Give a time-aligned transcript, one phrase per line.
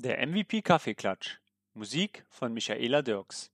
[0.00, 1.38] Der MVP Kaffeeklatsch.
[1.74, 3.50] Musik von Michaela Dirks.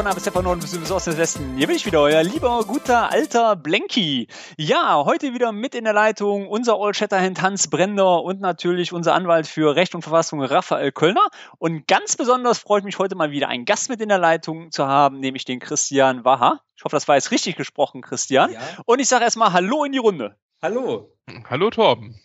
[0.00, 1.56] Von A bis Z von Norden bis Süden Osten bis Westen.
[1.58, 4.28] Hier bin ich wieder, euer lieber, guter, alter Blenky.
[4.56, 9.12] Ja, heute wieder mit in der Leitung unser All Shatterhand Hans Brender und natürlich unser
[9.12, 11.28] Anwalt für Recht und Verfassung Raphael Kölner.
[11.58, 14.86] Und ganz besonders freut mich heute mal wieder einen Gast mit in der Leitung zu
[14.86, 16.62] haben, nämlich den Christian Waha.
[16.78, 18.52] Ich hoffe, das war jetzt richtig gesprochen, Christian.
[18.52, 18.60] Ja.
[18.86, 20.34] Und ich sage erstmal Hallo in die Runde.
[20.62, 21.12] Hallo.
[21.50, 22.18] Hallo Torben.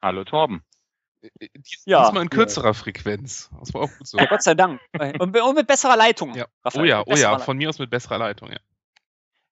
[0.00, 0.62] Hallo Torben.
[1.22, 2.04] Dies, Ja.
[2.04, 3.50] Diesmal in kürzerer Frequenz.
[3.60, 4.18] Das war auch gut so.
[4.18, 4.80] Ja, Gott sei Dank.
[5.20, 6.34] Und, und mit besserer Leitung.
[6.34, 6.44] Ja.
[6.46, 8.58] Oh Raphael, ja, mit oh ja, von mir aus mit besserer Leitung, ja.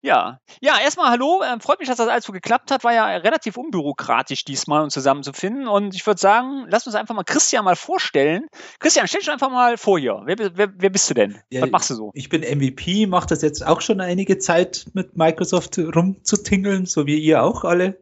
[0.03, 1.43] Ja, ja, erstmal hallo.
[1.43, 2.85] Ähm, freut mich, dass das alles so geklappt hat.
[2.85, 5.69] War ja relativ unbürokratisch diesmal, uns zusammenzufinden.
[5.69, 8.47] Und ich würde sagen, lass uns einfach mal Christian mal vorstellen.
[8.79, 10.23] Christian, stell dich einfach mal vor hier.
[10.25, 11.39] Wer, wer, wer bist du denn?
[11.51, 12.11] Ja, Was machst du so?
[12.15, 17.19] Ich bin MVP, mache das jetzt auch schon einige Zeit mit Microsoft rumzutingeln, so wie
[17.19, 18.01] ihr auch alle.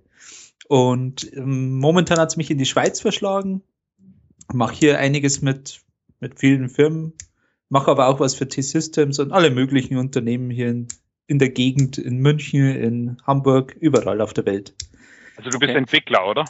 [0.69, 3.63] Und ähm, momentan hat es mich in die Schweiz verschlagen.
[4.53, 5.81] Mache hier einiges mit,
[6.21, 7.15] mit vielen Firmen,
[7.69, 10.89] mache aber auch was für T-Systems und alle möglichen Unternehmen hier in,
[11.27, 14.75] in der Gegend, in München, in Hamburg, überall auf der Welt.
[15.37, 15.79] Also du bist Okay.
[15.79, 16.45] Entwickler, oder?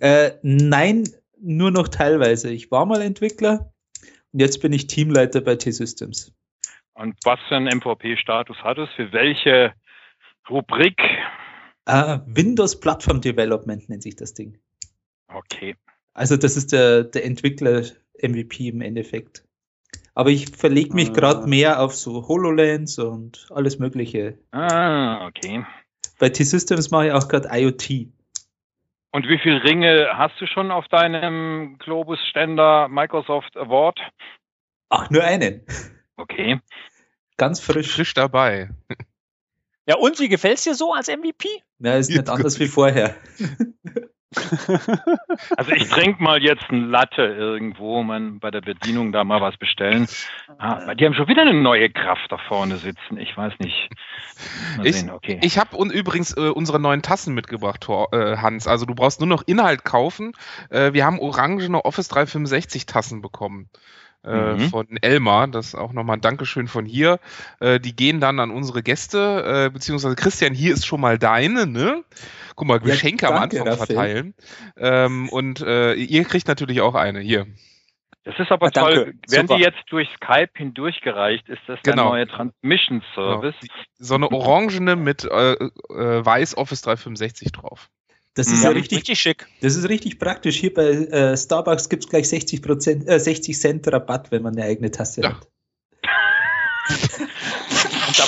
[0.00, 1.08] Äh, nein,
[1.40, 2.50] nur noch teilweise.
[2.50, 3.72] Ich war mal Entwickler
[4.32, 6.32] und jetzt bin ich Teamleiter bei T-Systems.
[6.94, 8.88] Und was für einen MVP-Status hat es?
[8.96, 9.74] Für welche
[10.48, 11.00] Rubrik?
[11.86, 14.58] Ah, Windows Platform Development nennt sich das Ding.
[15.28, 15.76] Okay.
[16.14, 17.82] Also das ist der, der Entwickler
[18.22, 19.44] MVP im Endeffekt.
[20.14, 21.12] Aber ich verlege mich Ah.
[21.12, 24.38] gerade mehr auf so HoloLens und alles Mögliche.
[24.52, 25.64] Ah, okay.
[26.18, 28.08] Bei T-Systems mache ich auch gerade IoT.
[29.10, 33.98] Und wie viele Ringe hast du schon auf deinem Globus-Ständer Microsoft Award?
[34.88, 35.62] Ach, nur einen.
[36.16, 36.60] Okay.
[37.36, 37.92] Ganz frisch.
[37.94, 38.70] Frisch dabei.
[39.86, 41.48] Ja, und wie gefällt's dir so als MVP?
[41.78, 43.14] Ja, ist nicht Jetzt anders wie vorher.
[45.56, 49.56] Also ich trinke mal jetzt ein Latte irgendwo, man bei der Bedienung da mal was
[49.56, 50.08] bestellen.
[50.58, 53.16] Ah, die haben schon wieder eine neue Kraft da vorne sitzen.
[53.16, 53.88] Ich weiß nicht.
[54.76, 55.38] Mal Ich- okay.
[55.42, 58.66] Ich habe übrigens äh, unsere neuen Tassen mitgebracht, Tor, äh, Hans.
[58.66, 60.32] Also du brauchst nur noch Inhalt kaufen.
[60.70, 63.68] Äh, wir haben orangene Office 365 Tassen bekommen.
[64.24, 64.70] Äh, Mhm.
[64.70, 67.18] Von Elmar, das ist auch nochmal ein Dankeschön von hier.
[67.60, 71.66] Äh, die gehen dann an unsere Gäste, äh, beziehungsweise Christian, hier ist schon mal deine,
[71.66, 72.02] ne?
[72.56, 74.34] Guck mal, Ja, Geschenke am danke, Anfang verteilen.
[74.76, 77.46] Ähm, und äh, ihr kriegt natürlich auch eine, hier.
[78.24, 78.94] Das ist aber Ja, danke.
[78.94, 79.14] toll.
[79.28, 79.56] Werden Super.
[79.58, 81.46] die jetzt durch Skype hindurchgereicht?
[81.50, 82.08] Ist das der Genau.
[82.10, 83.54] neue Transmission Service?
[83.98, 85.58] So eine orangene mit äh, äh,
[86.24, 87.90] weiß Office 365 drauf.
[88.34, 89.46] Das ist Ja, ja richtig, Richtig schick.
[89.60, 90.56] das ist richtig praktisch.
[90.56, 94.64] Hier bei äh, Starbucks gibt's gleich 60 Prozent, äh, 60 Cent Rabatt, wenn man eine
[94.66, 95.28] eigene Tasse Ja.
[95.30, 95.48] hat.
[98.08, 98.24] Und da,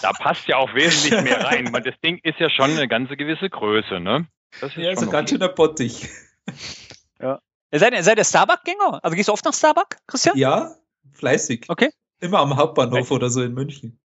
[0.00, 1.72] da passt ja auch wesentlich mehr rein.
[1.72, 4.26] weil Das Ding ist ja schon eine ganze gewisse Größe, ne?
[4.60, 5.38] Das ist Ja, schon so ganz okay.
[5.38, 6.08] schöner Bottich.
[7.70, 9.00] Seid ihr, seid ihr Starbuck-Gänger?
[9.04, 10.38] Also gehst du oft nach Starbuck, Christian?
[10.38, 10.74] Ja,
[11.12, 11.66] fleißig.
[11.68, 11.90] Okay.
[12.20, 14.00] Immer am Hauptbahnhof oder so in München.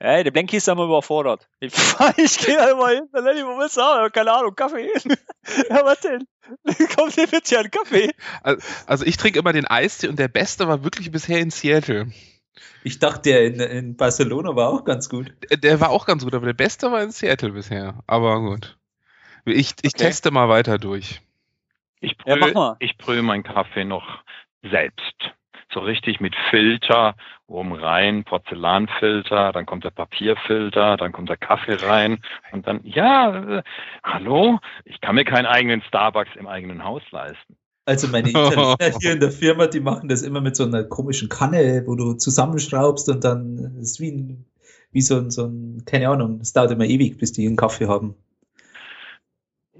[0.00, 1.48] Ey, der Blenky ist da immer überfordert.
[1.60, 1.72] Ich,
[2.18, 4.10] ich gehe da immer hin, dann Lenny, wo willst du haben?
[4.12, 4.88] Keine Ahnung, Kaffee.
[5.70, 6.24] ja, was denn?
[6.96, 8.10] Kommt dir bitte einen Kaffee?
[8.86, 12.12] Also ich trinke immer den Eistee und der beste war wirklich bisher in Seattle.
[12.84, 15.32] Ich dachte, der in, in Barcelona war auch ganz gut.
[15.50, 18.02] Der- Der war auch ganz gut, aber der beste war in Seattle bisher.
[18.06, 18.78] Aber gut.
[19.44, 20.04] Ich, ich Okay.
[20.04, 21.20] teste mal weiter durch.
[22.00, 22.76] Ich Ja, mach brühe, mal.
[22.78, 24.06] ich brühe meinen Kaffee noch
[24.62, 25.32] selbst.
[25.78, 27.14] So richtig mit Filter,
[27.46, 32.18] oben rein, Porzellanfilter, dann kommt der Papierfilter, dann kommt der Kaffee rein
[32.50, 33.62] und dann, ja, äh,
[34.02, 37.56] hallo, ich kann mir keinen eigenen Starbucks im eigenen Haus leisten.
[37.84, 41.28] Also meine Italiener hier in der Firma, die machen das immer mit so einer komischen
[41.28, 44.46] Kanne, wo du zusammenschraubst und dann ist wie, ein,
[44.90, 47.86] wie so ein, so ein, keine Ahnung, es dauert immer ewig, bis die einen Kaffee
[47.86, 48.16] haben.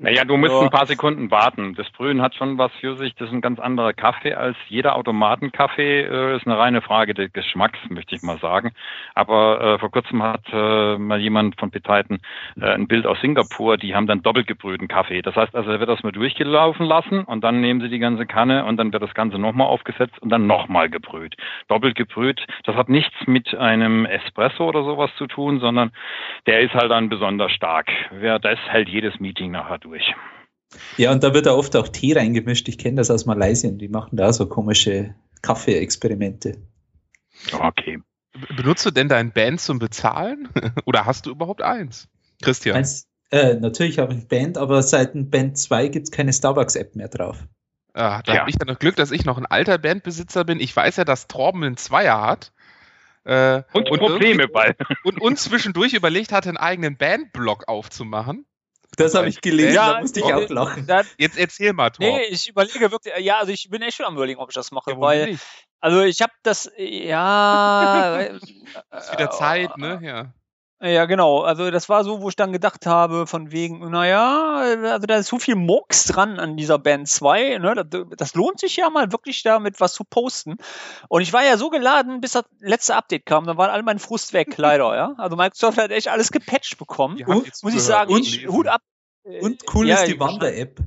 [0.00, 1.74] Naja, du musst ein paar Sekunden warten.
[1.74, 3.16] Das Brühen hat schon was für sich.
[3.16, 6.02] Das ist ein ganz anderer Kaffee als jeder Automatenkaffee.
[6.02, 8.70] Äh, ist eine reine Frage des Geschmacks, möchte ich mal sagen.
[9.16, 12.20] Aber äh, vor kurzem hat äh, mal jemand von Beteiligten
[12.60, 13.76] äh, ein Bild aus Singapur.
[13.76, 15.20] Die haben dann doppelt gebrühten Kaffee.
[15.20, 18.24] Das heißt also, er wird das mal durchgelaufen lassen und dann nehmen sie die ganze
[18.24, 21.34] Kanne und dann wird das Ganze nochmal aufgesetzt und dann nochmal gebrüht.
[21.66, 22.46] Doppelt gebrüht.
[22.62, 25.90] Das hat nichts mit einem Espresso oder sowas zu tun, sondern
[26.46, 27.90] der ist halt dann besonders stark.
[28.12, 29.87] Wer das hält jedes Meeting nachher durch.
[30.96, 32.68] Ja, und da wird da oft auch Tee reingemischt.
[32.68, 33.70] Ich kenne das aus Malaysia.
[33.70, 36.58] Die machen da so komische Kaffee-Experimente.
[37.52, 38.00] Okay.
[38.56, 40.48] Benutzt du denn dein Band zum Bezahlen?
[40.84, 42.08] Oder hast du überhaupt eins?
[42.42, 42.76] Christian.
[42.76, 46.32] Eins, äh, natürlich habe ich ein Band, aber seit dem Band 2 gibt es keine
[46.32, 47.44] Starbucks-App mehr drauf.
[47.94, 48.40] Ah, da Ja.
[48.40, 50.60] habe ich ja noch Glück, dass ich noch ein alter Bandbesitzer bin.
[50.60, 52.52] Ich weiß ja, dass Torben einen Zweier hat.
[53.24, 54.74] Äh, Und, und Probleme bei.
[55.04, 58.46] und uns zwischendurch überlegt hatte, einen eigenen Bandblock aufzumachen.
[58.98, 60.86] Das habe ich gelesen, Ja, da musste ich auch lachen.
[60.86, 62.14] Da, Jetzt erzähl mal, Torben.
[62.16, 64.70] nee, ich überlege wirklich, ja, also ich bin echt schon am überlegen, ob ich das
[64.70, 65.44] mache, Ja, weil, nicht?
[65.80, 68.20] also ich habe das, ja,
[68.92, 70.00] Ist wieder Zeit, ne?
[70.02, 70.34] Ja.
[70.80, 71.40] Ja, genau.
[71.40, 74.58] Also das war so, wo ich dann gedacht habe, von wegen, naja,
[74.92, 77.84] also da ist so viel Murks dran an dieser Band 2, ne?
[77.84, 80.56] Das, das lohnt sich ja mal wirklich damit was zu posten.
[81.08, 83.98] Und ich war ja so geladen, bis das letzte Update kam, dann war all mein
[83.98, 85.14] Frust weg, leider, ja.
[85.18, 87.20] Also Microsoft hat echt alles gepatcht bekommen.
[87.24, 88.46] Und- jetzt Muss ich sagen, und ich.
[88.46, 88.82] Hut ab.
[89.24, 90.78] Und cool Ja, ist die Wander-App.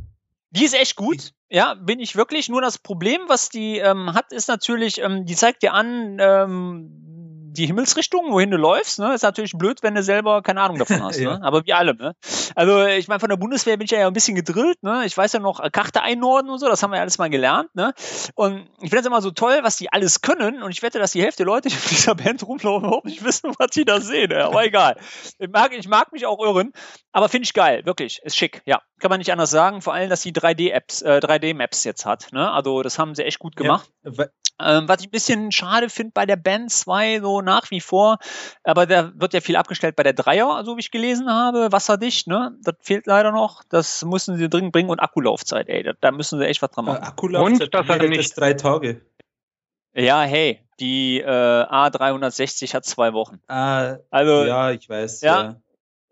[0.52, 1.34] Die ist echt gut.
[1.50, 2.48] Ja, bin ich wirklich.
[2.50, 7.21] Nur das Problem, was die ähm, hat, ist natürlich, ähm, die zeigt dir an, ähm,
[7.52, 9.14] die Himmelsrichtung, wohin du läufst, ne?
[9.14, 11.38] Ist natürlich blöd, wenn du selber keine Ahnung davon hast, Ja.
[11.38, 11.44] ne?
[11.46, 12.16] Aber wie alle, ne?
[12.56, 15.04] Also ich meine, von der Bundeswehr bin ich ja ein bisschen gedrillt, ne?
[15.06, 17.30] Ich weiß ja noch, äh, Karte einordnen und so, das haben wir ja alles mal
[17.30, 17.94] gelernt, ne?
[18.36, 20.64] Und ich finde das immer so toll, was die alles können.
[20.64, 23.24] Und ich wette, dass die Hälfte der Leute, die in dieser Band rumlaufen, überhaupt nicht
[23.24, 24.32] wissen, was die da sehen.
[24.32, 24.48] Ja.
[24.48, 24.98] Aber egal.
[25.40, 26.72] Ich mag, ich mag mich auch irren,
[27.12, 28.20] aber finde ich geil, wirklich.
[28.24, 28.82] Ist schick, ja.
[29.00, 29.82] Kann man nicht anders sagen.
[29.82, 32.28] Vor allem, dass die 3D-Apps, äh, 3D-Maps jetzt hat.
[32.32, 32.52] Ne?
[32.52, 33.90] Also das haben sie echt gut gemacht.
[34.04, 34.12] Ja,
[34.64, 38.18] Ähm, was ich ein bisschen schade finde bei der Band 2 so nach wie vor,
[38.64, 42.28] aber da wird ja viel abgestellt bei der Dreier, so wie ich gelesen habe, wasserdicht,
[42.28, 42.56] ne?
[42.64, 43.64] Das fehlt leider noch.
[43.70, 46.86] Das müssen sie dringend bringen und Akkulaufzeit, ey, da, da müssen sie echt was dran
[46.86, 47.04] äh, machen.
[47.04, 49.02] Akkulaufzeit Und, dass er hält nicht- das drei Tage.
[49.94, 53.40] Ja, hey, die äh, A360 hat zwei Wochen.
[53.48, 55.22] Ah, Also ja, ich weiß.
[55.22, 55.44] ja.
[55.44, 55.56] Ja.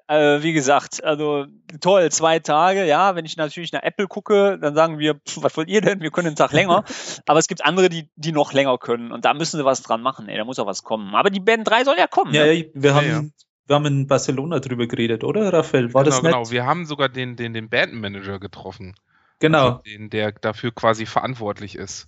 [0.09, 1.45] Äh, wie gesagt, also
[1.81, 5.55] toll, zwei Tage, ja, wenn ich natürlich nach Apple gucke, dann sagen wir, pff, was
[5.55, 6.01] wollt ihr denn?
[6.01, 6.83] Wir können einen Tag länger.
[7.27, 10.01] Aber es gibt andere, die, die noch länger können und da müssen sie was dran
[10.01, 11.13] machen, ey, da muss auch was kommen.
[11.13, 12.33] Aber die Band 3 soll ja kommen.
[12.33, 12.53] Ja, ne?
[12.53, 13.21] ja, wir haben, ja.
[13.67, 15.93] wir haben in Barcelona drüber geredet, oder, Raphael?
[15.93, 16.49] War das genau, nicht?
[16.49, 16.51] genau.
[16.51, 18.95] Wir haben sogar den, den, den Bandmanager getroffen.
[19.37, 19.65] Genau.
[19.65, 22.07] Also den, der dafür quasi verantwortlich ist.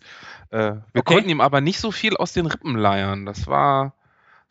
[0.50, 1.14] Äh, wir Okay.
[1.14, 3.28] konnten ihm aber nicht so viel aus den Rippen leiern.
[3.28, 3.94] Das war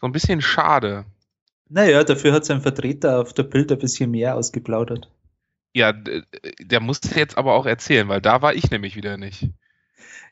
[0.00, 1.05] so ein bisschen schade.
[1.70, 5.08] Naja, dafür hat sein Vertreter auf der Bild ein bisschen mehr ausgeplaudert.
[5.72, 9.49] Ja, der musste jetzt aber auch erzählen, weil da war ich nämlich wieder nicht.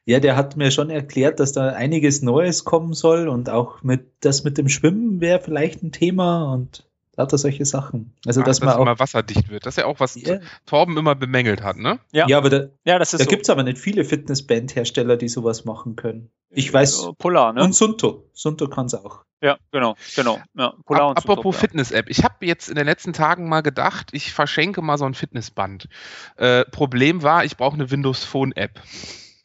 [0.05, 4.11] Ja, der hat mir schon erklärt, dass da einiges Neues kommen soll und auch mit
[4.21, 6.85] das mit dem Schwimmen wäre vielleicht ein Thema und
[7.17, 8.15] lauter solche Sachen.
[8.27, 8.81] Also, Ach, dass man auch.
[8.83, 9.67] immer wasserdicht wird.
[9.67, 11.99] Das ist ja auch was Ja, Torben immer bemängelt hat, ne?
[12.13, 12.27] Ja.
[12.27, 13.31] ja, aber da, Ja, das ist da so.
[13.31, 16.31] gibt's aber nicht viele Fitnessband-Hersteller, die sowas machen können.
[16.51, 17.05] Ich weiß.
[17.09, 17.63] Äh, Polar, ne?
[17.63, 18.25] Und Sunto.
[18.33, 19.25] Sunto kann's auch.
[19.41, 20.41] Ja, genau, genau.
[20.55, 22.09] Ja, Polar und apropos Fitness-App.
[22.09, 25.89] Ich habe jetzt in den letzten Tagen mal gedacht, ich verschenke mal so ein Fitnessband.
[26.37, 28.81] Äh, Problem war, ich brauche eine Windows Phone-App.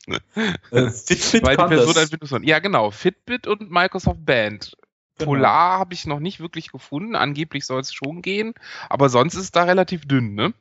[0.05, 2.11] Äh, Fitbit Weil die kann Person das.
[2.11, 2.43] Windows Phone.
[2.43, 2.91] Ja, genau.
[2.91, 4.75] Fitbit und Microsoft Band.
[5.17, 5.31] Genau.
[5.31, 7.15] Polar habe ich noch nicht wirklich gefunden.
[7.15, 8.53] Angeblich soll es schon gehen.
[8.89, 10.53] Aber sonst ist es da relativ dünn, ne?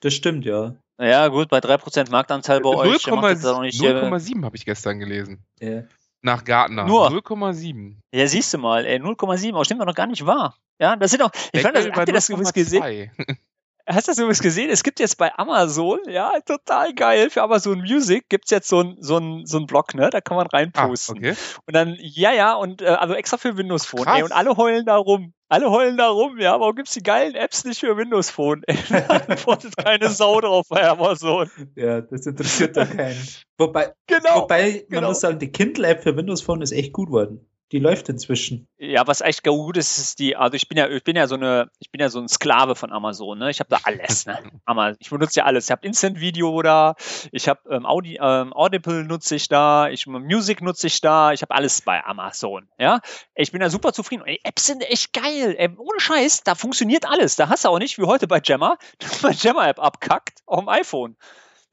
[0.00, 0.76] Das stimmt, ja.
[0.98, 3.02] Ja, gut, bei 3% Marktanteil bei euch.
[3.02, 5.42] der macht jetzt auch noch nicht, äh, 0,7 habe ich gestern gelesen.
[5.60, 5.84] ja.
[6.24, 6.86] Nach Gartner.
[6.86, 7.10] Nur.
[7.10, 7.96] 0,7.
[8.10, 10.56] Ja, siehst du mal, ey, 0,7, aber stimmt doch noch gar nicht wahr.
[10.80, 13.10] Ja, das sind doch, ich fand das, Deckel habt ihr das übrigens gesehen?
[13.86, 13.94] 0,2.
[13.94, 14.70] Hast du das übrigens gesehen?
[14.70, 18.96] Es gibt jetzt bei Amazon, ja, total geil, für Amazon Music gibt's jetzt so ein,
[19.00, 21.18] so ein, so ein Blog, ne, da kann man Ah, reinposten.
[21.18, 21.34] okay.
[21.66, 24.16] Und dann, ja, ja, und äh, also extra für Windows Phone, Krass.
[24.18, 25.32] ey, und alle heulen da rum.
[25.48, 28.62] Alle heulen da rum, ja, warum gibt's die geilen Apps nicht für Windows Phone?
[28.66, 31.50] Ey, da antwortet keine Sau drauf bei Amazon.
[31.76, 33.20] ja, das interessiert da keinen.
[33.58, 34.42] Wobei, Genau.
[34.42, 35.08] wobei man genau.
[35.08, 37.46] muss sagen, die Kindle-App für Windows Phone ist echt gut worden.
[37.74, 38.68] Die läuft inzwischen.
[38.78, 41.34] Ja, was echt gut ist, ist die, also ich bin ja, ich bin ja so
[41.34, 43.50] eine, ich bin ja so ein Sklave von Amazon, ne?
[43.50, 44.38] Ich habe da alles, ne?
[44.64, 45.64] Amazon, ich benutze ja alles.
[45.64, 46.94] Ich habe Instant Video da,
[47.32, 51.42] ich habe ähm, Audi, ähm, Audible nutze ich da, ich Music nutze ich da, ich
[51.42, 53.00] habe alles bei Amazon, ja?
[53.34, 54.22] Ich bin da super zufrieden.
[54.22, 55.56] Und die Apps sind echt geil.
[55.58, 57.34] Ey, ohne Scheiß, da funktioniert alles.
[57.34, 60.68] Da hast du auch nicht wie heute bei Gemma, dass mein Gemma-App abkackt auf dem
[60.68, 61.16] iPhone.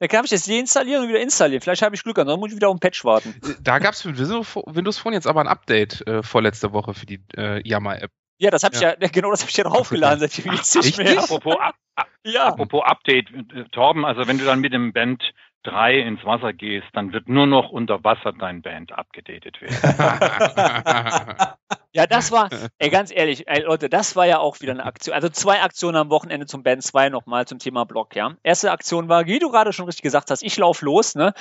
[0.01, 1.61] Da kann ich jetzt deinstallieren und wieder installieren.
[1.61, 3.35] Vielleicht habe ich Glück, ansonsten muss ich wieder auf ein Patch warten.
[3.61, 7.21] Da gab es für Windows Phone jetzt aber ein Update äh, vorletzte Woche für die
[7.37, 8.09] äh, Yammer-App.
[8.39, 8.95] Ja, das habe ich Ja.
[8.99, 11.05] ja, genau das habe ich ja draufgeladen, seitdem gibt's nicht Richtig?
[11.05, 11.23] mehr.
[11.23, 11.55] Apropos,
[12.23, 12.47] ja.
[12.47, 15.21] Apropos Update, äh, Torben, also wenn du dann mit dem Band
[15.65, 19.77] 3 ins Wasser gehst, dann wird nur noch unter Wasser dein Band abgedatet werden.
[21.93, 25.13] ja, das war, ey, ganz ehrlich, ey, Leute, das war ja auch wieder eine Aktion.
[25.13, 28.35] Also zwei Aktionen am Wochenende zum Band 2 nochmal zum Thema Blog, ja.
[28.43, 31.33] Erste Aktion war, wie du gerade schon richtig gesagt hast, ich lauf los, ne?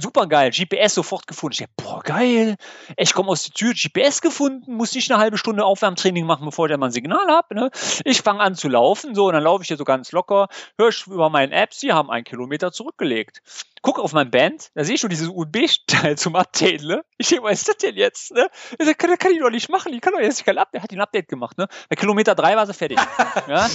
[0.00, 1.54] Super geil, GPS sofort gefunden.
[1.54, 2.56] Ich dachte, boah, geil.
[2.96, 6.70] Ich komme aus der Tür, GPS gefunden, muss nicht eine halbe Stunde Aufwärmtraining machen, bevor
[6.70, 7.70] ich mal ein Signal habe, ne?
[8.04, 10.88] Ich fange an zu laufen, so, und dann laufe ich hier so ganz locker, höre
[10.90, 13.42] ich über meinen Apps, sie haben einen Kilometer zurückgelegt
[13.82, 17.04] gucke auf mein Band, da sehe ich schon dieses USB-Teil zum Update, ne?
[17.16, 18.48] Ich denke, was ist das denn jetzt, ne?
[18.78, 20.92] Das kann, das kann ich doch nicht machen, ich kann doch jetzt kein Update, hat
[20.92, 21.68] ein Update gemacht, ne?
[21.88, 22.98] Bei Kilometer 3 war sie fertig.
[23.48, 23.68] ja?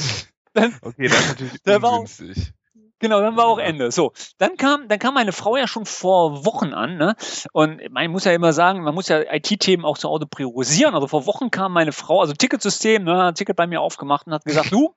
[0.53, 2.37] Dann, okay, das ist natürlich dann ungünstig.
[2.37, 2.63] Auch,
[3.03, 3.91] Genau, dann war auch Ende.
[3.91, 7.17] So, dann kam, dann kam meine Frau ja schon vor Wochen an, ne?
[7.51, 10.95] Und man muss ja immer sagen, man muss ja IT-Themen auch zu Hause priorisieren.
[10.95, 14.25] Also vor Wochen kam meine Frau, also Ticketsystem, ne, hat ein Ticket bei mir aufgemacht
[14.25, 14.95] und hat gesagt, du,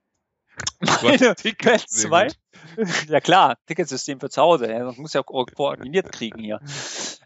[1.02, 2.28] meine Band 2.
[3.08, 4.70] Ja klar, Ticketsystem für zu Hause.
[4.70, 6.60] Ja, das muss ja koordiniert kriegen hier.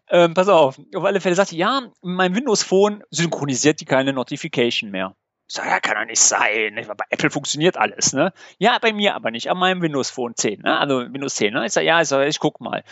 [0.08, 4.90] Ähm, pass auf, auf alle Fälle sagt ja, mein Windows Phone synchronisiert die keine Notification
[4.90, 5.16] mehr.
[5.48, 6.74] Ich sage, ja, kann doch nicht sein.
[6.96, 8.32] Bei Apple funktioniert alles, ne?
[8.58, 10.78] Ja, bei mir aber nicht, an meinem Windows Phone 10, ne?
[10.78, 11.66] Also Windows 10, ne?
[11.66, 12.84] Ich sage, ja, ich, sag, ich guck mal.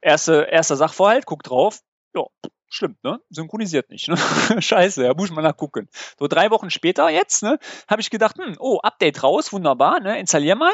[0.00, 1.80] Erste, erster Sachverhalt, guck drauf.
[2.14, 2.24] Ja,
[2.70, 3.18] Stimmt, ne?
[3.30, 4.08] Synchronisiert nicht.
[4.08, 4.16] Ne?
[4.62, 5.88] Scheiße, da muss man nachgucken.
[6.18, 7.58] So drei Wochen später jetzt, ne,
[7.88, 10.18] habe ich gedacht, hm, oh, Update raus, wunderbar, ne?
[10.18, 10.72] Installier mal.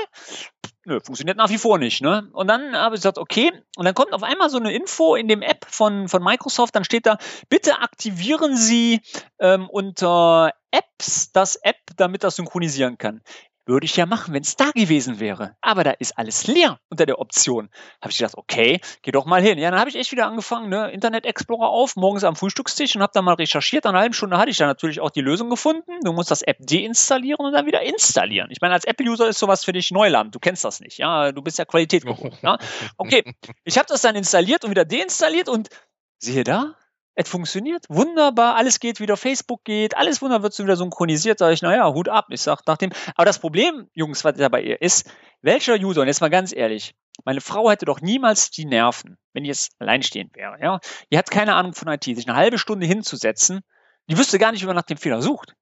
[0.86, 2.28] Nö, funktioniert nach wie vor nicht, ne?
[2.32, 5.28] Und dann habe ich gesagt, okay, und dann kommt auf einmal so eine Info in
[5.28, 7.16] dem App von, von Microsoft, dann steht da,
[7.48, 9.00] bitte aktivieren Sie
[9.38, 13.22] ähm, unter Apps das App, damit das synchronisieren kann.
[13.66, 15.56] Würde ich ja machen, wenn es da gewesen wäre.
[15.62, 17.71] Aber da ist alles leer unter der Option.
[18.02, 19.59] Habe ich gedacht, okay, geh doch mal hin.
[19.59, 23.02] Ja, dann habe ich echt wieder angefangen, ne, Internet Explorer auf, morgens am Frühstückstisch und
[23.02, 23.85] habe dann mal recherchiert.
[23.85, 25.92] Nach einer halben Stunde hatte ich dann natürlich auch die Lösung gefunden.
[26.02, 28.49] Du musst das App deinstallieren und dann wieder installieren.
[28.50, 30.35] Ich meine, als Apple-User ist sowas für dich Neuland.
[30.35, 30.99] Du kennst das nicht.
[30.99, 32.35] Ja, du bist ja Qualität gewohnt.
[32.44, 32.59] Ja?
[32.99, 33.25] Okay,
[33.64, 35.71] ich habe das dann installiert und wieder deinstalliert und
[36.18, 36.75] siehe da,
[37.16, 41.38] es funktioniert wunderbar, alles geht wieder, Facebook geht, alles wunderbar wird wieder synchronisiert.
[41.38, 42.26] Sag ich, naja, Hut ab.
[42.30, 42.90] Ich sag nach dem.
[43.14, 46.94] Aber das Problem, Jungs, was dabei ist, welcher User, und jetzt mal ganz ehrlich,
[47.25, 50.80] meine Frau hätte doch niemals die Nerven, wenn die jetzt alleinstehend wäre, ja.
[51.12, 53.61] Die hat keine Ahnung von IT, sich eine halbe Stunde hinzusetzen,
[54.09, 55.54] die wüsste gar nicht, wie man nach dem Fehler sucht.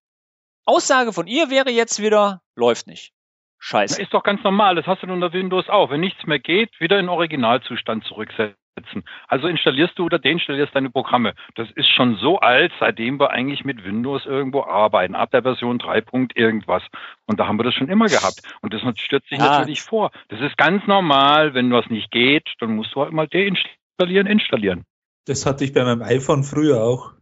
[0.64, 3.12] Aussage von ihr wäre jetzt wieder, läuft nicht.
[3.59, 4.00] Scheiße.
[4.02, 5.90] ist doch ganz normal, das hast du unter Windows auch.
[5.90, 9.05] Wenn nichts mehr geht, wieder in Originalzustand zurücksetzen setzen.
[9.29, 11.35] Also installierst du oder deinstallierst deine Programme.
[11.55, 15.79] Das ist schon so alt, seitdem wir eigentlich mit Windows irgendwo arbeiten, ab der Version
[15.79, 16.05] 3.
[16.35, 16.83] irgendwas.
[17.26, 18.41] Und da haben wir das schon immer gehabt.
[18.61, 19.59] Und das stürzt sich ja.
[19.59, 20.11] natürlich vor.
[20.29, 24.85] Das ist ganz normal, wenn was nicht geht, dann musst du halt mal deinstallieren, installieren.
[25.26, 27.12] Das hatte ich bei meinem iPhone früher auch.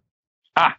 [0.55, 0.73] Ah,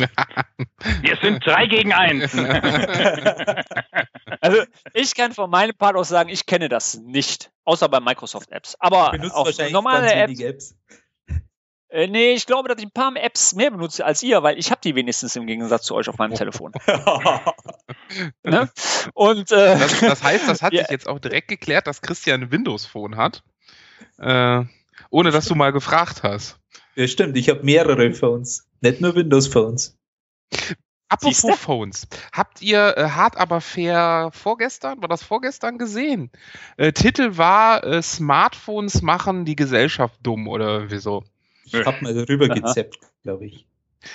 [0.00, 2.34] wir sind drei gegen eins.
[4.40, 4.62] also
[4.94, 8.76] ich kann von meinem Part aus sagen, ich kenne das nicht, außer bei Microsoft Apps.
[8.78, 10.40] Aber auch normale Apps.
[10.40, 10.74] Apps.
[11.90, 14.70] Äh, nee, ich glaube, dass ich ein paar Apps mehr benutze als ihr, weil ich
[14.70, 16.72] habe die wenigstens im Gegensatz zu euch auf meinem Telefon.
[18.44, 18.70] ne?
[19.12, 20.82] Und äh, das, das, heißt, das hat ja.
[20.82, 23.42] sich jetzt auch direkt geklärt, dass Christian ein Windows-Phone hat,
[24.18, 24.62] äh,
[25.10, 26.60] ohne dass du mal gefragt hast.
[27.00, 27.34] Ja, stimmt.
[27.38, 28.68] Ich habe mehrere Phones.
[28.82, 29.96] Nicht nur Windows Phones.
[31.08, 32.06] Apropos Phones.
[32.30, 36.30] Habt ihr äh, hart aber fair vorgestern, war das vorgestern gesehen?
[36.76, 41.24] Äh, Titel war äh, Smartphones machen die Gesellschaft dumm oder wieso?
[41.64, 43.64] Ich hab mal darüber gezappt, glaube ich.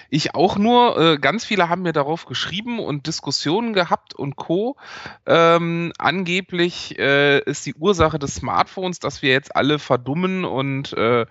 [0.10, 4.78] Ich auch nur, äh, ganz viele haben mir darauf geschrieben und Diskussionen gehabt und Co.
[5.26, 11.26] Ähm, angeblich äh, ist die Ursache des Smartphones, dass wir jetzt alle verdummen und, äh,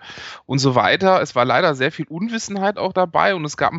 [0.45, 1.21] und so weiter.
[1.21, 3.73] Es war leider sehr viel Unwissenheit auch dabei und es gab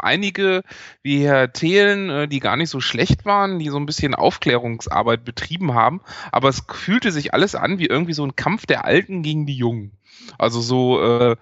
[0.00, 0.62] einige,
[1.02, 5.24] wie Herr Thelen, äh, die gar nicht so schlecht waren, die so ein bisschen Aufklärungsarbeit
[5.24, 9.22] betrieben haben, aber es fühlte sich alles an wie irgendwie so ein Kampf der Alten
[9.22, 9.92] gegen die Jungen.
[10.38, 11.36] Also so, äh,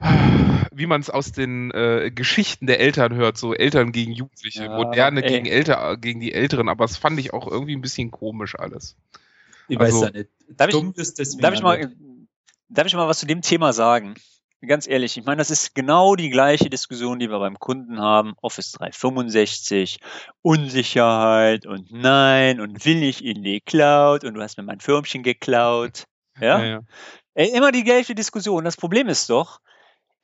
[0.00, 4.76] wie man es aus den äh, Geschichten der Eltern hört, so Eltern gegen Jugendliche, ja,
[4.76, 5.30] Moderne ey.
[5.30, 8.96] gegen Älter, gegen die Älteren, aber das fand ich auch irgendwie ein bisschen komisch alles.
[9.68, 10.30] Ich also, weiß ja nicht.
[10.48, 11.92] Darf ich, darf, ich mal,
[12.68, 14.14] darf ich mal was zu dem Thema sagen?
[14.66, 18.32] Ganz ehrlich, ich meine, das ist genau die gleiche Diskussion, die wir beim Kunden haben.
[18.40, 20.00] Office 365,
[20.40, 25.22] Unsicherheit und nein und will ich in die Cloud und du hast mir mein Firmchen
[25.22, 26.04] geklaut.
[26.40, 26.58] Ja?
[26.60, 26.80] ja, ja.
[27.34, 28.64] Ey, immer die gleiche Diskussion.
[28.64, 29.60] Das Problem ist doch,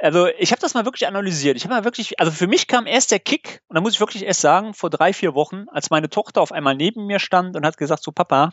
[0.00, 1.56] also ich habe das mal wirklich analysiert.
[1.56, 4.00] Ich habe mal wirklich, also für mich kam erst der Kick, und da muss ich
[4.00, 7.56] wirklich erst sagen, vor drei, vier Wochen, als meine Tochter auf einmal neben mir stand
[7.56, 8.52] und hat gesagt, so Papa,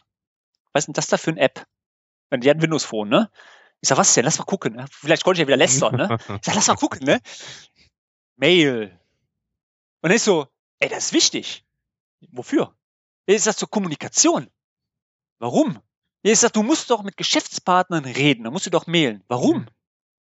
[0.73, 1.65] was ist denn das da für eine App?
[2.31, 3.31] Die hat ein Windows Phone, ne?
[3.79, 4.25] Ich sag, was denn?
[4.25, 4.75] Lass mal gucken.
[4.75, 4.85] Ne?
[4.91, 6.17] Vielleicht konnte ich ja wieder lästern, ne?
[6.27, 7.21] Ich sag, lass mal gucken, ne?
[8.35, 8.99] Mail.
[10.01, 10.47] Und ich so,
[10.79, 11.65] ey, das ist wichtig.
[12.31, 12.75] Wofür?
[13.25, 14.49] Ich sag zur Kommunikation.
[15.39, 15.79] Warum?
[16.21, 19.23] Ich sag, du musst doch mit Geschäftspartnern reden, da musst du doch mailen.
[19.27, 19.67] Warum?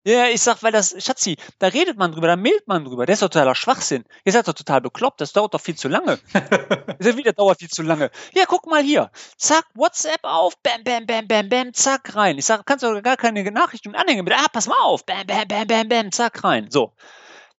[0.05, 3.05] Ja, ich sag, weil das, Schatzi, da redet man drüber, da mailt man drüber.
[3.05, 4.05] Das ist doch totaler Schwachsinn.
[4.23, 6.19] Ihr seid doch total bekloppt, das dauert doch viel zu lange.
[6.99, 8.11] Das wieder dauert viel zu lange.
[8.33, 9.09] Ja, guck mal hier.
[9.37, 12.37] Zack, WhatsApp auf, bam, bam, bam, bam, bam, zack, rein.
[12.37, 14.29] Ich sag, kannst du gar keine Nachrichten anhängen.
[14.33, 16.69] Ah, pass mal auf, bam, bam, bam, bam, bam, zack, rein.
[16.69, 16.93] So.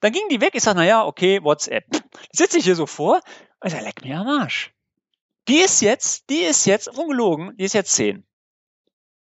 [0.01, 0.51] Dann ging die weg.
[0.55, 1.85] Ich sag, na ja, okay, WhatsApp.
[2.33, 3.21] Sitze ich hier so vor.
[3.63, 4.73] Ich sag, leck mir am Arsch.
[5.47, 8.25] Die ist jetzt, die ist jetzt, ungelogen, die ist jetzt 10.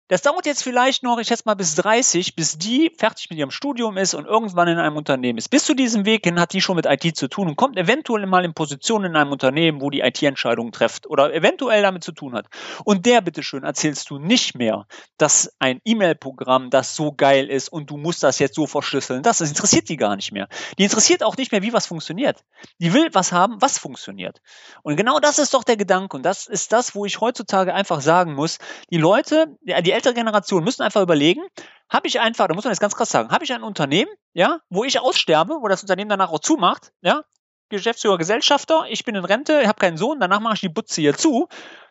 [0.08, 3.50] Das dauert jetzt vielleicht noch, ich schätze mal bis 30, bis die fertig mit ihrem
[3.50, 5.50] Studium ist und irgendwann in einem Unternehmen ist.
[5.50, 8.24] Bis zu diesem Weg hin hat die schon mit IT zu tun und kommt eventuell
[8.24, 12.32] mal in Position in einem Unternehmen, wo die IT-Entscheidungen trifft oder eventuell damit zu tun
[12.34, 12.46] hat.
[12.84, 14.86] Und der, bitteschön, erzählst du nicht mehr,
[15.18, 19.22] dass ein E-Mail-Programm, das so geil ist und du musst das jetzt so verschlüsseln.
[19.22, 20.48] Das, das interessiert die gar nicht mehr.
[20.78, 22.44] Die interessiert auch nicht mehr, wie was funktioniert.
[22.78, 24.40] Die will was haben, was funktioniert.
[24.82, 28.00] Und genau das ist doch der Gedanke und das ist das, wo ich heutzutage einfach
[28.00, 28.56] sagen muss,
[28.90, 31.42] die Leute, die ältere Generation müssen einfach überlegen,
[31.90, 34.60] habe ich einfach, da muss man jetzt ganz krass sagen, habe ich ein Unternehmen, ja,
[34.70, 37.22] wo ich aussterbe, wo das Unternehmen danach auch zumacht, ja,
[37.68, 41.00] Geschäftsführer, Gesellschafter, ich bin in Rente, ich habe keinen Sohn, danach mache ich die Butze
[41.00, 41.48] hier zu,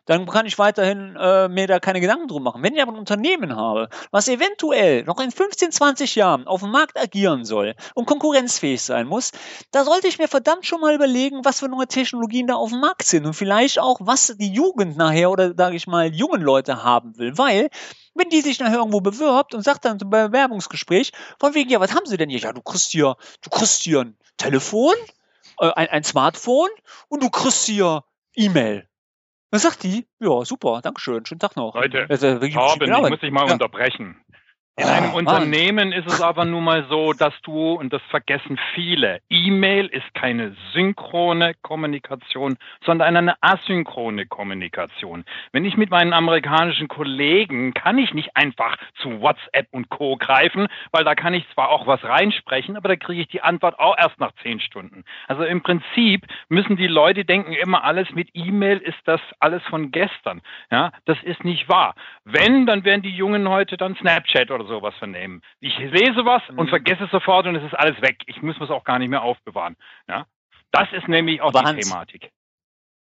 [0.08, 2.64] dann kann ich weiterhin äh, mir da keine Gedanken drum machen.
[2.64, 6.72] Wenn ich aber ein Unternehmen habe, was eventuell noch in 15, 20 Jahren auf dem
[6.72, 9.32] Markt agieren soll und konkurrenzfähig sein muss,
[9.72, 12.80] da sollte ich mir verdammt schon mal überlegen, was für neue Technologien da auf dem
[12.80, 16.84] Markt sind und vielleicht auch, was die Jugend nachher oder sage ich mal jungen Leute
[16.84, 17.70] haben will, weil
[18.16, 21.94] wenn die sich nachher irgendwo bewirbt und sagt dann beim Bewerbungsgespräch, von wegen, ja, was
[21.94, 22.40] haben sie denn hier?
[22.40, 24.96] Ja, du kriegst hier, du kriegst hier ein Telefon,
[25.60, 26.70] äh, ein, ein Smartphone
[27.10, 28.04] und du kriegst hier
[28.36, 28.88] E-Mail.
[29.50, 31.74] Dann sagt die, ja, super, Dankeschön, schönen Tag noch.
[31.76, 33.54] Leute, wirklich Torben, ich muss dich mal Ja.
[33.54, 34.18] unterbrechen.
[34.80, 35.16] In einem Mann.
[35.16, 40.14] Unternehmen ist es aber nun mal so, dass du, und das vergessen viele, E-Mail ist
[40.14, 45.26] keine synchrone Kommunikation, sondern eine asynchrone Kommunikation.
[45.52, 50.16] Wenn ich mit meinen amerikanischen Kollegen, kann ich nicht einfach zu WhatsApp und Co.
[50.16, 53.80] greifen, weil da kann ich zwar auch was reinsprechen, aber da kriege ich die Antwort
[53.80, 55.06] auch erst nach zehn Stunden.
[55.28, 59.90] Also im Prinzip müssen die Leute denken immer alles mit E-Mail ist das alles von
[59.90, 60.44] gestern.
[60.70, 61.96] Ja, das ist nicht wahr.
[62.26, 65.42] Wenn, dann werden die Jungen heute dann Snapchat oder sowas vernehmen.
[65.60, 66.68] Ich lese was und Mhm.
[66.70, 68.18] vergesse es sofort und es ist alles weg.
[68.28, 69.76] Ich muss es auch gar nicht mehr aufbewahren.
[70.08, 70.26] Ja,
[70.72, 72.32] das ist nämlich auch Aber die Hans, Thematik.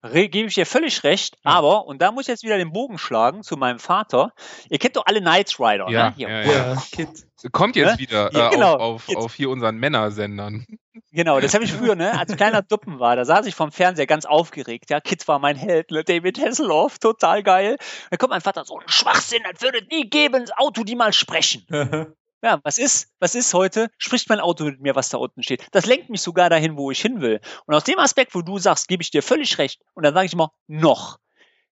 [0.03, 2.99] Re- Gebe ich dir völlig recht, aber, und da muss ich jetzt wieder den Bogen
[2.99, 4.31] schlagen zu meinem Vater.
[4.69, 6.13] Ihr kennt doch alle Knight Rider, Ja, ne?
[6.15, 6.29] Hier.
[6.29, 6.73] ja, ja.
[6.97, 7.49] Ja.
[7.51, 7.99] Kommt jetzt Ne?
[7.99, 8.75] wieder Ja, äh, genau.
[8.75, 10.65] auf, auf, auf hier unseren Männersendern.
[11.11, 14.07] Genau, das habe ich früher, ne, als kleiner Duppen war, da saß ich vom Fernseher
[14.07, 14.89] ganz aufgeregt.
[14.89, 17.77] Ja, Kid war mein Held, ne, David Hasselhoff, total geil.
[18.11, 21.13] Da kommt mein Vater, so ein Schwachsinn, das würde nie geben, das Auto, die mal
[21.13, 21.65] sprechen.
[22.43, 23.89] Ja, was ist, was ist heute?
[23.97, 25.65] Spricht mein Auto mit mir, was da unten steht.
[25.71, 27.41] Das lenkt mich sogar dahin, wo ich hin will.
[27.65, 29.81] Und aus dem Aspekt, wo du sagst, gebe ich dir völlig recht.
[29.95, 31.17] Und dann sage ich immer, noch.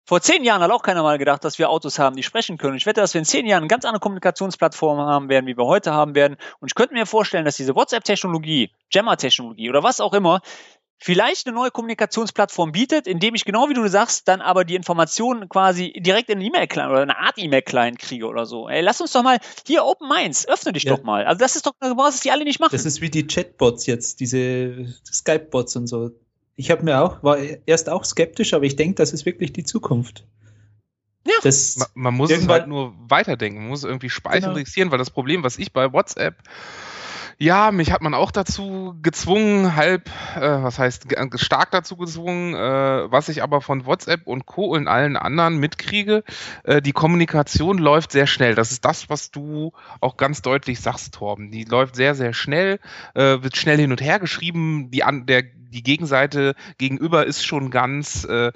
[0.06, 2.76] Vor zehn Jahren hat auch keiner mal gedacht, dass wir Autos haben, die sprechen können.
[2.76, 5.64] Ich wette, dass wir in zehn Jahren eine ganz andere Kommunikationsplattform haben werden, wie wir
[5.64, 6.36] heute haben werden.
[6.60, 10.42] Und ich könnte mir vorstellen, dass diese WhatsApp-Technologie, Gemma-Technologie oder was auch immer,
[10.98, 15.48] vielleicht eine neue Kommunikationsplattform bietet, indem ich genau wie du sagst, dann aber die Informationen
[15.48, 18.68] quasi direkt in einen E-Mail-Client oder eine Art E-Mail-Client kriege oder so.
[18.68, 20.96] Ey, lass uns doch mal hier Open Minds, öffne dich Ja.
[20.96, 21.24] doch mal.
[21.24, 22.72] Also das ist doch, brauchst es die alle nicht machen.
[22.72, 26.10] Das ist wie die Chatbots jetzt, diese Skype-Bots und so.
[26.56, 29.64] Ich habe mir auch, war erst auch skeptisch, aber ich denke, das ist wirklich die
[29.64, 30.24] Zukunft.
[31.26, 31.32] Ja.
[31.42, 34.54] Das, Man, man muss es Irgendwann- halt nur weiterdenken, man muss irgendwie speichern, Genau.
[34.56, 36.36] registrieren, weil das Problem, was ich bei WhatsApp
[37.38, 42.54] ja, mich hat man auch dazu gezwungen, halb, äh, was heißt, ge- stark dazu gezwungen,
[42.54, 44.66] äh, was ich aber von WhatsApp und Co.
[44.66, 46.24] und allen anderen mitkriege,
[46.64, 48.54] äh, die Kommunikation läuft sehr schnell.
[48.54, 51.50] Das ist das, was du auch ganz deutlich sagst, Torben.
[51.50, 52.78] Die läuft sehr, sehr schnell,
[53.14, 57.72] äh, wird schnell hin und her geschrieben, die, an, der, die Gegenseite gegenüber ist schon
[57.72, 58.52] ganz äh,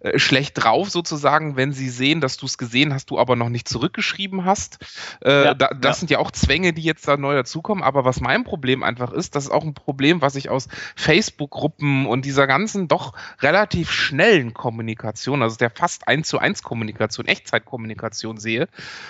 [0.00, 3.50] äh, schlecht drauf sozusagen, wenn sie sehen, dass du es gesehen hast, du aber noch
[3.50, 4.78] nicht zurückgeschrieben hast.
[5.24, 6.00] Äh, Ja, da, das ja.
[6.00, 7.84] sind ja auch Zwänge, die jetzt da neu dazukommen.
[7.84, 12.06] Aber was mein Problem einfach ist, das ist auch ein Problem, was ich aus Facebook-Gruppen
[12.06, 18.38] und dieser ganzen doch relativ schnellen Kommunikation, also der fast 1 zu 1 Kommunikation, Echtzeitkommunikation
[18.38, 18.68] sehe.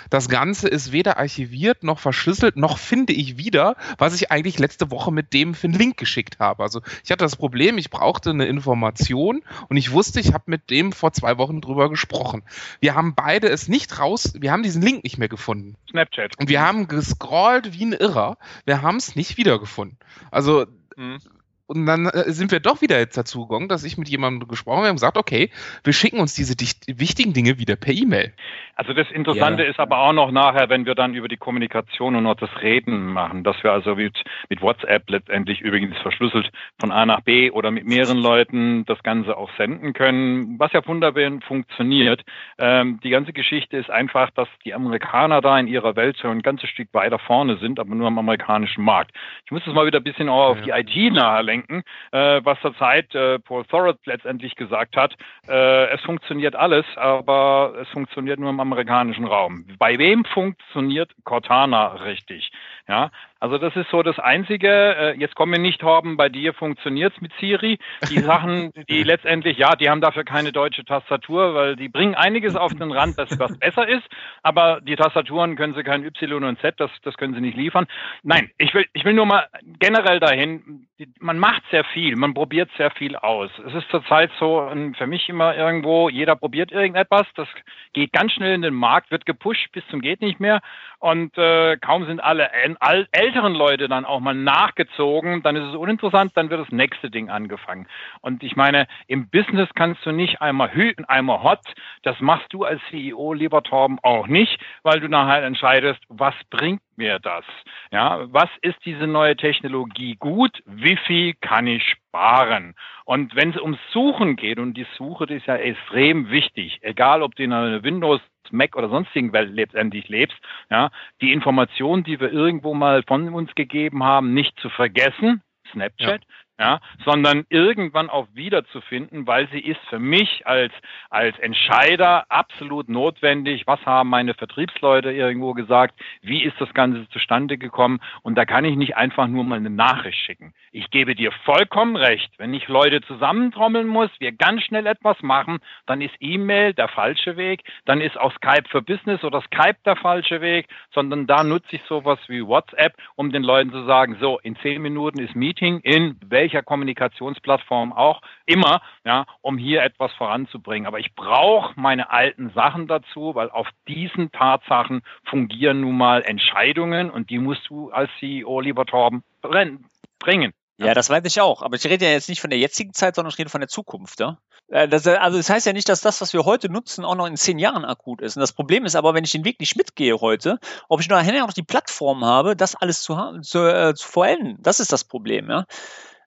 [0.09, 4.91] Das Ganze ist weder archiviert noch verschlüsselt, noch finde ich wieder, was ich eigentlich letzte
[4.91, 6.63] Woche mit dem für einen Link geschickt habe.
[6.63, 10.69] Also ich hatte das Problem, ich brauchte eine Information und ich wusste, ich habe mit
[10.69, 12.43] dem vor zwei Wochen drüber gesprochen.
[12.79, 15.75] Wir haben beide es nicht raus, wir haben diesen Link nicht mehr gefunden.
[15.89, 16.37] Snapchat.
[16.39, 18.37] Und wir haben gescrollt wie ein Irrer.
[18.65, 19.97] Wir haben es nicht wiedergefunden.
[20.31, 20.65] Also
[20.97, 21.19] Mhm.
[21.67, 24.79] Und dann äh, sind wir doch wieder jetzt dazu gegangen, dass ich mit jemandem gesprochen
[24.79, 25.51] habe und gesagt, okay,
[25.83, 26.55] wir schicken uns diese
[26.87, 28.33] wichtigen Dinge wieder per E-Mail.
[28.75, 29.69] Also das Interessante ja.
[29.69, 33.07] ist aber auch noch nachher, wenn wir dann über die Kommunikation und noch das Reden
[33.07, 34.15] machen, dass wir also mit,
[34.49, 39.35] mit WhatsApp letztendlich übrigens verschlüsselt von A nach B oder mit mehreren Leuten das Ganze
[39.35, 42.23] auch senden können, was ja wunderbar funktioniert.
[42.59, 46.41] Ähm, die ganze Geschichte ist einfach, dass die Amerikaner da in ihrer Welt schon ein
[46.43, 49.11] ganzes Stück weiter vorne sind, aber nur am amerikanischen Markt.
[49.45, 50.79] Ich muss das mal wieder ein bisschen auch auf ja.
[50.81, 55.15] die IT nahelegen denken, äh, was zurzeit äh, Paul Thorott letztendlich gesagt hat.
[55.47, 59.65] Äh, es funktioniert alles, aber es funktioniert nur im amerikanischen Raum.
[59.77, 62.51] Bei wem funktioniert Cortana richtig?
[62.87, 64.67] Ja, also das ist so das Einzige.
[64.67, 67.77] Äh, jetzt kommen wir nicht haben, bei dir funktioniert's mit Siri.
[68.09, 72.55] Die Sachen, die letztendlich, ja, die haben dafür keine deutsche Tastatur, weil die bringen einiges
[72.55, 74.07] auf den Rand, dass was besser ist,
[74.43, 77.85] aber die Tastaturen können sie kein Y und Z, das, das können sie nicht liefern.
[78.23, 79.47] Nein, ich will, ich will nur mal
[79.79, 80.87] generell dahin,
[81.19, 83.51] man macht sehr viel, man probiert sehr viel aus.
[83.67, 87.47] Es ist zurzeit so für mich immer irgendwo, jeder probiert irgendetwas, das
[87.93, 90.61] geht ganz schnell in den Markt, wird gepusht bis zum geht nicht mehr
[90.99, 95.75] und äh, kaum sind alle all, älteren Leute dann auch mal nachgezogen, dann ist es
[95.75, 97.85] uninteressant, dann wird das nächste Ding angefangen.
[98.21, 101.59] Und ich meine, im Business kannst du nicht einmal hüten, einmal hot.
[102.03, 106.81] Das machst du als CEO, lieber Torben, auch nicht, weil du nachher entscheidest, was bringt
[106.97, 107.45] mir das?
[107.91, 110.61] Ja, was ist diese neue Technologie gut?
[110.65, 112.75] Wie viel kann ich sparen?
[113.05, 117.21] Und wenn es ums Suchen geht, und die Suche die ist ja extrem wichtig, egal
[117.21, 120.37] ob du in einer Windows Mac oder sonstigen Welt letztendlich lebst,
[120.69, 120.89] ja,
[121.21, 126.27] die Informationen, die wir irgendwo mal von uns gegeben haben, nicht zu vergessen, Snapchat, ja
[126.59, 130.73] ja, sondern irgendwann auch wiederzufinden, weil sie ist für mich als,
[131.11, 133.67] als Entscheider absolut notwendig.
[133.67, 135.93] Was haben meine Vertriebsleute irgendwo gesagt?
[136.21, 137.99] Wie ist das Ganze zustande gekommen?
[138.23, 140.53] Und da kann ich nicht einfach nur mal eine Nachricht schicken.
[140.71, 142.31] Ich gebe dir vollkommen recht.
[142.37, 147.37] Wenn ich Leute zusammentrommeln muss, wir ganz schnell etwas machen, dann ist E-Mail der falsche
[147.37, 151.75] Weg, dann ist auch Skype für Business oder Skype der falsche Weg, sondern da nutze
[151.75, 155.79] ich sowas wie WhatsApp, um den Leuten zu sagen, so, in zehn Minuten ist Meeting
[155.81, 160.87] in welchem welcher Kommunikationsplattform auch immer, ja, um hier etwas voranzubringen.
[160.87, 167.09] Aber ich brauche meine alten Sachen dazu, weil auf diesen Tatsachen fungieren nun mal Entscheidungen
[167.09, 170.53] und die musst du als CEO, lieber Torben, bringen.
[170.77, 171.63] Ja, das weiß ich auch.
[171.63, 173.67] Aber ich rede ja jetzt nicht von der jetzigen Zeit, sondern ich rede von der
[173.67, 174.19] Zukunft.
[174.19, 174.37] Ja?
[174.67, 177.25] Äh, das, also das heißt ja nicht, dass das, was wir heute nutzen, auch noch
[177.25, 178.37] in zehn Jahren akut ist.
[178.37, 181.39] Und das Problem ist aber, wenn ich den Weg nicht mitgehe heute, ob ich nachher
[181.39, 184.61] noch die Plattform habe, das alles zu, zu, äh, zu vollenden.
[184.61, 185.49] Das ist das Problem.
[185.49, 185.65] Ja?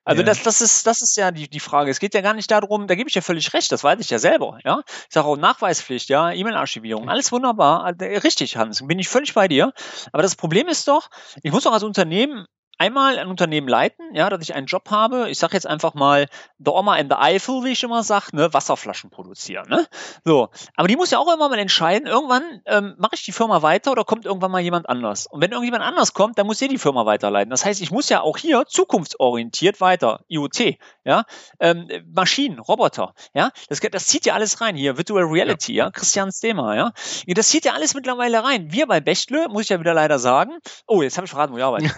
[0.03, 0.25] Also ja.
[0.25, 1.91] das, das ist, das ist ja die, die Frage.
[1.91, 4.09] Es geht ja gar nicht darum, da gebe ich ja völlig recht, das weiß ich
[4.09, 4.81] ja selber, ja.
[4.87, 9.47] Ich sage auch Nachweispflicht, ja, E-Mail-Archivierung, alles wunderbar, äh, richtig, Hans, bin ich völlig bei
[9.47, 9.73] dir.
[10.11, 11.09] Aber das Problem ist doch,
[11.43, 12.47] ich muss doch als Unternehmen
[12.81, 16.27] einmal ein Unternehmen leiten, ja, dass ich einen Job habe, ich sage jetzt einfach mal
[16.57, 19.69] der Oma in der Eifel, wie ich immer sage, ne, Wasserflaschen produzieren.
[19.69, 19.85] Ne?
[20.25, 23.61] So, aber die muss ja auch immer mal entscheiden, irgendwann ähm, mache ich die Firma
[23.61, 25.27] weiter oder kommt irgendwann mal jemand anders.
[25.27, 27.51] Und wenn irgendjemand anders kommt, dann muss ihr die Firma weiterleiten.
[27.51, 31.25] Das heißt, ich muss ja auch hier zukunftsorientiert weiter, IoT, ja,
[31.59, 35.91] ähm, Maschinen, Roboter, ja, das, das zieht ja alles rein hier, Virtual Reality, ja, ja
[35.91, 36.93] Christians Thema, ja,
[37.27, 38.71] das zieht ja alles mittlerweile rein.
[38.71, 41.57] Wir bei Bechtle, muss ich ja wieder leider sagen, oh, jetzt habe ich verraten, wo
[41.57, 41.91] ich arbeite.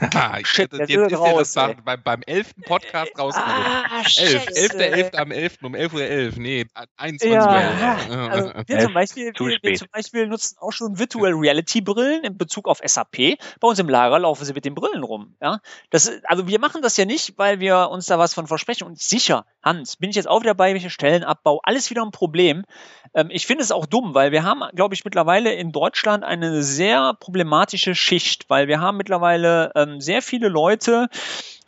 [0.44, 1.76] Shit, jetzt, jetzt ist raus, das ey.
[1.84, 2.56] beim, beim 11.
[2.66, 3.66] Podcast rausgekommen.
[3.66, 4.48] Ah, 11.
[4.48, 5.16] 11.11.
[5.16, 5.58] am 11.
[5.64, 6.02] um 11.11 Uhr.
[6.02, 6.38] 11.
[6.38, 6.66] Nee,
[6.98, 8.32] 21 ja, Uhr.
[8.32, 12.38] Also wir, zum Beispiel, wir, wir, zum Beispiel nutzen auch schon Virtual Reality Brillen in
[12.38, 13.38] Bezug auf SAP.
[13.60, 15.36] Bei uns im Lager laufen sie mit den Brillen rum.
[15.42, 15.60] Ja?
[15.90, 18.86] Das, also wir machen das ja nicht, weil wir uns da was von versprechen.
[18.86, 22.66] Und sicher, Hans, bin ich jetzt auch wieder bei welchen Stellenabbau, alles wieder ein Problem.
[23.14, 26.64] Ähm, ich finde es auch dumm, weil wir haben, glaube ich, mittlerweile in Deutschland eine
[26.64, 31.08] sehr problematische Schicht, weil wir haben mittlerweile ähm, sehr viele Leute, Leute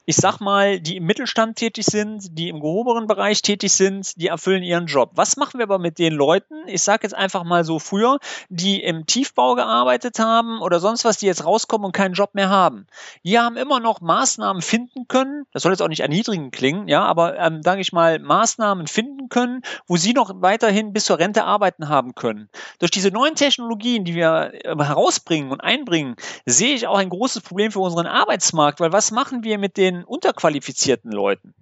[0.06, 4.28] ich sag mal, die im Mittelstand tätig sind, die im gehobenen Bereich tätig sind, die
[4.28, 5.12] erfüllen ihren Job.
[5.15, 8.84] Was machen wir aber mit den Leuten, ich sag jetzt einfach mal so früher, die
[8.84, 12.86] im Tiefbau gearbeitet haben oder sonst was, die jetzt rauskommen und keinen Job mehr haben?
[13.24, 17.04] Die haben immer noch Maßnahmen finden können, das soll jetzt auch nicht erniedrigend klingen, ja,
[17.04, 21.44] aber ähm, sage ich mal, Maßnahmen finden können, wo sie noch weiterhin bis zur Rente
[21.44, 22.50] arbeiten haben können.
[22.80, 26.15] Durch diese neuen Technologien, die wir äh, herausbringen und einbringen,
[26.46, 29.94] sehe ich auch ein großes Problem für unseren Arbeitsmarkt, weil was machen wir mit den
[30.03, 31.53] unterqualifizierten Leuten?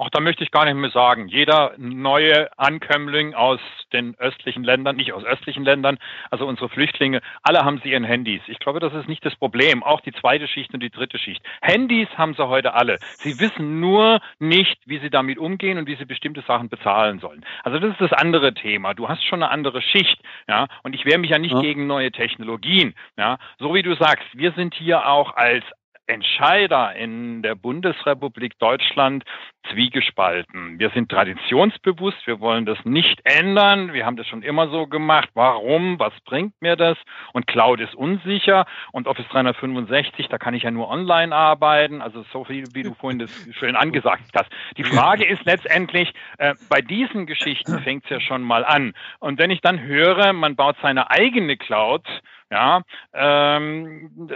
[0.00, 1.28] Auch da möchte ich gar nicht mehr sagen.
[1.28, 3.60] Jeder neue Ankömmling aus
[3.92, 5.98] den östlichen Ländern, nicht aus östlichen Ländern,
[6.30, 8.40] also unsere Flüchtlinge, alle haben sie ihren Handys.
[8.46, 9.82] Ich glaube, das ist nicht das Problem.
[9.82, 11.42] Auch die zweite Schicht und die dritte Schicht.
[11.60, 12.96] Handys haben sie heute alle.
[13.18, 17.44] Sie wissen nur nicht, wie sie damit umgehen und wie sie bestimmte Sachen bezahlen sollen.
[17.62, 18.94] Also das ist das andere Thema.
[18.94, 20.18] Du hast schon eine andere Schicht,
[20.48, 20.66] ja.
[20.82, 21.60] Und ich wehre mich ja nicht ja.
[21.60, 23.36] gegen neue Technologien, ja.
[23.58, 25.62] So wie du sagst, wir sind hier auch als
[26.10, 29.24] Entscheider in der Bundesrepublik Deutschland
[29.70, 30.78] zwiegespalten.
[30.78, 35.28] Wir sind traditionsbewusst, wir wollen das nicht ändern, wir haben das schon immer so gemacht.
[35.34, 35.98] Warum?
[35.98, 36.98] Was bringt mir das?
[37.32, 42.24] Und Cloud ist unsicher und Office 365, da kann ich ja nur online arbeiten, also
[42.32, 44.50] so viel, wie du vorhin das schön angesagt hast.
[44.76, 48.94] Die Frage ist letztendlich, äh, bei diesen Geschichten fängt es ja schon mal an.
[49.20, 52.06] Und wenn ich dann höre, man baut seine eigene Cloud,
[52.50, 52.82] ja,
[53.12, 54.10] ähm,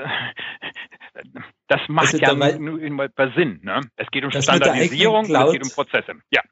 [1.69, 3.61] das macht also, ja nur immer Sinn.
[3.63, 3.81] Ne?
[3.97, 6.13] Es geht um Standardisierung, Cloud, es geht um Prozesse.
[6.31, 6.43] Ja.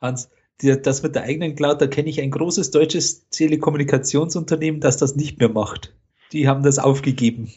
[0.00, 4.96] Hans, die, das mit der eigenen Cloud, da kenne ich ein großes deutsches Telekommunikationsunternehmen, das
[4.96, 5.94] das nicht mehr macht.
[6.32, 7.52] Die haben das aufgegeben.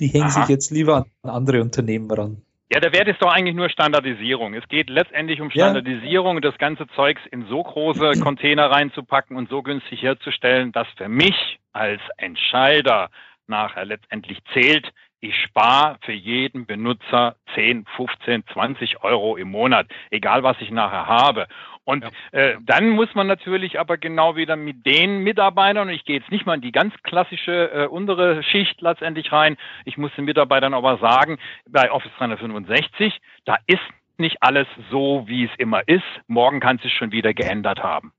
[0.00, 0.40] Die hängen Aha.
[0.40, 2.42] sich jetzt lieber an andere Unternehmen ran.
[2.72, 4.54] Ja, der Wert ist doch eigentlich nur Standardisierung.
[4.54, 6.40] Es geht letztendlich um Standardisierung, ja.
[6.40, 11.58] das ganze Zeugs in so große Container reinzupacken und so günstig herzustellen, dass für mich
[11.72, 13.10] als Entscheider
[13.46, 14.92] nachher letztendlich zählt,
[15.28, 21.06] ich spare für jeden Benutzer 10, 15, 20 Euro im Monat, egal was ich nachher
[21.06, 21.46] habe.
[21.84, 22.10] Und ja.
[22.32, 26.30] äh, dann muss man natürlich aber genau wieder mit den Mitarbeitern, und ich gehe jetzt
[26.30, 30.74] nicht mal in die ganz klassische äh, untere Schicht letztendlich rein, ich muss den Mitarbeitern
[30.74, 33.80] aber sagen, bei Office 365, da ist
[34.18, 36.04] nicht alles so, wie es immer ist.
[36.26, 38.12] Morgen kann es sich schon wieder geändert haben.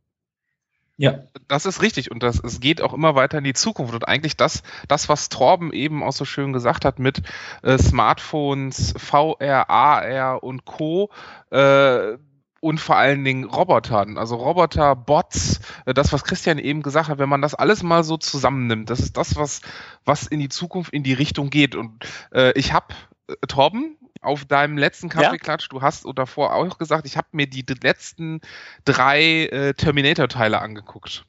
[0.98, 1.20] Ja.
[1.48, 4.36] Das ist richtig und das, es geht auch immer weiter in die Zukunft und eigentlich
[4.36, 7.22] das, das was Torben eben auch so schön gesagt hat mit
[7.62, 11.12] äh, Smartphones, VR, AR und Co.,
[11.52, 12.18] äh,
[12.60, 17.20] und vor allen Dingen Robotern, also Roboter, Bots, äh, das, was Christian eben gesagt hat,
[17.20, 19.62] wenn man das alles mal so zusammennimmt, das ist das, was,
[20.06, 21.76] was in die Zukunft in die Richtung geht.
[21.76, 22.88] Und äh, ich habe,
[23.28, 25.70] äh, Torben, auf deinem letzten Kaffeeklatsch, ja?
[25.70, 28.42] du hast davor auch gesagt, ich habe mir die letzten
[28.86, 31.26] drei äh, Terminator-Teile angeguckt.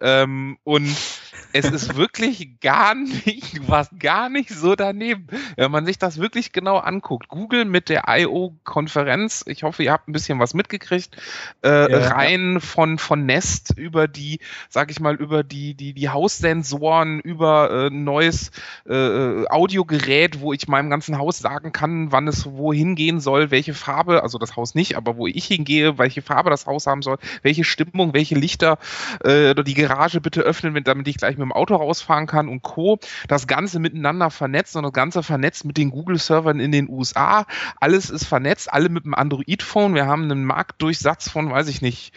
[0.00, 0.96] Ähm, und
[1.52, 5.26] es ist wirklich gar nicht, warst gar nicht so daneben.
[5.56, 10.08] Wenn man sich das wirklich genau anguckt, Google mit der I.O.-Konferenz, ich hoffe, ihr habt
[10.08, 11.16] ein bisschen was mitgekriegt,
[11.64, 12.60] äh, ja, rein ja.
[12.60, 17.90] von, von Nest über die, sag ich mal, über die, die, die Haussensoren, über äh,
[17.90, 18.50] neues
[18.88, 23.74] äh, Audiogerät, wo ich meinem ganzen Haus sagen kann, wann es wohin gehen soll, welche
[23.74, 27.18] Farbe, also das Haus nicht, aber wo ich hingehe, welche Farbe das Haus haben soll,
[27.42, 28.78] welche Stimmung, welche Lichter
[29.24, 32.62] äh, oder die Garage bitte öffnen, damit ich gleich mit dem Auto rausfahren kann und
[32.62, 32.98] Co.
[33.28, 37.46] Das Ganze miteinander vernetzt und das Ganze vernetzt mit den Google-Servern in den USA.
[37.80, 39.94] Alles ist vernetzt, alle mit dem Android-Phone.
[39.94, 42.12] Wir haben einen Marktdurchsatz von, weiß ich nicht,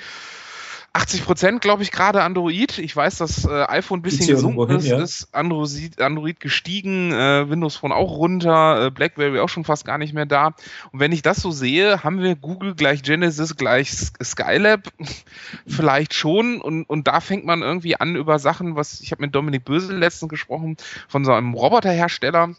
[0.94, 2.78] 80 Prozent, glaube ich, gerade Android.
[2.80, 5.00] Ich weiß, dass äh, iPhone ein bisschen gesunken ist, ja.
[5.00, 9.98] ist Android, Android gestiegen, äh, Windows Phone auch runter, äh, BlackBerry auch schon fast gar
[9.98, 10.48] nicht mehr da.
[10.92, 13.92] Und wenn ich das so sehe, haben wir Google gleich Genesis gleich
[14.24, 14.90] Skylab,
[15.68, 16.60] vielleicht schon.
[16.60, 19.98] Und, und da fängt man irgendwie an über Sachen, was ich habe mit Dominik Bösel
[19.98, 22.56] letztens gesprochen, von so einem Roboterhersteller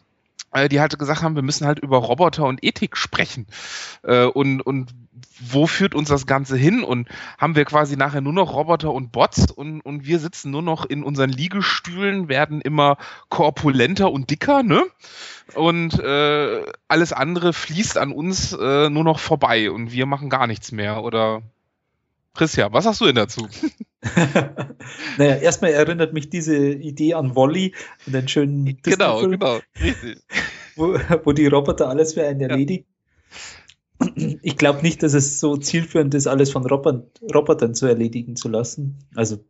[0.69, 3.47] die halt gesagt haben, wir müssen halt über Roboter und Ethik sprechen.
[4.03, 4.93] Äh, und, und
[5.41, 6.83] wo führt uns das Ganze hin?
[6.83, 7.09] Und
[7.39, 10.85] haben wir quasi nachher nur noch Roboter und Bots und, und wir sitzen nur noch
[10.85, 12.97] in unseren Liegestühlen, werden immer
[13.29, 14.85] korpulenter und dicker, ne?
[15.55, 20.47] Und äh, alles andere fließt an uns äh, nur noch vorbei und wir machen gar
[20.47, 21.03] nichts mehr.
[21.03, 21.43] Oder
[22.35, 23.49] Christian, was sagst du denn dazu?
[25.19, 27.75] naja, erstmal erinnert mich diese Idee an Wolly
[28.07, 30.23] und den schönen Genau, genau, richtig.
[30.77, 32.87] Wo, wo die Roboter alles für einen erledigen.
[34.43, 38.97] Ich glaube nicht, dass es so zielführend ist, alles von Robotern zu erledigen zu lassen.
[39.15, 39.45] Also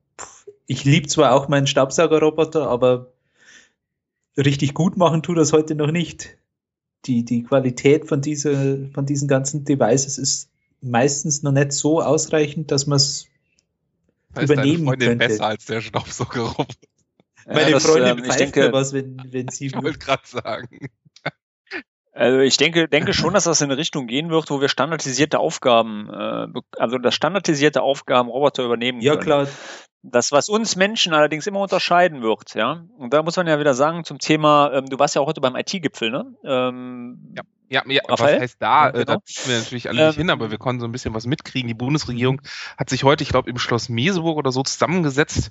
[0.66, 3.12] ich liebe zwar auch meinen Staubsaugerroboter, aber
[4.36, 6.36] richtig gut machen tut das heute noch nicht.
[7.06, 10.49] Die, die Qualität von, dieser, von diesen ganzen Devices ist
[10.80, 13.26] meistens noch nicht so ausreichend, dass man es
[14.40, 15.28] übernehmen deine könnte.
[15.28, 16.74] besser als der Staubsaugerroboter.
[17.46, 19.66] Meine das, Freundin ähm, pfeift denke, was, wenn, wenn sie.
[19.66, 20.90] Ich wollte gerade sagen.
[22.12, 25.38] Also ich denke, denke schon, dass das in eine Richtung gehen wird, wo wir standardisierte
[25.38, 29.28] Aufgaben, äh, also das standardisierte Aufgaben Roboter übernehmen ja, können.
[29.28, 29.48] Ja klar.
[30.02, 32.86] Das, was uns Menschen allerdings immer unterscheiden wird, ja.
[32.96, 35.42] Und da muss man ja wieder sagen zum Thema, ähm, du warst ja auch heute
[35.42, 36.34] beim IT-Gipfel, ne?
[36.42, 37.42] Ähm, ja.
[37.70, 38.34] Ja, ja Raphael?
[38.34, 38.86] was heißt da?
[38.86, 39.04] Ja, genau.
[39.04, 41.24] Da dürfen wir natürlich alle ähm, nicht hin, aber wir konnten so ein bisschen was
[41.26, 41.68] mitkriegen.
[41.68, 42.42] Die Bundesregierung
[42.76, 45.50] hat sich heute, ich glaube, im Schloss Meseburg oder so zusammengesetzt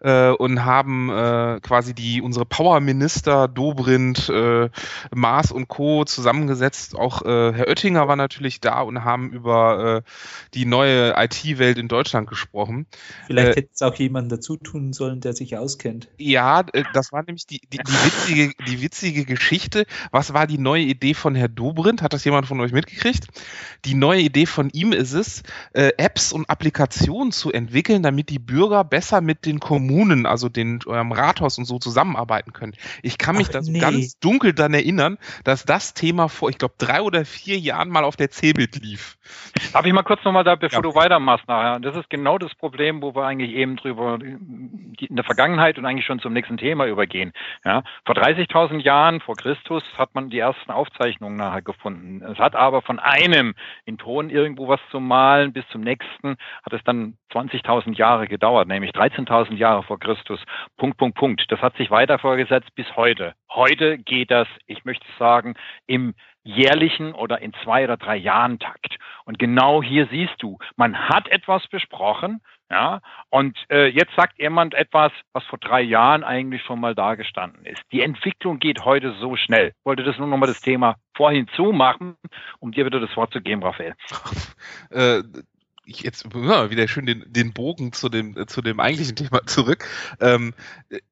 [0.00, 4.68] äh, und haben äh, quasi die unsere Powerminister Dobrindt, äh,
[5.14, 6.04] Maas und Co.
[6.04, 6.96] zusammengesetzt.
[6.96, 10.10] Auch äh, Herr Oettinger war natürlich da und haben über äh,
[10.52, 12.86] die neue IT-Welt in Deutschland gesprochen.
[13.26, 16.08] Vielleicht äh, hätte es auch jemand dazu tun sollen, der sich auskennt.
[16.18, 19.86] Ja, äh, das war nämlich die, die, die, witzige, die witzige Geschichte.
[20.10, 22.02] Was war die neue Idee von Herr Dobrindt.
[22.02, 23.26] Hat das jemand von euch mitgekriegt?
[23.84, 28.38] Die neue Idee von ihm ist es, äh, Apps und Applikationen zu entwickeln, damit die
[28.38, 32.74] Bürger besser mit den Kommunen, also den eurem Rathaus und so zusammenarbeiten können.
[33.02, 33.78] Ich kann mich Ach, da so nee.
[33.78, 38.04] ganz dunkel dann erinnern, dass das Thema vor, ich glaube, drei oder vier Jahren mal
[38.04, 39.16] auf der C-Bild lief.
[39.72, 40.82] Darf ich mal kurz nochmal da, bevor ja.
[40.82, 41.80] du weitermachst nachher?
[41.80, 46.06] Das ist genau das Problem, wo wir eigentlich eben drüber in der Vergangenheit und eigentlich
[46.06, 47.32] schon zum nächsten Thema übergehen.
[47.64, 52.22] Ja, vor 30.000 Jahren vor Christus hat man die ersten Aufzeichnungen nachher gefunden.
[52.22, 56.72] Es hat aber von einem in Ton irgendwo was zu malen bis zum nächsten hat
[56.72, 60.40] es dann 20.000 Jahre gedauert, nämlich 13.000 Jahre vor Christus.
[60.76, 61.44] Punkt, Punkt, Punkt.
[61.48, 63.34] Das hat sich weiter vorgesetzt bis heute.
[63.50, 65.54] Heute geht das, ich möchte sagen,
[65.86, 68.96] im jährlichen oder in zwei oder drei Jahren Takt.
[69.24, 74.74] Und genau hier siehst du, man hat etwas besprochen, ja, und äh, jetzt sagt jemand
[74.74, 77.82] etwas, was vor drei Jahren eigentlich schon mal dagestanden ist.
[77.92, 79.68] Die Entwicklung geht heute so schnell.
[79.78, 82.16] Ich wollte das nur nochmal das Thema vorhin zumachen,
[82.60, 83.94] um dir wieder das Wort zu geben, Raphael.
[84.90, 85.22] äh,
[85.86, 89.86] ich jetzt ja, wieder schön den, den Bogen zu dem, zu dem eigentlichen Thema zurück.
[90.20, 90.54] Ähm,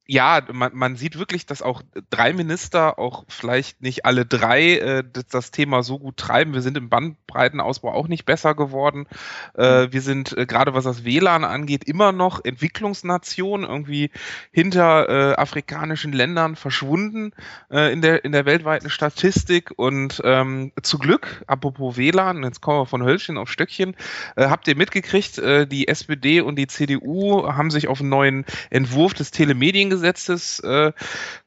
[0.06, 1.80] ja, man, man sieht wirklich, dass auch
[2.10, 6.54] drei Minister, auch vielleicht nicht alle drei, äh, das, das, Thema so gut treiben.
[6.54, 9.06] Wir sind im Bandbreitenausbau auch nicht besser geworden.
[9.54, 14.10] Äh, wir sind äh, gerade was das WLAN angeht immer noch Entwicklungsnation, irgendwie
[14.50, 17.32] hinter äh, afrikanischen Ländern verschwunden
[17.70, 19.72] äh, in der in der weltweiten Statistik.
[19.76, 23.94] Und ähm, zu Glück, apropos WLAN, jetzt kommen wir von Hölzchen auf Stöckchen,
[24.36, 28.44] äh, habt ihr mitgekriegt, äh, die SPD und die CDU haben sich auf einen neuen
[28.70, 30.92] Entwurf des Telemediengesetzes Gesetzes äh,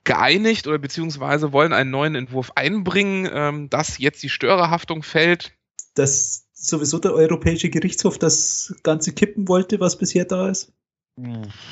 [0.04, 5.54] geeinigt oder beziehungsweise wollen einen neuen Entwurf einbringen, ähm, dass jetzt die Störerhaftung fällt.
[5.93, 10.73] Dass sowieso der Europäische Gerichtshof das Ganze kippen wollte, was bisher da ist?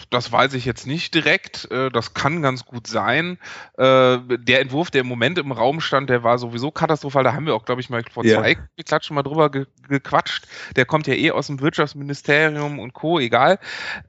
[0.10, 1.70] Das weiß ich jetzt nicht direkt.
[1.70, 3.38] Äh, das kann ganz gut sein.
[3.78, 7.26] Äh, der Entwurf, der im Moment im Raum stand, der war sowieso katastrophal.
[7.26, 8.40] Da haben wir auch, glaube ich, mal vor ja.
[8.40, 10.48] zwei Klatschen mal drüber gequatscht.
[10.78, 13.20] Der kommt ja eh aus dem Wirtschaftsministerium und Co.
[13.20, 13.60] Egal.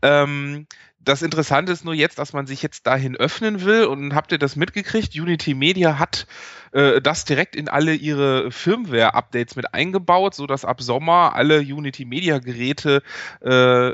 [0.03, 0.69] Ähm,
[1.01, 4.39] das Interessante ist nur jetzt, dass man sich jetzt dahin öffnen will und habt ihr
[4.39, 5.15] das mitgekriegt?
[5.15, 6.27] Unity Media hat
[6.73, 12.05] äh, das direkt in alle ihre Firmware-Updates mit eingebaut, so dass ab Sommer alle Unity
[12.05, 13.03] Media Geräte
[13.43, 13.93] äh,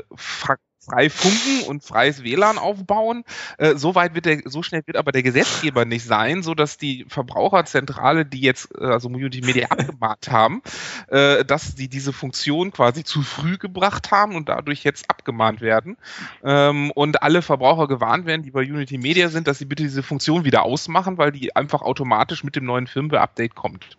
[0.83, 3.23] frei funken und freies WLAN aufbauen.
[3.57, 6.77] Äh, so weit wird der, so schnell wird aber der Gesetzgeber nicht sein, so dass
[6.77, 10.61] die Verbraucherzentrale, die jetzt äh, also Media abgemahnt haben,
[11.07, 15.97] äh, dass sie diese Funktion quasi zu früh gebracht haben und dadurch jetzt abgemahnt werden
[16.43, 20.03] ähm, und alle Verbraucher gewarnt werden, die bei Unity Media sind, dass sie bitte diese
[20.03, 23.97] Funktion wieder ausmachen, weil die einfach automatisch mit dem neuen Firmware-Update kommt.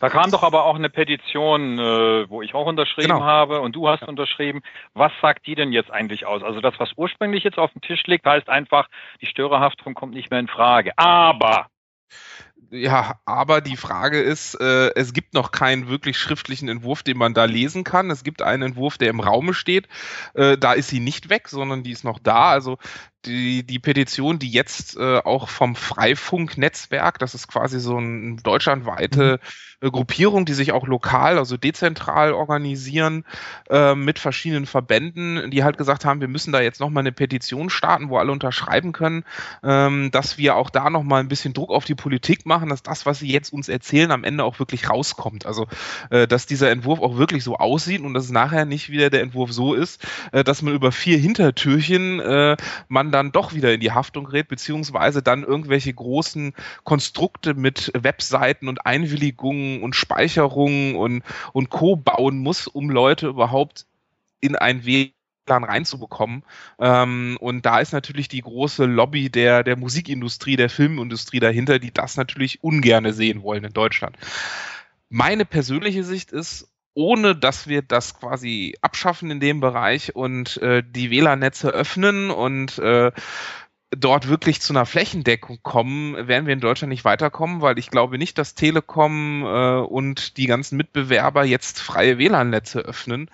[0.00, 3.22] Da kam doch aber auch eine Petition, äh, wo ich auch unterschrieben genau.
[3.22, 4.08] habe und du hast ja.
[4.08, 4.62] unterschrieben.
[4.92, 6.42] Was sagt die denn jetzt eigentlich aus?
[6.42, 8.88] Also das, was ursprünglich jetzt auf dem Tisch liegt, heißt einfach,
[9.20, 10.92] die Störerhaftung kommt nicht mehr in Frage.
[10.96, 11.66] Aber
[12.70, 17.32] ja, aber die Frage ist, äh, es gibt noch keinen wirklich schriftlichen Entwurf, den man
[17.32, 18.10] da lesen kann.
[18.10, 19.86] Es gibt einen Entwurf, der im Raume steht.
[20.34, 22.50] Äh, da ist sie nicht weg, sondern die ist noch da.
[22.50, 22.78] Also
[23.26, 29.40] die, die Petition, die jetzt äh, auch vom Freifunk-Netzwerk, das ist quasi so eine deutschlandweite
[29.42, 29.90] mhm.
[29.90, 33.24] Gruppierung, die sich auch lokal, also dezentral organisieren,
[33.68, 37.70] äh, mit verschiedenen Verbänden, die halt gesagt haben, wir müssen da jetzt nochmal eine Petition
[37.70, 39.24] starten, wo alle unterschreiben können,
[39.62, 43.06] ähm, dass wir auch da nochmal ein bisschen Druck auf die Politik machen, dass das,
[43.06, 45.46] was sie jetzt uns erzählen, am Ende auch wirklich rauskommt.
[45.46, 45.66] Also,
[46.10, 49.22] äh, dass dieser Entwurf auch wirklich so aussieht und dass es nachher nicht wieder der
[49.22, 52.56] Entwurf so ist, äh, dass man über vier Hintertürchen äh,
[52.88, 58.68] man dann doch wieder in die Haftung gerät, beziehungsweise dann irgendwelche großen Konstrukte mit Webseiten
[58.68, 61.22] und Einwilligungen und Speicherungen und,
[61.52, 61.96] und Co.
[61.96, 63.86] bauen muss, um Leute überhaupt
[64.40, 65.12] in ein WLAN
[65.64, 66.42] reinzubekommen.
[66.80, 71.92] Ähm, und da ist natürlich die große Lobby der, der Musikindustrie, der Filmindustrie dahinter, die
[71.92, 74.16] das natürlich ungerne sehen wollen in Deutschland.
[75.08, 80.82] Meine persönliche Sicht ist, ohne dass wir das quasi abschaffen in dem Bereich und äh,
[80.86, 83.12] die WLAN-Netze öffnen und äh,
[83.90, 88.18] dort wirklich zu einer Flächendeckung kommen, werden wir in Deutschland nicht weiterkommen, weil ich glaube
[88.18, 93.30] nicht, dass Telekom äh, und die ganzen Mitbewerber jetzt freie WLAN-Netze öffnen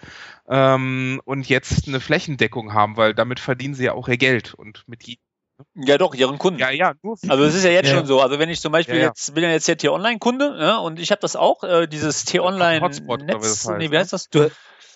[0.49, 4.55] ähm, und jetzt eine Flächendeckung haben, weil damit verdienen sie ja auch ihr Geld.
[4.55, 5.23] Und mit jedem
[5.75, 6.61] ja, doch, ihren Kunden.
[6.61, 6.95] Ja, ja.
[7.03, 7.97] Nur also es ist ja jetzt ja.
[7.97, 8.21] schon so.
[8.21, 9.09] Also wenn ich zum Beispiel ja, ja.
[9.09, 13.69] jetzt bin ja jetzt hier T-Online-Kunde ja, und ich habe das auch, äh, dieses T-Online-Netz.
[13.79, 14.29] Nee, wie heißt das?
[14.29, 14.51] Du,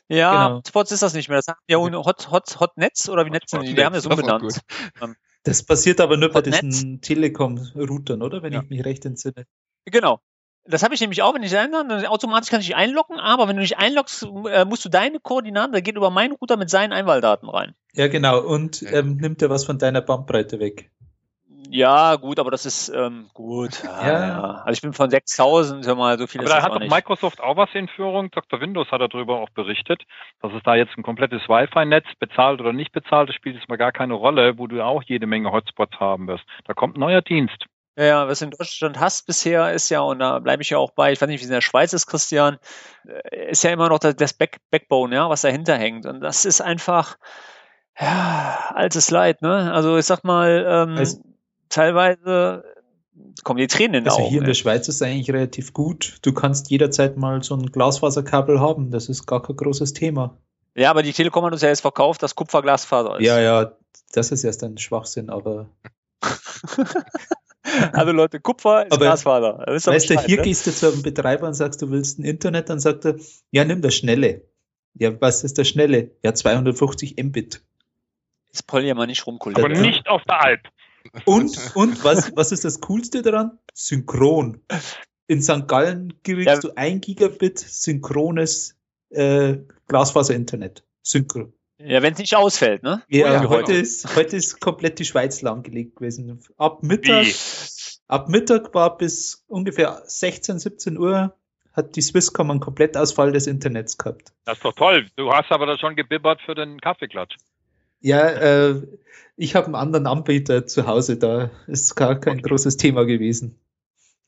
[0.08, 0.56] ja, genau.
[0.56, 1.38] Hotspots ist das nicht mehr.
[1.38, 3.76] Das haben ja Hot, Hot, Hotnetz oder wie netzen die?
[3.76, 4.60] Wir haben das umbenannt.
[5.44, 8.42] Das passiert aber nur bei diesen Telekom-Routern, oder?
[8.42, 9.44] Wenn ich mich recht entsinne.
[9.84, 10.20] Genau.
[10.66, 13.48] Das habe ich nämlich auch, wenn ich ändern, dann automatisch kann ich dich einloggen, aber
[13.48, 16.70] wenn du dich einloggst, äh, musst du deine Koordinaten, da geht über meinen Router mit
[16.70, 17.74] seinen Einwahldaten rein.
[17.92, 18.40] Ja, genau.
[18.40, 20.90] Und ähm, nimmt er was von deiner Bandbreite weg.
[21.70, 23.82] Ja, gut, aber das ist ähm, gut.
[23.82, 24.28] Ja, Ja.
[24.28, 24.42] ja.
[24.64, 26.80] Also ich bin von 6000, hör mal, so viel Aber ist da hat auch doch
[26.80, 26.92] nicht.
[26.92, 28.30] Microsoft auch was in Führung.
[28.30, 28.60] Dr.
[28.60, 30.02] Windows hat darüber auch berichtet,
[30.40, 33.76] dass es da jetzt ein komplettes Wi-Fi-Netz, bezahlt oder nicht bezahlt, das spielt jetzt mal
[33.76, 36.44] gar keine Rolle, wo du auch jede Menge Hotspots haben wirst.
[36.64, 37.66] Da kommt ein neuer Dienst.
[37.96, 40.78] Ja, ja, was du in Deutschland hast bisher ist ja, und da bleibe ich ja
[40.78, 42.58] auch bei, ich weiß nicht, wie es in der Schweiz ist, Christian,
[43.30, 46.04] äh, ist ja immer noch das, das Back, Backbone, ja, was dahinter hängt.
[46.04, 47.16] Und das ist einfach,
[47.98, 49.72] ja, altes Leid, ne?
[49.72, 51.22] Also ich sag mal, ähm, Also-
[51.68, 52.64] teilweise
[53.44, 54.30] kommen die Tränen in die Also Augen.
[54.30, 54.54] hier in der.
[54.54, 56.16] Schweiz ist es eigentlich relativ gut.
[56.22, 58.90] Du kannst jederzeit mal so ein Glasfaserkabel haben.
[58.90, 60.36] Das ist gar kein großes Thema.
[60.74, 63.24] Ja, aber die Telekom hat uns ja jetzt verkauft, dass Kupferglasfaser ist.
[63.24, 63.72] Ja, ja,
[64.12, 65.68] das ist erst ein Schwachsinn, aber
[67.92, 69.64] Also Leute, Kupfer ist Aber- Glasfaser.
[69.68, 70.42] Ihr weißt du, hier ne?
[70.42, 73.16] gehst du zu einem Betreiber und sagst, du willst ein Internet, dann sagt er,
[73.50, 74.42] ja, nimm das Schnelle.
[74.94, 76.12] Ja, was ist das Schnelle?
[76.22, 77.62] Ja, 250 Mbit.
[78.46, 79.64] Jetzt poll ja mal nicht rum, Kollege.
[79.64, 80.60] Aber nicht auf der Alp.
[81.24, 83.58] Und, und was, was ist das Coolste daran?
[83.74, 84.60] Synchron.
[85.26, 85.66] In St.
[85.66, 86.58] Gallen kriegst Ja.
[86.60, 88.76] du ein Gigabit synchrones
[89.10, 89.56] äh,
[89.88, 90.84] Glasfaser-Internet.
[91.02, 91.52] Synchron.
[91.78, 93.02] Ja, wenn es nicht ausfällt, ne?
[93.08, 93.82] Ja, ja, heute, genau.
[93.82, 96.40] ist, heute ist komplett die Schweiz lahmgelegt gewesen.
[96.56, 97.34] Ab Mittag, Wie?
[98.06, 101.36] ab Mittag war bis ungefähr 16, 17 Uhr
[101.72, 104.32] hat die Swisscom einen Komplettausfall des Internets gehabt.
[104.44, 105.06] Das ist doch toll.
[105.16, 107.36] Du hast aber da schon gebibbert für den Kaffeeklatsch.
[108.00, 108.82] Ja, äh,
[109.36, 113.58] ich habe einen anderen Anbieter zu Hause, da ist gar kein großes Thema gewesen.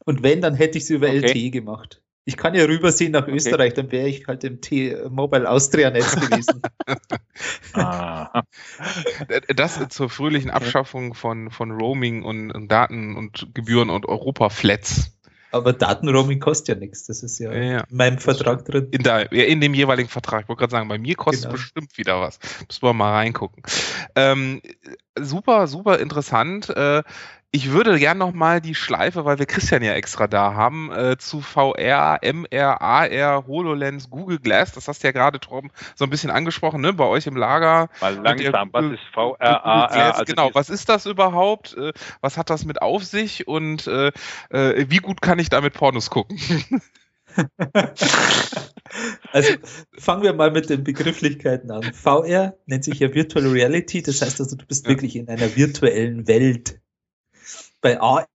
[0.04, 1.18] Und wenn, dann hätte ich es über Okay.
[1.18, 2.02] LTE gemacht.
[2.28, 6.14] Ich kann ja rübersehen nach Österreich, dann wäre ich halt im T Mobile Austria Netz
[6.16, 6.60] gewesen.
[7.74, 8.42] Ah.
[9.28, 15.12] Äh, Das zur fröhlichen Abschaffung von, von Roaming und, und Daten und Gebühren und Europa-Flats.
[15.52, 17.04] Aber Datenroaming kostet ja nichts.
[17.06, 17.80] Das ist ja, Ja, ja.
[17.88, 18.88] in meinem Vertrag drin.
[18.90, 20.42] In, der, ja, in dem jeweiligen Vertrag.
[20.44, 21.54] Ich wollte gerade sagen, bei mir kostet Genau.
[21.54, 22.38] es bestimmt wieder was.
[22.66, 23.62] Müssen wir mal reingucken.
[24.14, 24.60] Ähm,
[25.18, 26.70] super, super interessant.
[26.70, 27.02] Äh,
[27.56, 31.16] ich würde gern noch mal die Schleife, weil wir Christian ja extra da haben, äh,
[31.16, 34.72] zu VR, MR, AR, HoloLens, Google Glass.
[34.72, 36.92] Das hast du ja gerade, Torben, so ein bisschen angesprochen, ne?
[36.92, 37.88] Bei euch im Lager.
[38.02, 38.68] Mal langsam.
[38.72, 39.88] Was ist VRAR?
[39.88, 41.74] Glass, Also genau, was ist das überhaupt?
[41.78, 44.12] Äh, Was hat das mit auf sich und äh,
[44.50, 46.38] äh, wie gut kann ich damit Pornos gucken?
[49.32, 49.52] Also
[49.98, 51.82] fangen wir mal mit den Begrifflichkeiten an.
[51.92, 54.90] VR nennt sich ja Virtual Reality, das heißt also, du bist Ja.
[54.90, 56.80] wirklich in einer virtuellen Welt.
[57.86, 58.26] Bei AR,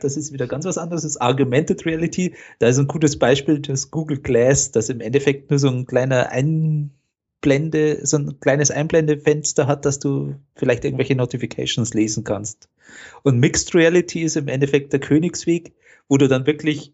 [0.00, 2.34] das ist wieder ganz was anderes, ist Augmented Reality.
[2.58, 6.30] Da ist ein gutes Beispiel das Google Glass, das im Endeffekt nur so ein kleiner
[6.30, 12.68] Einblende, so ein kleines Einblendefenster hat, dass du vielleicht irgendwelche Notifications lesen kannst.
[13.22, 15.74] Und Mixed Reality ist im Endeffekt der Königsweg,
[16.08, 16.92] wo du dann wirklich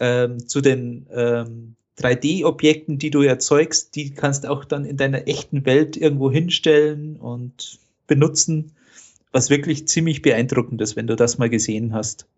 [0.00, 5.64] ähm, zu den ähm, 3D-Objekten, die du erzeugst, die kannst auch dann in deiner echten
[5.66, 7.78] Welt irgendwo hinstellen und
[8.08, 8.72] benutzen,
[9.34, 12.28] was wirklich ziemlich beeindruckend ist, wenn du das mal gesehen hast.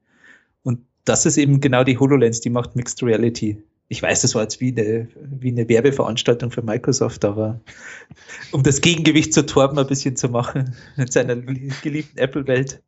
[0.62, 3.62] Und das ist eben genau die HoloLens, die macht Mixed Reality.
[3.88, 7.60] Ich weiß, das war jetzt wie eine, wie eine Werbeveranstaltung für Microsoft, aber
[8.50, 12.82] um das Gegengewicht zu Torben ein bisschen zu machen, in seiner geliebten Apple-Welt.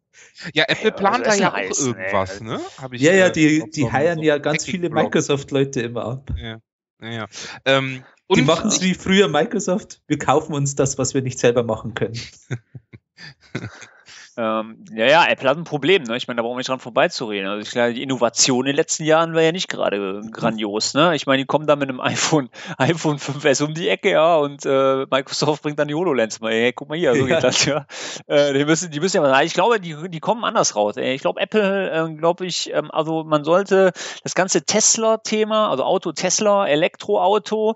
[0.55, 2.53] Ja, Apple Ja, plant da das ist ja auch heiß, irgendwas, ne?
[2.55, 2.61] ne?
[2.79, 4.89] Hab ich, Ja, ja, die, die so heiern so ja ganz viele.
[4.89, 6.35] Microsoft-Leute immer ab.
[6.37, 6.61] Ja,
[7.03, 7.11] ja.
[7.11, 7.27] ja.
[7.67, 8.03] Ähm,
[8.35, 10.01] Die und machen es wie früher Microsoft.
[10.07, 12.19] Wir kaufen uns das, was wir nicht selber machen können.
[14.41, 16.17] Ähm, ja, ja, Apple hat ein Problem, ne?
[16.17, 17.49] Ich meine, da brauchen wir nicht dran vorbeizureden.
[17.49, 21.17] Also ich glaube, die Innovation in den letzten Jahren war ja nicht gerade grandios, ne?
[21.17, 24.65] Ich meine, die kommen da mit einem iPhone, iPhone 5S um die Ecke, ja, und
[24.65, 26.53] äh, Microsoft bringt dann die HoloLens mal.
[26.53, 27.35] Hey, guck mal hier, so Ja.
[27.35, 27.85] geht das, ja.
[28.29, 30.97] Äh, die müssen, die müssen ja mal, ich glaube, die, die kommen anders raus.
[30.97, 31.15] Ey.
[31.17, 33.91] Ich glaube, Apple, äh, glaube ich, ähm, also man sollte
[34.23, 37.75] das ganze Tesla-Thema, also Auto Tesla, Elektroauto,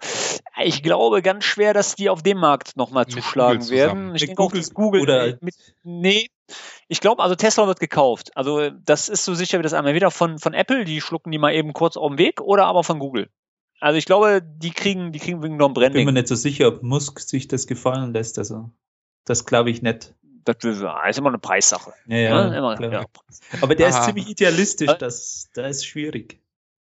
[0.63, 4.15] ich glaube ganz schwer, dass die auf dem Markt nochmal zuschlagen werden.
[4.15, 6.29] Ich Mit denke auch, Google dass Google oder- mit, nee,
[6.89, 8.37] ich glaube, also Tesla wird gekauft.
[8.37, 9.91] Also das ist so sicher wie das einmal.
[9.91, 12.85] Entweder von, von Apple, die schlucken die mal eben kurz auf den Weg, oder aber
[12.85, 13.29] von Google.
[13.81, 16.15] Also ich glaube, die kriegen, die kriegen wegen noch ein Bin mir Branding.
[16.15, 18.39] nicht so sicher, ob Musk sich das gefallen lässt.
[18.39, 18.71] Also,
[19.25, 20.15] das glaube ich nicht.
[20.45, 21.93] Das ist immer eine Preissache.
[22.07, 22.93] Ja, immer, klar.
[22.93, 23.05] ja.
[23.61, 24.07] Aber der ist Aha.
[24.07, 24.91] ziemlich idealistisch.
[24.99, 26.42] Das, da ist schwierig.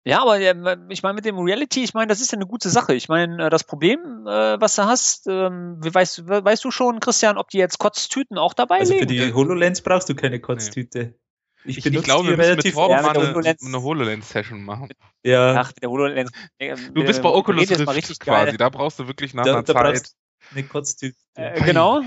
[0.08, 2.70] Ja, aber äh, ich meine, mit dem Reality, ich meine, das ist ja eine gute
[2.70, 2.94] Sache.
[2.94, 6.70] Ich meine, äh, das Problem, äh, was du hast, ähm, wie weißt, we- weißt du
[6.70, 9.28] schon, Christian, ob die jetzt Kotztüten auch dabei Also für legen?
[9.28, 11.16] die HoloLens brauchst du keine Kotztüte.
[11.64, 14.62] Ich, ich, ich benutze glaube, wir müssen mit relativ Torben Ja, mal eine, eine HoloLens-Session
[14.64, 14.90] machen.
[15.24, 16.32] Ja, Ach, der HoloLens.
[16.60, 18.46] äh, Du bist bei Oculus redet jetzt mal Rift richtig quasi.
[18.52, 18.58] geil.
[18.58, 20.12] Da brauchst du wirklich nach da, einer da Zeit.
[20.52, 21.18] eine Kotztüte.
[21.34, 22.02] Äh, genau,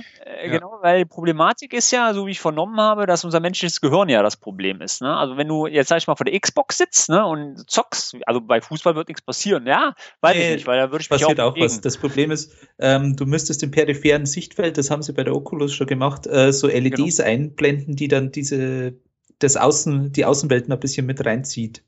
[0.45, 0.53] Ja.
[0.53, 4.09] genau, weil die Problematik ist ja, so wie ich vernommen habe, dass unser menschliches Gehirn
[4.09, 5.03] ja das Problem ist.
[5.03, 5.17] Ne?
[5.17, 8.41] Also wenn du jetzt sag ich mal vor der Xbox sitzt ne, und zockst, also
[8.41, 11.21] bei Fußball wird nichts passieren, ja, weiß Nee, ich nicht, weil da würde ich mich
[11.21, 11.81] passiert auch auch was.
[11.81, 15.75] Das Problem ist, ähm, du müsstest im peripheren Sichtfeld, das haben sie bei der Oculus
[15.75, 17.29] schon gemacht, äh, so LEDs Genau.
[17.29, 18.95] einblenden, die dann diese
[19.39, 21.85] das Außen, die Außenwelt noch ein bisschen mit reinzieht.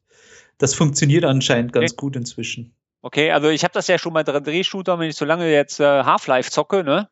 [0.58, 1.96] Das funktioniert anscheinend ganz Okay.
[1.96, 2.74] gut inzwischen.
[3.02, 5.84] Okay, also ich habe das ja schon bei Drehshooter, wenn ich so lange jetzt äh,
[6.04, 7.08] Half-Life zocke, ne?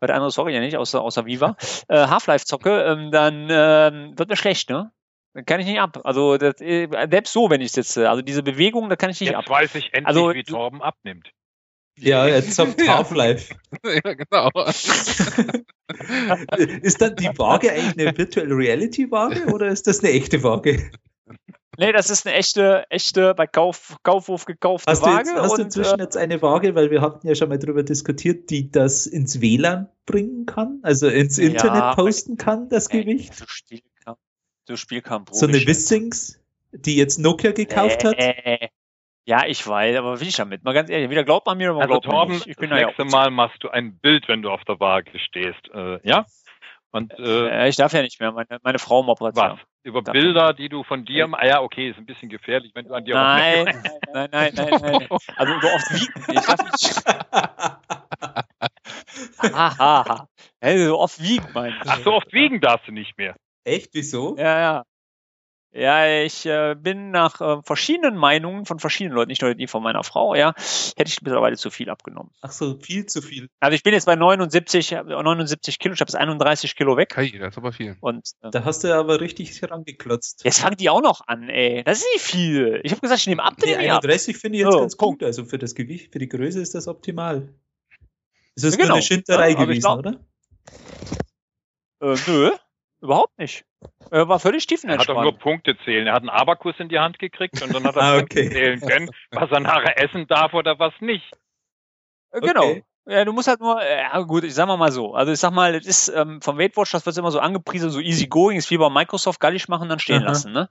[0.00, 1.56] Bei der anderen sorry ja nicht, außer, außer Viva,
[1.88, 4.92] äh, Half-Life zocke, ähm, dann ähm, wird mir schlecht, ne?
[5.34, 6.00] Dann kann ich nicht ab.
[6.04, 8.10] Also das, äh, selbst so, wenn ich sitze.
[8.10, 9.48] Also diese Bewegung, da kann ich nicht Jetzt ab.
[9.48, 11.30] weiß ich endlich, Also, wie Torben abnimmt.
[11.98, 12.98] Ja, jetzt habt Ja.
[12.98, 13.54] Half-Life.
[13.84, 14.50] ja, genau.
[16.82, 20.90] ist dann die Waage eigentlich eine Virtual Reality Waage oder ist das eine echte Waage?
[21.78, 25.30] Nee, das ist eine echte, echte bei Kauf, Kaufhof gekaufte Hast du, Waage.
[25.30, 27.82] jetzt, hast du inzwischen äh, jetzt eine Waage, weil wir hatten ja schon mal drüber
[27.82, 33.02] diskutiert, die das ins WLAN bringen kann, also ins Ja, Internet posten kann, das ey,
[33.04, 33.34] Gewicht?
[33.34, 34.16] So Spielkram.
[34.66, 35.24] So Spielkram.
[35.30, 36.40] So eine Wissings,
[36.72, 38.14] die jetzt Nokia gekauft hat?
[38.18, 38.68] Äh,
[39.24, 40.64] ja, ich weiß, aber will ich damit?
[40.64, 42.46] Mal ganz ehrlich, wieder glaubt man mir oder man Also glaubt mir Torben, nicht.
[42.48, 45.18] Ich bin das ja nächste Mal machst du ein Bild, wenn du auf der Waage
[45.20, 45.70] stehst.
[45.72, 46.26] Äh, ja?
[46.92, 49.52] Und äh, Äh, ich darf ja nicht mehr, meine, meine Frau im Operation.
[49.52, 49.58] was?
[49.82, 52.86] Über Darf- Bilder, die du von dir, ah ja, okay, ist ein bisschen gefährlich, wenn
[52.86, 53.64] du an dir Nein,
[54.12, 55.08] nein, nein, nein, nein.
[55.36, 56.24] Also so oft wiegen.
[56.32, 57.02] Ich darf nicht.
[59.54, 60.28] Haha.
[60.60, 63.36] Hey, so oft wiegen, mein Ach, so oft wiegen darfst du nicht mehr.
[63.64, 63.90] Echt?
[63.94, 64.36] Wieso?
[64.36, 64.82] Ja, ja.
[65.72, 69.84] Ja, ich äh, bin nach äh, verschiedenen Meinungen von verschiedenen Leuten, nicht nur die von
[69.84, 70.52] meiner Frau, ja,
[70.96, 72.32] hätte ich mittlerweile zu viel abgenommen.
[72.40, 73.48] Ach so, viel zu viel.
[73.60, 77.10] Also ich bin jetzt bei 79, äh, 79 Kilo, ich habe jetzt 31 Kilo weg
[77.10, 77.96] Kai, das ist aber viel.
[78.00, 80.42] und äh, Da hast du aber richtig herangeklotzt.
[80.44, 81.84] jetzt fangen die auch noch an, ey.
[81.84, 82.80] Das ist nicht viel.
[82.82, 84.02] Ich habe gesagt, ich nehme ab, Nee, nehme ich ab.
[84.02, 85.20] 31 finde ich jetzt So, ganz Punkt.
[85.20, 85.26] gut.
[85.26, 87.54] Also für das Gewicht, für die Größe ist das optimal.
[88.56, 88.88] Es ist Ja, genau.
[88.88, 90.20] nur eine Schinderei Ja, gewesen, glaub- oder?
[92.02, 92.50] Äh, nö,
[93.00, 93.64] überhaupt nicht.
[94.10, 95.38] Er war völlig Er hat doch nur tiefenentspannt.
[95.40, 96.06] Punkte zählen.
[96.06, 98.50] Er hat einen Abakus in die Hand gekriegt und dann hat er Ah, Punkte okay.
[98.50, 101.30] zählen können, was er nachher essen darf oder was nicht.
[102.32, 102.70] Äh, Genau.
[102.70, 102.84] Okay.
[103.10, 105.14] Ja, du musst halt nur, äh, ja gut, ich sag mal mal so.
[105.14, 107.98] Also ich sag mal, das ist ähm, vom Weight das wird immer so angepriesen, so
[107.98, 110.30] easy going, ist wie bei Microsoft, gallig machen, dann stehen Aha.
[110.30, 110.52] lassen.
[110.52, 110.68] Ne?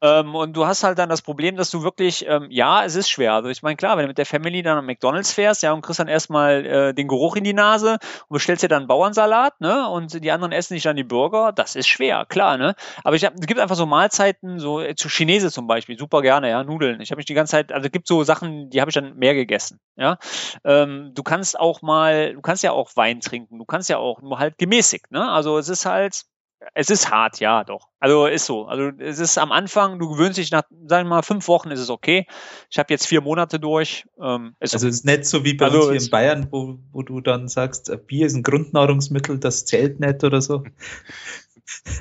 [0.00, 3.10] Ähm, und du hast halt dann das Problem, dass du wirklich, ähm, ja, es ist
[3.10, 3.34] schwer.
[3.34, 5.82] Also ich meine, klar, wenn du mit der Family dann am McDonalds fährst, ja, und
[5.82, 9.60] kriegst dann erstmal äh, den Geruch in die Nase und bestellst dir dann einen Bauernsalat,
[9.60, 9.88] ne?
[9.88, 12.76] Und die anderen essen nicht dann die Burger, das ist schwer, klar, ne?
[13.02, 16.22] Aber ich hab, es gibt einfach so Mahlzeiten, so äh, zu Chinese zum Beispiel, super
[16.22, 17.00] gerne, ja, Nudeln.
[17.00, 19.16] Ich habe mich die ganze Zeit, also es gibt so Sachen, die habe ich dann
[19.16, 20.18] mehr gegessen, ja.
[20.64, 24.20] Ähm, du kannst auch mal, du kannst ja auch Wein trinken, du kannst ja auch
[24.20, 25.30] nur halt gemäßigt, ne?
[25.30, 26.26] Also es ist halt,
[26.74, 27.88] es ist hart, ja, doch.
[27.98, 28.66] Also ist so.
[28.66, 31.80] Also es ist am Anfang, du gewöhnst dich nach, sagen wir mal, fünf Wochen ist
[31.80, 32.26] es okay.
[32.70, 34.04] Ich habe jetzt vier Monate durch.
[34.20, 36.78] Ähm, ist Also es ist nicht so wie bei Also uns hier in Bayern, wo,
[36.92, 40.64] wo du dann sagst, äh, Bier ist ein Grundnahrungsmittel, das zählt nicht oder so.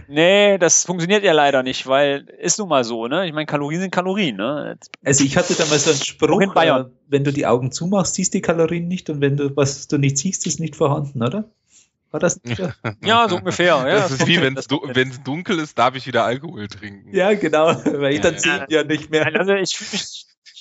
[0.08, 3.26] Nee, das funktioniert ja leider nicht, weil ist nun mal so, ne?
[3.28, 4.78] Ich meine, Kalorien sind Kalorien, ne?
[5.04, 6.88] Also ich hatte da mal so einen Spruch, Bayern.
[6.88, 9.88] äh, wenn du die Augen zumachst, siehst du die Kalorien nicht und wenn du was
[9.88, 11.50] du nicht siehst, ist nicht vorhanden, oder?
[12.12, 12.70] War das nicht so?
[13.04, 13.68] Ja, so ungefähr.
[13.88, 14.82] Ja, das ist wie, wenn es du
[15.24, 17.16] dunkel ist, darf ich wieder Alkohol trinken.
[17.16, 18.40] Ja, genau, weil ich dann Ja.
[18.40, 19.24] sehe ja nicht mehr.
[19.24, 20.02] Nein, also ich fühle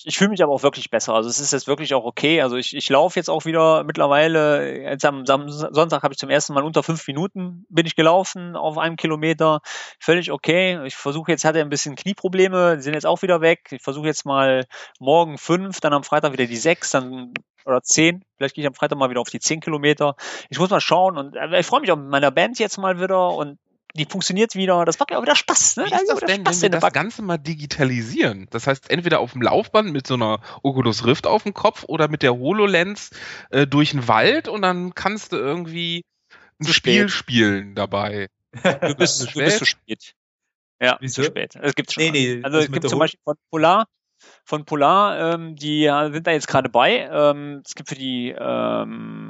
[0.05, 1.14] ich fühle mich aber auch wirklich besser.
[1.14, 2.42] Also es ist jetzt wirklich auch okay.
[2.42, 6.30] Also ich, ich laufe jetzt auch wieder mittlerweile, jetzt am, am Sonntag habe ich zum
[6.30, 9.61] ersten Mal unter fünf Minuten bin ich gelaufen auf einem Kilometer.
[9.98, 10.84] Völlig okay.
[10.86, 13.68] Ich versuche jetzt, hatte ein bisschen Knieprobleme, die sind jetzt auch wieder weg.
[13.70, 14.66] Ich versuche jetzt mal
[14.98, 17.32] morgen fünf, dann am Freitag wieder die sechs, dann
[17.64, 18.24] oder zehn.
[18.36, 20.16] Vielleicht gehe ich am Freitag mal wieder auf die zehn Kilometer.
[20.48, 23.01] Ich muss mal schauen und äh, ich freue mich auch mit meiner Band jetzt mal
[23.01, 23.59] wieder und
[23.95, 24.84] die funktioniert wieder.
[24.84, 25.76] Das macht mir auch wieder Spaß.
[25.76, 25.86] Ne?
[25.86, 26.95] Wie ist das wieder denn, wenn Spaß wir in der das Backe.
[26.95, 28.47] Ganze mal digitalisieren?
[28.51, 32.09] Das heißt, entweder auf dem Laufband mit so einer Oculus Rift auf dem Kopf oder
[32.09, 33.11] mit der HoloLens
[33.51, 36.05] äh, durch den Wald und dann kannst du irgendwie
[36.61, 37.11] ein Zu Spiel spät.
[37.11, 38.28] spielen dabei.
[38.53, 40.12] Du bist, Zu du bist zu spät.
[40.82, 41.22] Ja, Wieso?
[41.22, 41.57] zu spät.
[41.57, 42.03] Es gibt schon.
[42.05, 43.86] Nee, nee, also es gibt zum Hol- Beispiel von Polar,
[44.45, 47.09] von Polar, ähm, die ja, sind da jetzt gerade bei.
[47.12, 49.30] Ähm, es gibt für die ähm,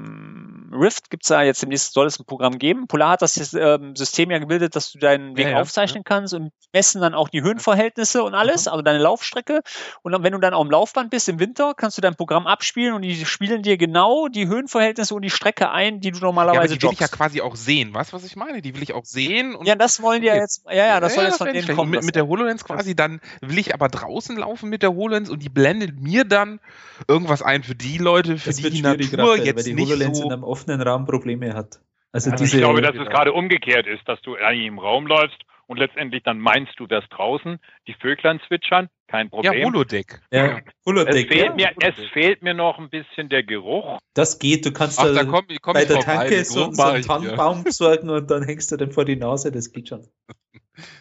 [0.80, 2.86] Rift gibt's da jetzt demnächst soll es ein Programm geben.
[2.86, 6.34] Polar hat das ähm, System ja gebildet, dass du deinen Weg Ja, ja, aufzeichnen kannst
[6.34, 9.60] und messen dann auch die Höhenverhältnisse und alles, also deine Laufstrecke.
[10.02, 12.46] Und dann, wenn du dann auf dem Laufband bist im Winter, kannst du dein Programm
[12.46, 16.22] abspielen und die spielen dir genau die Höhenverhältnisse und die Strecke ein, die du Ja,
[16.22, 17.92] aber normalerweise die will ich ja quasi auch sehen.
[17.92, 18.62] Weißt du, was ich meine?
[18.62, 19.54] Die will ich auch sehen.
[19.54, 20.42] Und Ja, das wollen die ja Okay.
[20.42, 21.90] jetzt, ja, ja, das soll jetzt von wär nicht denen kommen.
[21.90, 25.28] Mit, das- mit der HoloLens quasi, dann will ich aber draußen laufen mit der HoloLens
[25.30, 26.60] und die blendet mir dann
[27.08, 30.28] irgendwas ein für die Leute, für Das die die Natur jetzt die nicht HoloLens so...
[30.70, 31.80] offenen Raum Probleme hat.
[32.12, 35.06] Also Also diese, ich glaube, dass es gerade umgekehrt ist, dass du eigentlich im Raum
[35.06, 39.64] läufst und letztendlich dann meinst, du wärst draußen, die Vöglein zwitschern, kein Ja, Problem.
[39.66, 40.20] Holodeck.
[40.32, 42.12] ja, es, Holodeck, fehlt ja, mir, es Holodeck.
[42.12, 43.98] fehlt mir noch ein bisschen der Geruch.
[44.14, 46.00] Das geht, du kannst Ach, da da komm, komm bei ich der.
[46.00, 47.02] Tanke so, so einen.
[47.04, 50.06] Tannenbaum besorgen und dann hängst du den vor die Nase, das geht schon.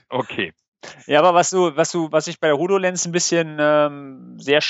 [0.09, 0.53] Okay.
[1.07, 4.61] Ja, aber was du, was du, was ich bei der HoloLens ein bisschen ähm, sehr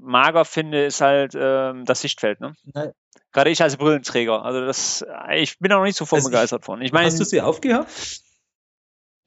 [0.00, 2.40] mager finde, ist halt ähm, das Sichtfeld.
[2.40, 2.54] Ne?
[2.74, 2.92] Nein.
[3.32, 4.44] Gerade ich als Brillenträger.
[4.44, 6.80] Also das, ich bin da noch nicht so voll Also ich- begeistert von.
[6.82, 8.20] Ich meine, Hast du sie aufgehabt?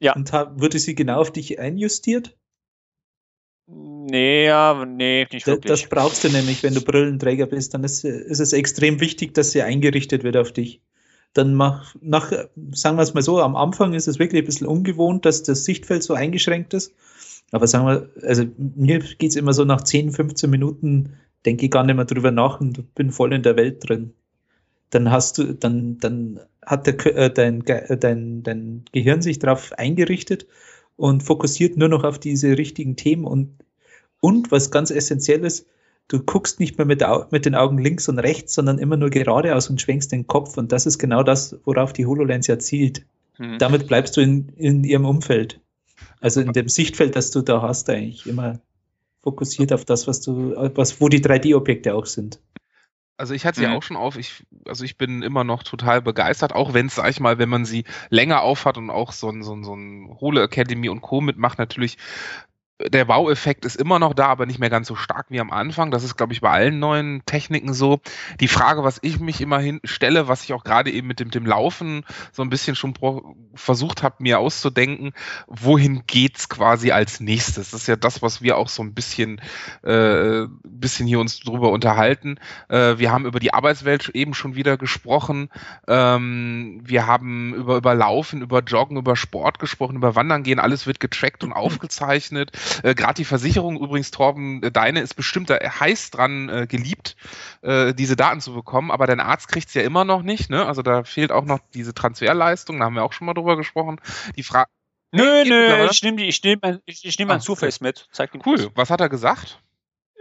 [0.00, 0.14] Ja.
[0.14, 2.36] Und wurde sie genau auf dich einjustiert?
[3.66, 5.70] Nee, ja, nee, nicht wirklich.
[5.70, 9.52] Das brauchst du nämlich, wenn du Brillenträger bist, dann ist, ist es extrem wichtig, dass
[9.52, 10.80] sie eingerichtet wird auf dich.
[11.34, 12.32] Dann mach, nach,
[12.72, 15.64] sagen wir es mal so, am Anfang ist es wirklich ein bisschen ungewohnt, dass das
[15.64, 16.92] Sichtfeld so eingeschränkt ist.
[17.52, 21.70] Aber sagen wir, also mir geht es immer so nach 10, 15 Minuten, denke ich
[21.70, 24.12] gar nicht mehr drüber nach und bin voll in der Welt drin.
[24.90, 29.72] Dann hast du, dann, dann hat der, äh, dein, äh, dein, dein Gehirn sich darauf
[29.72, 30.46] eingerichtet
[30.96, 33.50] und fokussiert nur noch auf diese richtigen Themen und,
[34.20, 35.66] und was ganz essentiell ist,
[36.08, 39.70] du guckst nicht mehr mit, mit, den Augen links und rechts, sondern immer nur geradeaus
[39.70, 43.06] und schwenkst den Kopf und das ist genau das, worauf die HoloLens ja zielt.
[43.38, 43.58] Mhm.
[43.58, 45.60] Damit bleibst du in, in ihrem Umfeld.
[46.20, 48.60] Also in dem Sichtfeld, das du da hast, eigentlich immer
[49.22, 52.40] fokussiert auf das, was du, was, wo die 3D-Objekte auch sind.
[53.16, 53.74] Also ich hatte sie mhm.
[53.74, 54.16] auch schon auf.
[54.16, 57.50] Ich, also ich bin immer noch total begeistert, auch wenn es, sag ich mal, wenn
[57.50, 61.02] man sie länger aufhat und auch so ein, so ein, so ein Hole Academy und
[61.02, 61.20] Co.
[61.20, 61.98] mitmacht, natürlich
[62.88, 65.90] der Wow-Effekt ist immer noch da, aber nicht mehr ganz so stark wie am Anfang.
[65.90, 68.00] Das ist, glaube ich, bei allen neuen Techniken so.
[68.40, 71.46] Die Frage, was ich mich immerhin stelle, was ich auch gerade eben mit dem, dem
[71.46, 72.94] Laufen so ein bisschen schon
[73.54, 75.12] versucht habe, mir auszudenken,
[75.46, 77.70] wohin geht's quasi als nächstes?
[77.70, 79.40] Das ist ja das, was wir auch so ein bisschen,
[79.82, 82.38] äh, bisschen hier uns drüber unterhalten.
[82.68, 85.50] Äh, wir haben über die Arbeitswelt eben schon wieder gesprochen.
[85.86, 90.58] Ähm, wir haben über, über Laufen, über Joggen, über Sport gesprochen, über Wandern gehen.
[90.58, 92.52] Alles wird getrackt und aufgezeichnet.
[92.82, 97.16] Äh, Gerade die Versicherung übrigens, Torben, äh, deine ist bestimmt da heiß dran äh, geliebt,
[97.62, 100.50] äh, diese Daten zu bekommen, aber dein Arzt kriegt es ja immer noch nicht.
[100.50, 100.64] Ne?
[100.66, 104.00] Also da fehlt auch noch diese Transferleistung, da haben wir auch schon mal drüber gesprochen.
[104.36, 104.68] Die Frage.
[105.12, 108.08] Nö, nö, ich nehme ich nehm, ich, ich nehm mein Surface mit.
[108.12, 108.70] Zeig cool.
[108.76, 109.60] Was hat er gesagt?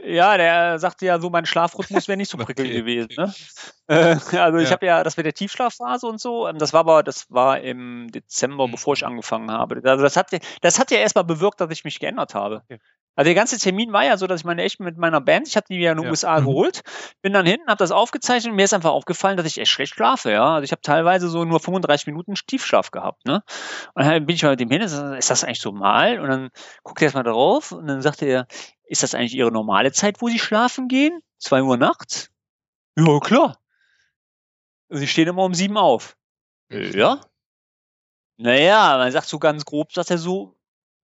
[0.10, 3.10] Ja, der sagte ja so, mein Schlafrhythmus wäre nicht so prickelnd gewesen.
[3.18, 3.34] Ne?
[3.88, 7.04] Äh, also ich habe ja, das mit der Tiefschlafphase und so, ähm, das war aber,
[7.04, 8.72] das war im Dezember, mhm.
[8.72, 9.82] bevor ich angefangen habe.
[9.84, 10.32] Also das hat,
[10.62, 12.64] das hat ja erstmal bewirkt, dass ich mich geändert habe.
[12.66, 12.80] Okay.
[13.16, 15.58] Also der ganze Termin war ja so, dass ich meine echt mit meiner Band, ich
[15.58, 16.12] hatte die ja in den ja.
[16.12, 16.46] USA mhm.
[16.46, 16.84] geholt,
[17.22, 19.94] bin dann hinten, habe das aufgezeichnet und mir ist einfach aufgefallen, dass ich echt schlecht
[19.94, 20.56] schlafe, ja.
[20.56, 23.44] Also ich habe teilweise so nur 35 Minuten Tiefschlaf gehabt, ne?
[23.94, 26.20] Und dann bin ich mal mit dem hin, ist das eigentlich so mal?
[26.20, 26.50] Und dann
[26.84, 28.48] guckt er erstmal drauf und dann sagte er,
[28.86, 31.22] ist das eigentlich Ihre normale Zeit, wo Sie schlafen gehen?
[31.38, 32.32] Zwei Uhr nachts?
[32.98, 33.58] Ja, klar.
[34.90, 36.18] Sie stehen immer um sieben auf.
[36.72, 37.22] Ja.
[38.38, 40.59] Naja, man sagt so ganz grob, sagt er so,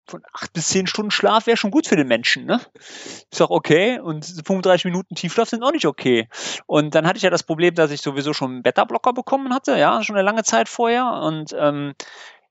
[0.06, 2.60] von acht bis zehn Stunden Schlaf wäre schon gut für den Menschen, ne?
[2.74, 6.28] Ich sag, okay, und 35 Minuten Tiefschlaf sind auch nicht okay.
[6.66, 9.78] Und dann hatte ich ja das Problem, dass ich sowieso schon einen Beta-Blocker bekommen hatte,
[9.78, 11.20] ja, schon eine lange Zeit vorher.
[11.22, 11.94] Und ähm,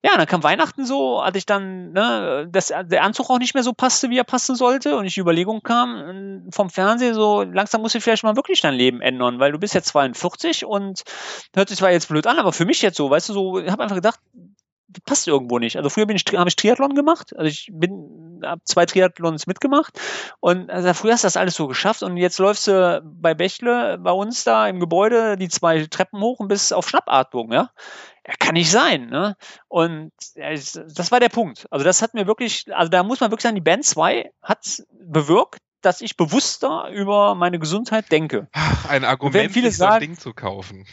[0.05, 3.63] ja, dann kam Weihnachten so, als ich dann, ne, dass der Anzug auch nicht mehr
[3.63, 7.43] so passte, wie er passen sollte und ich die Überlegung kam ähm, vom Fernsehen so,
[7.43, 11.03] langsam muss ich vielleicht mal wirklich dein Leben ändern, weil du bist jetzt 42 und
[11.55, 13.71] hört sich zwar jetzt blöd an, aber für mich jetzt so, weißt du, so, ich
[13.71, 14.19] habe einfach gedacht,
[15.05, 15.77] passt irgendwo nicht.
[15.77, 19.99] Also früher habe ich Triathlon gemacht, also ich bin, habe zwei Triathlons mitgemacht
[20.39, 23.97] und also früher hast du das alles so geschafft und jetzt läufst du bei Bächle
[23.99, 27.71] bei uns da im Gebäude die zwei Treppen hoch und bist auf Schnappatmung, ja.
[28.25, 29.35] Ja, kann nicht sein, ne?
[29.67, 31.65] Und das war der Punkt.
[31.71, 34.81] Also das hat mir wirklich, also da muss man wirklich sagen, die Band 2 hat
[34.91, 38.47] bewirkt, dass ich bewusster über meine Gesundheit denke.
[38.87, 40.85] Ein Argument, viele sich sagen, so ein Ding zu kaufen.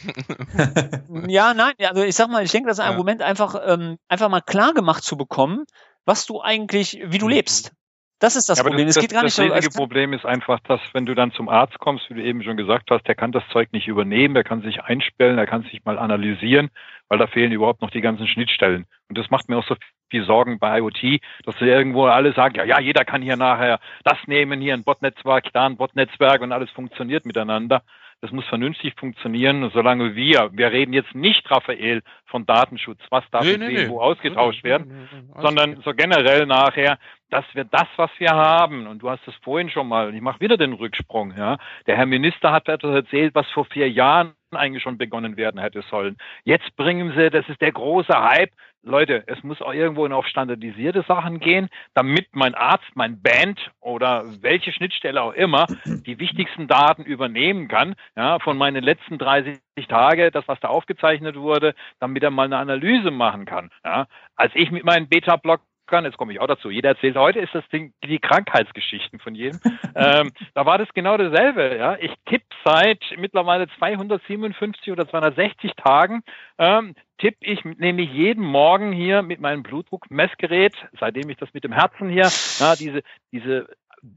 [1.27, 2.91] ja, nein, also ich sag mal, ich denke, das ist ein ja.
[2.91, 5.65] Argument, einfach, ähm, einfach mal klar gemacht zu bekommen,
[6.05, 7.31] was du eigentlich, wie du mhm.
[7.31, 7.73] lebst.
[8.21, 8.85] Das ist das ja, Problem.
[8.85, 11.49] Das, es geht gar das Das riesige Problem ist einfach, dass wenn du dann zum
[11.49, 14.43] Arzt kommst, wie du eben schon gesagt hast, der kann das Zeug nicht übernehmen, der
[14.43, 16.69] kann sich einstellen, der kann sich mal analysieren,
[17.09, 18.85] weil da fehlen überhaupt noch die ganzen Schnittstellen.
[19.09, 19.75] Und das macht mir auch so
[20.11, 23.79] viel Sorgen bei IoT, dass sie irgendwo alle sagen, ja, ja, jeder kann hier nachher
[24.03, 27.81] das nehmen, hier ein Bot-Netzwerk, da ein Bot-Netzwerk und alles funktioniert miteinander.
[28.21, 33.43] Das muss vernünftig funktionieren, solange wir, wir reden jetzt nicht, Raphael, von Datenschutz, was darf
[33.43, 34.05] nee, nee, wo nee.
[34.05, 35.09] ausgetauscht werden,
[35.41, 36.99] sondern so generell nachher,
[37.31, 40.39] dass wir das, was wir haben, und du hast es vorhin schon mal, ich mache
[40.39, 41.57] wieder den Rücksprung, ja,
[41.87, 45.81] der Herr Minister hat etwas erzählt, was vor vier Jahren eigentlich schon begonnen werden hätte
[45.89, 46.17] sollen.
[46.43, 48.51] Jetzt bringen sie, das ist der große Hype,
[48.83, 54.25] Leute, es muss auch irgendwo auf standardisierte Sachen gehen, damit mein Arzt, mein Band oder
[54.41, 60.31] welche Schnittstelle auch immer die wichtigsten Daten übernehmen kann, ja, von meinen letzten 30 Tage,
[60.31, 63.69] das was da aufgezeichnet wurde, damit er mal eine Analyse machen kann.
[63.85, 64.07] Ja.
[64.35, 65.61] Als ich mit meinem Beta-Block
[65.91, 69.35] kann, jetzt komme ich auch dazu, jeder erzählt heute, ist das Ding die Krankheitsgeschichten von
[69.35, 69.59] jedem.
[69.95, 71.77] ähm, da war das genau dasselbe.
[71.77, 71.97] Ja?
[71.99, 76.23] Ich tippe seit mittlerweile 257 oder 260 Tagen,
[76.57, 81.73] ähm, tippe ich nämlich jeden Morgen hier mit meinem Blutdruckmessgerät, seitdem ich das mit dem
[81.73, 82.29] Herzen hier,
[82.59, 83.67] ja, diese, diese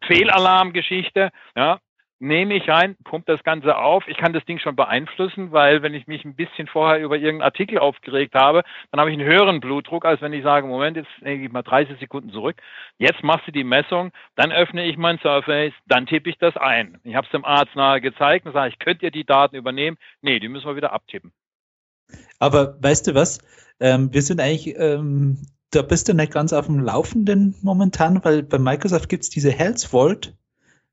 [0.06, 1.78] Fehlalarmgeschichte, ja,
[2.24, 4.08] nehme ich rein, pumpe das Ganze auf.
[4.08, 7.42] Ich kann das Ding schon beeinflussen, weil wenn ich mich ein bisschen vorher über irgendeinen
[7.42, 11.10] Artikel aufgeregt habe, dann habe ich einen höheren Blutdruck, als wenn ich sage, Moment, jetzt
[11.20, 12.56] nehme ich mal 30 Sekunden zurück.
[12.98, 16.98] Jetzt machst du die Messung, dann öffne ich mein Surface, dann tippe ich das ein.
[17.04, 19.98] Ich habe es dem Arzt nahe gezeigt und sage, ich könnt ihr die Daten übernehmen?
[20.22, 21.32] Nee, die müssen wir wieder abtippen.
[22.38, 23.38] Aber weißt du was?
[23.80, 28.42] Ähm, wir sind eigentlich, ähm, da bist du nicht ganz auf dem Laufenden momentan, weil
[28.42, 30.34] bei Microsoft gibt es diese Health Vault.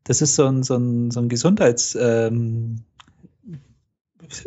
[0.03, 2.83] Das ist so ein, so ein, so ein Gesundheits, ähm,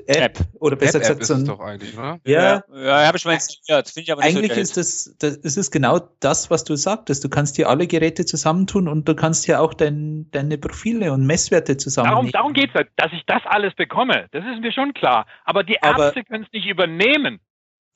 [0.06, 2.20] App, oder besser App, App gesagt so ein, doch eigentlich, oder?
[2.24, 3.88] ja, Ja, ja habe ich mal installiert.
[3.88, 6.76] Finde ich aber nicht eigentlich so ist das, das, es ist genau das, was du
[6.76, 7.24] sagtest.
[7.24, 11.26] Du kannst dir alle Geräte zusammentun und du kannst ja auch dein, deine Profile und
[11.26, 12.32] Messwerte Darum, zusammennehmen.
[12.32, 14.28] darum geht es, dass ich das alles bekomme.
[14.32, 15.26] Das ist mir schon klar.
[15.44, 17.40] Aber die Aber- Ärzte können es nicht übernehmen.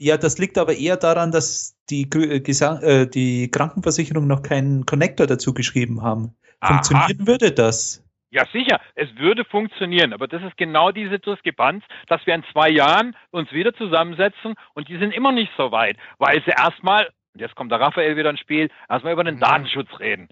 [0.00, 5.26] Ja, das liegt aber eher daran, dass die, äh, äh, die Krankenversicherung noch keinen Connector
[5.26, 6.36] dazu geschrieben haben.
[6.60, 6.74] Aha.
[6.74, 8.04] Funktionieren würde das?
[8.30, 12.68] Ja, sicher, es würde funktionieren, aber das ist genau diese Diskrepanz, dass wir in zwei
[12.68, 17.40] Jahren uns wieder zusammensetzen und die sind immer nicht so weit, weil sie erstmal, und
[17.40, 19.40] jetzt kommt der Raphael wieder ins Spiel, erstmal über den Mhm.
[19.40, 20.28] Datenschutz reden.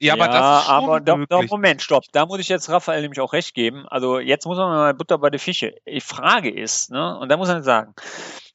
[0.00, 1.48] Ja, aber das ist schon aber doch, doch.
[1.50, 2.04] Moment, stopp.
[2.12, 3.86] Da muss ich jetzt Raphael nämlich auch recht geben.
[3.88, 5.74] Also jetzt muss man mal Butter bei der Fische.
[5.88, 7.94] Die Frage ist, ne, und da muss man sagen,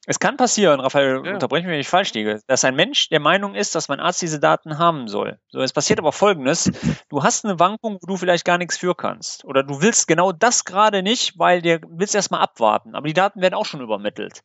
[0.08, 1.34] es kann passieren, Raphael, Ja.
[1.34, 4.22] unterbreche mich, wenn ich falsch liege, dass ein Mensch der Meinung ist, dass mein Arzt
[4.22, 5.38] diese Daten haben soll.
[5.50, 6.70] So, es passiert aber Folgendes.
[7.10, 9.44] Du hast eine Wankung, wo du vielleicht gar nichts für kannst.
[9.44, 12.94] Oder du willst genau das gerade nicht, weil dir willst erstmal abwarten.
[12.94, 14.40] Aber die Daten werden auch schon übermittelt.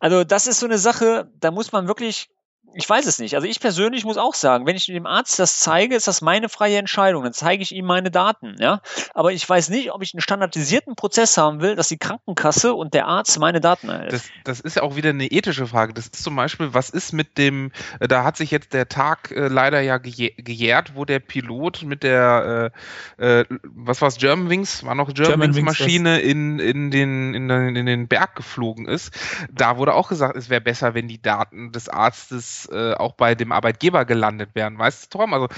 [0.00, 2.28] Also das ist so eine Sache, da muss man wirklich
[2.74, 3.34] ich weiß es nicht.
[3.34, 6.48] Also ich persönlich muss auch sagen, wenn ich dem Arzt das zeige, ist das meine
[6.48, 7.24] freie Entscheidung.
[7.24, 8.80] Dann zeige ich ihm meine Daten, ja.
[9.14, 12.94] Aber ich weiß nicht, ob ich einen standardisierten Prozess haben will, dass die Krankenkasse und
[12.94, 14.12] der Arzt meine Daten erhält.
[14.12, 15.94] Das, das ist ja auch wieder eine ethische Frage.
[15.94, 19.30] Das ist zum Beispiel, was ist mit dem, äh, da hat sich jetzt der Tag
[19.30, 22.72] äh, leider ja gejäh- gejährt, wo der Pilot mit der,
[23.18, 27.76] äh, äh, was war es, Germanwings, war noch Germanwings Germanwings-Maschine in, in, den, in, den,
[27.76, 29.12] in den Berg geflogen ist.
[29.50, 33.34] Da wurde auch gesagt, es wäre besser, wenn die Daten des Arztes äh, auch bei
[33.34, 34.78] dem Arbeitgeber gelandet wären.
[34.78, 35.34] Weißt du, Tom?
[35.34, 35.48] Also,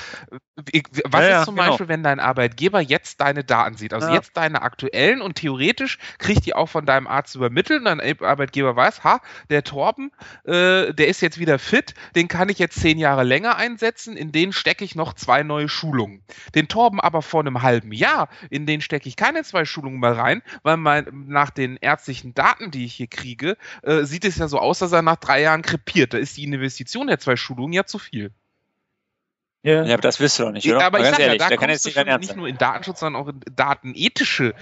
[0.72, 1.56] äh, was Ja, ist ja, zum genau.
[1.56, 3.92] Beispiel, wenn dein Arbeitgeber jetzt deine Daten sieht?
[3.94, 4.10] Also Ja.
[4.10, 8.76] jetzt deine aktuellen und theoretisch kriegt die auch von deinem Arzt übermittelt und dein Arbeitgeber
[8.76, 10.10] weiß, ha, der Torben,
[10.44, 14.32] äh, der ist jetzt wieder fit, den kann ich jetzt zehn Jahre länger einsetzen, in
[14.32, 16.22] den stecke ich noch zwei neue Schulungen.
[16.54, 20.16] Den Torben aber vor einem halben Jahr, in den stecke ich keine zwei Schulungen mehr
[20.16, 24.48] rein, weil mein, nach den ärztlichen Daten, die ich hier kriege, äh, sieht es ja
[24.48, 26.12] so aus, dass er nach drei Jahren krepiert.
[26.14, 28.32] Da ist die Investition der zwei Schulungen ja zu viel.
[29.62, 29.84] Ja.
[29.84, 30.84] ja, aber das wirst du doch nicht, oder?
[30.84, 32.48] Aber Mal ich ganz sag ja, ehrlich, da da kann jetzt du nicht nicht nur
[32.48, 34.54] in Datenschutz, sondern auch in datenethische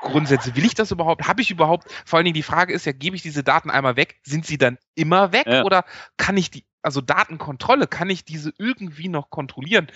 [0.00, 0.56] Grundsätze.
[0.56, 1.28] Will ich das überhaupt?
[1.28, 1.90] Habe ich überhaupt?
[2.06, 4.20] Vor allen Dingen die Frage ist ja, gebe ich diese Daten einmal weg?
[4.22, 5.46] Sind sie dann immer weg?
[5.46, 5.64] Ja.
[5.64, 5.84] Oder
[6.16, 9.88] kann ich die, also Datenkontrolle, kann ich diese irgendwie noch kontrollieren?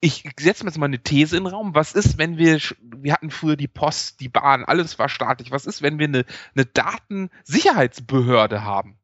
[0.00, 1.74] Ich setze mir jetzt mal eine These in den Raum.
[1.74, 5.50] Was ist, wenn wir, wir hatten früher die Post, die Bahn, alles war staatlich.
[5.50, 8.98] Was ist, wenn wir eine, eine Datensicherheitsbehörde haben?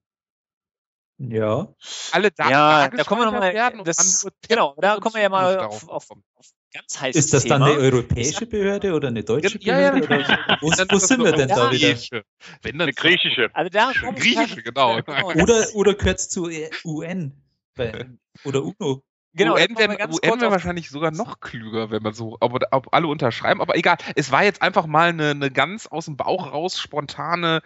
[1.29, 1.69] Ja.
[2.13, 5.29] Alle Daten Ja, da kommen wir noch mal, werden das, genau, da kommen wir ja
[5.29, 7.73] mal auf, darauf auf, auf ganz heißes Ist das dann Thema.
[7.73, 10.15] eine europäische Behörde oder eine deutsche Ja, ja, Behörde?
[10.23, 10.39] ja.
[10.41, 12.23] Oder, wo Dann wo sind wir eine denn da wieder?
[12.63, 13.51] Wenn dann Eine griechische.
[13.53, 14.99] Also da kommen Griechische, genau.
[15.35, 16.51] Oder, oder gehört zu
[16.85, 17.33] UN?
[17.75, 18.07] Bei,
[18.45, 19.03] oder UNO?
[19.33, 23.07] genau, UN wäre UN wär wahrscheinlich sogar noch klüger, wenn man so, ob, ob alle
[23.07, 23.97] unterschreiben, aber egal.
[24.17, 27.63] Es war jetzt einfach mal eine, eine ganz aus dem Bauch raus spontane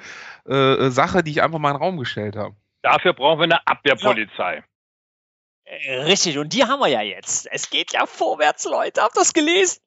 [0.46, 2.54] äh, Sache, die ich einfach mal in den Raum gestellt habe.
[2.84, 4.62] Dafür brauchen wir eine Abwehrpolizei.
[5.64, 7.48] Äh, Richtig, und die haben wir ja jetzt.
[7.50, 9.00] Es geht ja vorwärts, Leute.
[9.00, 9.80] Habt ihr das gelesen?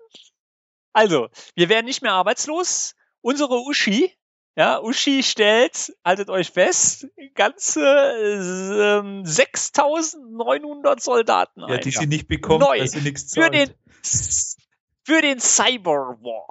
[0.93, 2.95] Also, wir werden nicht mehr arbeitslos.
[3.21, 4.11] Unsere Uschi,
[4.55, 11.73] ja, Uschi stellt, haltet euch fest, ganze äh, ähm, 6900 Soldaten ein.
[11.73, 12.79] Ja, die sie nicht bekommt, Neu.
[12.79, 13.53] weil sie nichts für zahlt.
[13.53, 13.75] den
[15.03, 16.47] für den Cyberwar.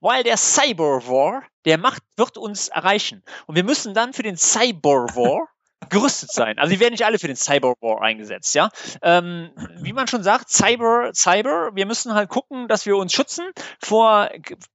[0.00, 3.22] Weil der Cyberwar, der macht, wird uns erreichen.
[3.46, 5.53] Und wir müssen dann für den Cyberwar
[5.88, 6.58] gerüstet sein.
[6.58, 8.70] Also die werden nicht alle für den Cyberwar eingesetzt, ja.
[9.02, 13.46] Ähm, wie man schon sagt, Cyber, Cyber, wir müssen halt gucken, dass wir uns schützen
[13.80, 14.30] vor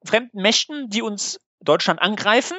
[0.06, 2.58] fremden Mächten, die uns Deutschland angreifen.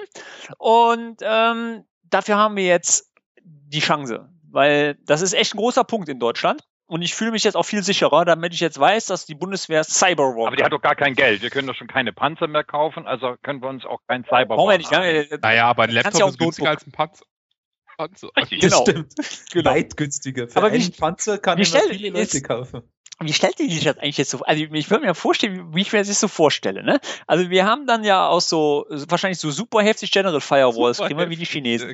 [0.58, 4.28] Und ähm, dafür haben wir jetzt die Chance.
[4.50, 6.62] Weil das ist echt ein großer Punkt in Deutschland.
[6.86, 9.84] Und ich fühle mich jetzt auch viel sicherer, damit ich jetzt weiß, dass die Bundeswehr
[9.84, 11.40] Cyberwar Aber die hat doch gar kein Geld.
[11.40, 14.56] Wir können doch schon keine Panzer mehr kaufen, also können wir uns auch kein Cyber
[14.56, 14.90] Brauchen wir nicht.
[14.90, 17.24] Ja, Naja, aber ein Laptop ist günstiger als ein Panzer.
[18.08, 18.30] Panzer.
[18.36, 18.60] Richtig.
[18.60, 18.82] Das Genau.
[18.82, 19.14] stimmt.
[19.52, 19.70] Genau.
[19.70, 20.48] Weit günstiger.
[20.48, 22.82] Für Aber wie- einen Panzer kann ich viele Leute ist- kaufen.
[23.22, 24.38] Wie stellt ihr sich das eigentlich jetzt so?
[24.40, 26.82] Also ich würde mir vorstellen, wie ich mir das jetzt so vorstelle.
[26.82, 27.00] Ne?
[27.26, 31.28] Also wir haben dann ja auch so wahrscheinlich so super heftig General Firewalls, kriegen wir
[31.28, 31.92] wie die Chinesen.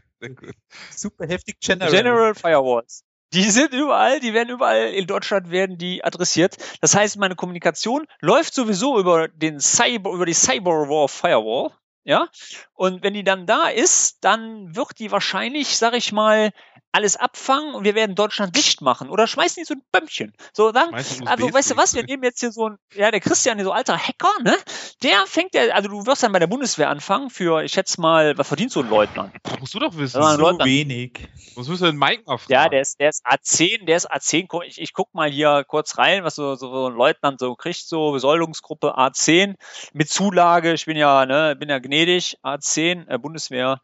[0.95, 1.91] Super heftig General.
[1.91, 3.03] General Firewalls.
[3.33, 6.57] Die sind überall, die werden überall in Deutschland werden die adressiert.
[6.81, 11.71] Das heißt, meine Kommunikation läuft sowieso über den Cyber, über die Cyberwar Firewall.
[12.05, 12.29] Ja.
[12.77, 16.53] Und wenn die dann da ist, dann wird die wahrscheinlich, sag ich mal,
[16.97, 20.33] alles abfangen und wir werden Deutschland dicht machen oder schmeißen die so ein Bömmchen.
[20.55, 23.63] So dann, also weißt du was, wir nehmen jetzt hier so ein, ja, der Christian,
[23.63, 24.57] so alter Hacker, ne?
[25.03, 28.39] Der fängt ja, also du wirst dann bei der Bundeswehr anfangen für, ich schätze mal,
[28.39, 29.35] was verdient so ein Leutnant?
[29.43, 30.23] Das musst du doch wissen.
[30.23, 30.65] So Leutnant.
[30.65, 31.29] wenig.
[31.55, 32.53] Was müssen wir denn Mike mal fragen?
[32.53, 34.63] Ja, der ist, der ist A10, der ist A10.
[34.65, 38.13] Ich, ich guck mal hier kurz rein, was so, so ein Leutnant so kriegt, so
[38.13, 39.57] Besoldungsgruppe A10
[39.93, 40.73] mit Zulage.
[40.73, 43.81] Ich bin ja, ne, bin ja gnädig, A10, äh, Bundeswehr.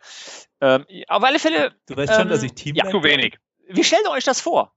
[0.60, 1.74] Ähm, auf alle Fälle.
[1.86, 3.38] Du weißt schon, dass ich Team ja, zu wenig.
[3.68, 4.72] Wie stellt ihr euch das vor?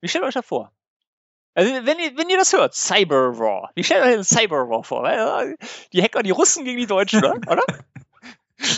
[0.00, 0.72] Wie stellt ihr euch das vor?
[1.54, 3.68] Also, wenn ihr, wenn ihr das hört, Cyber Raw.
[3.74, 5.02] Wie stellt ihr euch Cyber Raw vor?
[5.92, 7.64] Die Hacker, die Russen gegen die Deutschen, oder?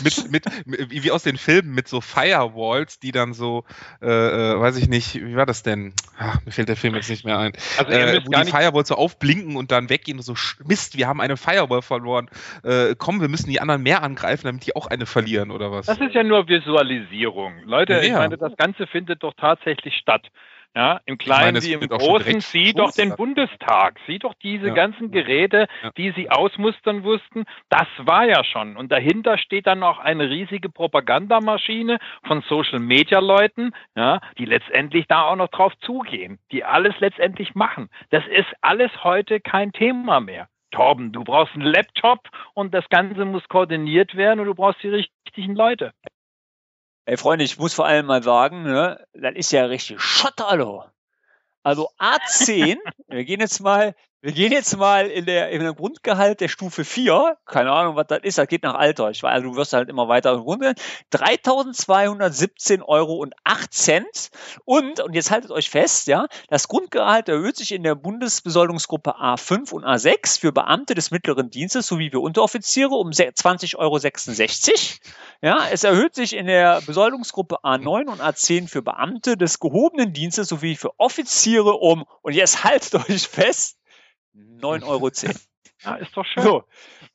[0.03, 0.45] mit, mit,
[0.89, 3.63] wie aus den Filmen mit so Firewalls, die dann so,
[4.01, 5.93] äh, äh, weiß ich nicht, wie war das denn?
[6.17, 7.53] Ach, mir fällt der Film jetzt nicht mehr ein.
[7.77, 11.21] Also äh, wo die Firewalls so aufblinken und dann weggehen und so, Mist, wir haben
[11.21, 12.29] eine Firewall verloren.
[12.63, 15.85] Äh, komm, wir müssen die anderen mehr angreifen, damit die auch eine verlieren oder was?
[15.85, 17.53] Das ist ja nur Visualisierung.
[17.65, 18.01] Leute, ja.
[18.01, 20.29] ich meine, das Ganze findet doch tatsächlich statt.
[20.75, 24.73] Ja, im Kleinen wie im Großen, sieh doch den Bundestag, sieh doch diese ja.
[24.73, 25.91] ganzen Geräte, ja.
[25.97, 28.75] die sie ausmustern wussten, das war ja schon.
[28.75, 35.05] Und dahinter steht dann noch eine riesige Propagandamaschine von Social Media Leuten, ja, die letztendlich
[35.07, 37.89] da auch noch drauf zugehen, die alles letztendlich machen.
[38.09, 40.47] Das ist alles heute kein Thema mehr.
[40.71, 44.89] Torben, du brauchst einen Laptop und das Ganze muss koordiniert werden und du brauchst die
[44.89, 45.93] richtigen Leute.
[47.05, 50.85] Ey, Freunde, ich muss vor allem mal sagen, ne, das ist ja richtig Schotterlo.
[51.61, 52.77] Also A10,
[53.07, 56.85] wir gehen jetzt mal, wir gehen jetzt mal in der, in dem Grundgehalt der Stufe
[56.85, 59.09] 4, keine Ahnung, was das ist, das geht nach Alter.
[59.09, 60.75] Ich weiß, du wirst halt immer weiter runter.
[61.11, 64.29] 3.217 Euro und 8 Cent.
[64.63, 69.73] Und, und jetzt haltet euch fest, ja, das Grundgehalt erhöht sich in der Bundesbesoldungsgruppe A5
[69.73, 73.99] und A6 für Beamte des mittleren Dienstes sowie für Unteroffiziere um 20,66 Euro.
[75.41, 80.47] Ja, es erhöht sich in der Besoldungsgruppe A9 und A10 für Beamte des gehobenen Dienstes
[80.47, 83.77] sowie für Offiziere um, und jetzt haltet euch fest,
[84.35, 85.09] 9,10 Euro.
[85.85, 86.43] Ja, ist doch schön.
[86.43, 86.63] So,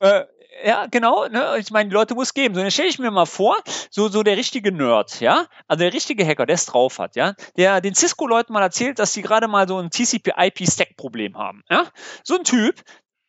[0.00, 0.24] äh,
[0.64, 1.56] ja, genau, ne?
[1.58, 2.54] Ich meine, die Leute muss geben.
[2.54, 3.56] So, dann stelle ich mir mal vor,
[3.90, 7.34] so, so der richtige Nerd, ja, also der richtige Hacker, der es drauf hat, ja,
[7.56, 11.86] der den Cisco-Leuten mal erzählt, dass sie gerade mal so ein TCP-IP-Stack-Problem haben, ja.
[12.24, 12.82] So ein Typ,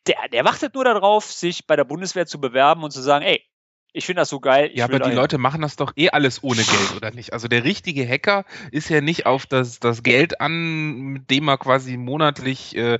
[0.06, 3.44] der, der wartet nur darauf, sich bei der Bundeswehr zu bewerben und zu sagen, ey,
[3.92, 4.70] ich finde das so geil.
[4.74, 7.32] ja, aber die Leute machen das doch eh alles ohne Geld, oder nicht?
[7.32, 11.58] Also der richtige Hacker ist ja nicht auf das, das Geld an, mit dem er
[11.58, 12.98] quasi monatlich äh,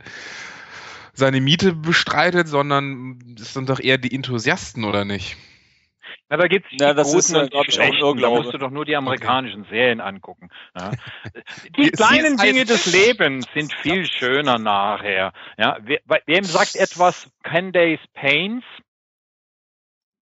[1.21, 5.37] seine Miete bestreitet, sondern es sind doch eher die Enthusiasten, oder nicht?
[6.29, 8.21] Na, da gibt's ja, das ist, und die schlechten.
[8.21, 9.71] Da musst du doch nur die amerikanischen okay.
[9.71, 10.49] Serien angucken.
[10.79, 10.93] Ja.
[11.77, 15.33] Die kleinen Dinge des Lebens sind viel schöner nachher.
[15.59, 15.79] Ja,
[16.27, 18.65] wem sagt etwas Candace Pains?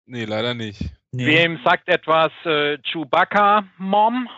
[0.07, 0.81] Nee, leider nicht.
[1.13, 1.27] Nee.
[1.27, 4.29] Wem sagt etwas äh, Chewbacca Mom?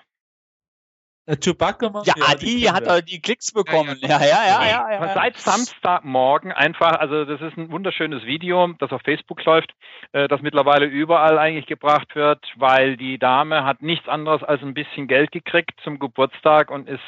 [1.26, 3.98] Äh, Chewbacca Ja, ja die, die hat die Klicks bekommen.
[4.00, 4.90] Ja, ja, ja, ja.
[4.90, 9.74] ja, Seit Samstagmorgen einfach, also das ist ein wunderschönes Video, das auf Facebook läuft,
[10.12, 14.74] äh, das mittlerweile überall eigentlich gebracht wird, weil die Dame hat nichts anderes als ein
[14.74, 17.00] bisschen Geld gekriegt zum Geburtstag und ist,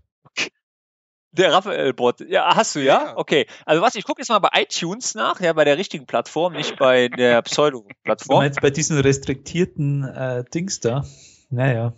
[1.38, 2.22] Der Raphael-Bot.
[2.30, 3.04] Ja, hast du, ja?
[3.04, 3.18] ja?
[3.18, 3.46] Okay.
[3.66, 6.78] Also was, ich gucke jetzt mal bei iTunes nach, ja, bei der richtigen Plattform, nicht
[6.78, 8.36] bei der Pseudo-Plattform.
[8.38, 11.06] Du meinst bei diesen restriktierten äh, Dings da?
[11.50, 11.94] Naja.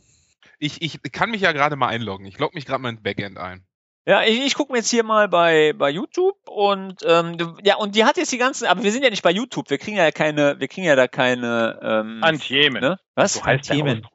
[0.60, 2.26] Ich, ich kann mich ja gerade mal einloggen.
[2.26, 3.64] Ich logge mich gerade mal ins Backend ein.
[4.08, 7.94] Ja, ich, ich gucke mir jetzt hier mal bei, bei YouTube und ähm, ja, und
[7.94, 10.10] die hat jetzt die ganzen, aber wir sind ja nicht bei YouTube, wir kriegen ja
[10.12, 12.82] keine, wir kriegen ja da keine ähm, Antjemen.
[12.82, 13.00] ne?
[13.16, 13.34] Was?
[13.34, 13.70] So heißt.
[13.70, 14.06] Ausdruck.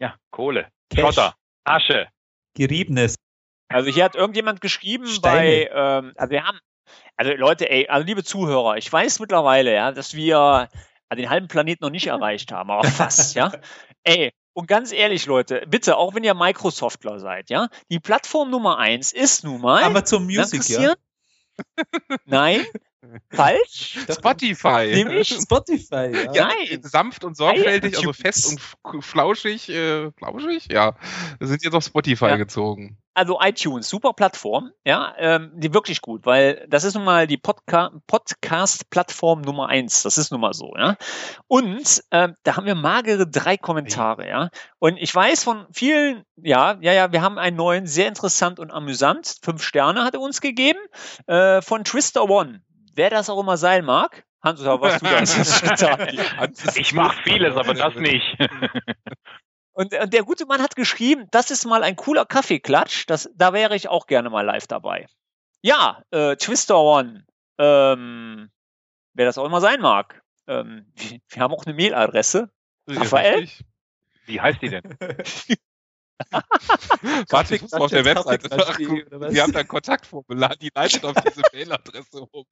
[0.00, 1.02] Ja, Kohle, Cash.
[1.02, 2.08] Schotter, Asche.
[2.54, 3.14] Geriebenes.
[3.70, 5.38] Also hier hat irgendjemand geschrieben Steine.
[5.38, 6.58] bei, ähm, also wir haben,
[7.16, 10.68] also Leute, ey, also liebe Zuhörer, ich weiß mittlerweile, ja, dass wir
[11.16, 13.52] den halben Planeten noch nicht erreicht haben, aber fast, ja.
[14.04, 18.78] Ey, und ganz ehrlich, Leute, bitte, auch wenn ihr Microsoftler seid, ja, die Plattform Nummer
[18.78, 19.82] eins ist nun mal.
[19.82, 20.94] Amazon ne, Music, ja.
[22.24, 22.64] Nein,
[23.30, 23.98] falsch.
[24.10, 24.90] Spotify.
[24.94, 26.32] Nämlich Spotify, ja.
[26.32, 26.80] Ja, Nein.
[26.82, 28.46] sanft und sorgfältig, also fest
[28.82, 30.94] und flauschig, äh, flauschig, ja.
[31.40, 32.36] Sind jetzt auf Spotify Ja.
[32.36, 32.96] gezogen.
[33.12, 37.36] also iTunes, super Plattform, ja, ähm, die wirklich gut, weil das ist nun mal die
[37.36, 40.02] Podca Podcast-Plattform Nummer eins.
[40.04, 40.96] Das ist nun mal so, ja.
[41.48, 44.50] Und ähm, da haben wir magere drei Kommentare, ja.
[44.78, 48.70] Und ich weiß von vielen, ja, ja, ja, wir haben einen neuen, sehr interessant und
[48.70, 49.36] amüsant.
[49.42, 50.78] Fünf Sterne hat er uns gegeben
[51.26, 52.62] äh, von Twister One.
[53.00, 54.26] Wer das auch immer sein mag.
[54.42, 55.06] Hans, oder was du
[55.86, 55.94] da
[56.44, 58.36] ist Ich mache vieles, aber das nicht.
[59.72, 63.06] Und, und der gute Mann hat geschrieben, das ist mal ein cooler Kaffeeklatsch.
[63.06, 65.06] Das, da wäre ich auch gerne mal live dabei.
[65.62, 67.24] Ja, äh, Twister One,
[67.56, 68.50] ähm,
[69.14, 70.20] wer das auch immer sein mag.
[70.46, 72.50] Ähm, wir, wir haben auch eine Mailadresse.
[72.86, 73.38] Raphael?
[73.38, 73.64] Richtig.
[74.26, 74.98] Wie heißt die denn?
[77.30, 78.26] Warte, ich muss mal auf der was?
[79.32, 82.44] Wir haben da ein Kontaktformular, die leitet auf diese Mailadresse um.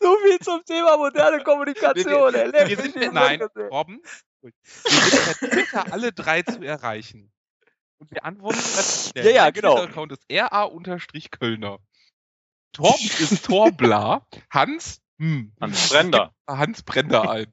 [0.00, 2.34] So viel zum Thema moderne Kommunikation.
[2.34, 3.42] Wir, wir Leck sind, in nein.
[3.70, 4.00] Robben,
[4.42, 4.52] wir
[4.84, 7.32] sind per Twitter alle drei zu erreichen.
[7.98, 8.58] Und wir antworten,
[9.14, 9.76] der Ja, ja, mein genau.
[9.76, 11.78] Twitter-Account ist ra-kölner.
[12.72, 14.26] Torben ist Torbla.
[14.50, 16.34] Hans, hm, Hans Brender.
[16.48, 17.52] Hans Brender ein.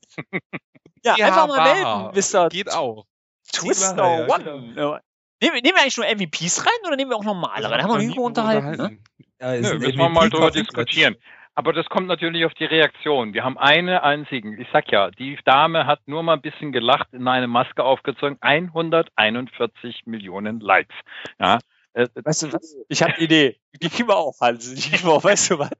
[1.04, 2.50] Ja, Ja, einfach mal melden, Mr.
[2.50, 3.06] Geht auch.
[3.52, 5.02] Twister Ja, ja, One.
[5.42, 7.78] Nehmen, wir- nehmen wir eigentlich nur MVPs rein oder nehmen wir auch normale rein?
[7.80, 8.78] Da haben wir noch nie drüber unterhalten.
[8.78, 8.98] Ne?
[9.42, 11.16] Ja, ist Nö, müssen wir mal drüber diskutieren.
[11.56, 13.34] Aber das kommt natürlich auf die Reaktion.
[13.34, 14.60] Wir haben eine einzigen.
[14.62, 18.38] Ich sag ja, die Dame hat nur mal ein bisschen gelacht, in eine Maske aufgezogen.
[18.42, 20.96] 141 Millionen Likes.
[21.40, 21.60] Ja.
[21.94, 22.76] Äh, Weißt du was?
[22.88, 23.60] Ich habe eine Idee.
[23.82, 24.74] Die kriegen wir auch, Hans.
[24.74, 25.24] Die kriegen wir auch.
[25.24, 25.72] Weißt du was?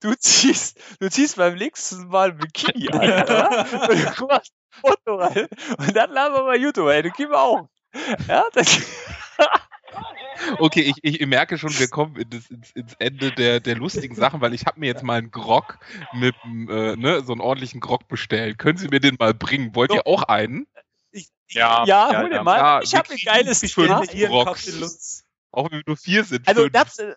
[0.00, 3.66] Du ziehst, du ziehst beim nächsten Mal ein Bikini an, oder?
[3.88, 5.48] Und du machst ein Foto rein.
[5.78, 7.02] Und dann laden wir bei YouTube, ey.
[7.02, 7.68] Du kriegen wir auch.
[8.28, 8.80] Ja, das,
[10.58, 14.14] Okay, ich, ich merke schon, wir kommen in das, ins, ins Ende der, der lustigen
[14.14, 15.78] Sachen, weil ich habe mir jetzt mal einen Grog
[16.12, 18.58] mit einem, äh, ne, so einen ordentlichen Grog bestellt.
[18.58, 19.74] Können Sie mir den mal bringen?
[19.74, 20.66] Wollt ihr auch einen?
[21.48, 22.58] ja, ja, hol den mal.
[22.58, 24.44] Ja, ich habe ein geiles die Thema.
[24.44, 25.24] Kaffee Lutz.
[25.50, 26.48] Auch wenn wir nur vier sind.
[26.48, 26.72] Also fünf.
[26.72, 27.14] das, äh,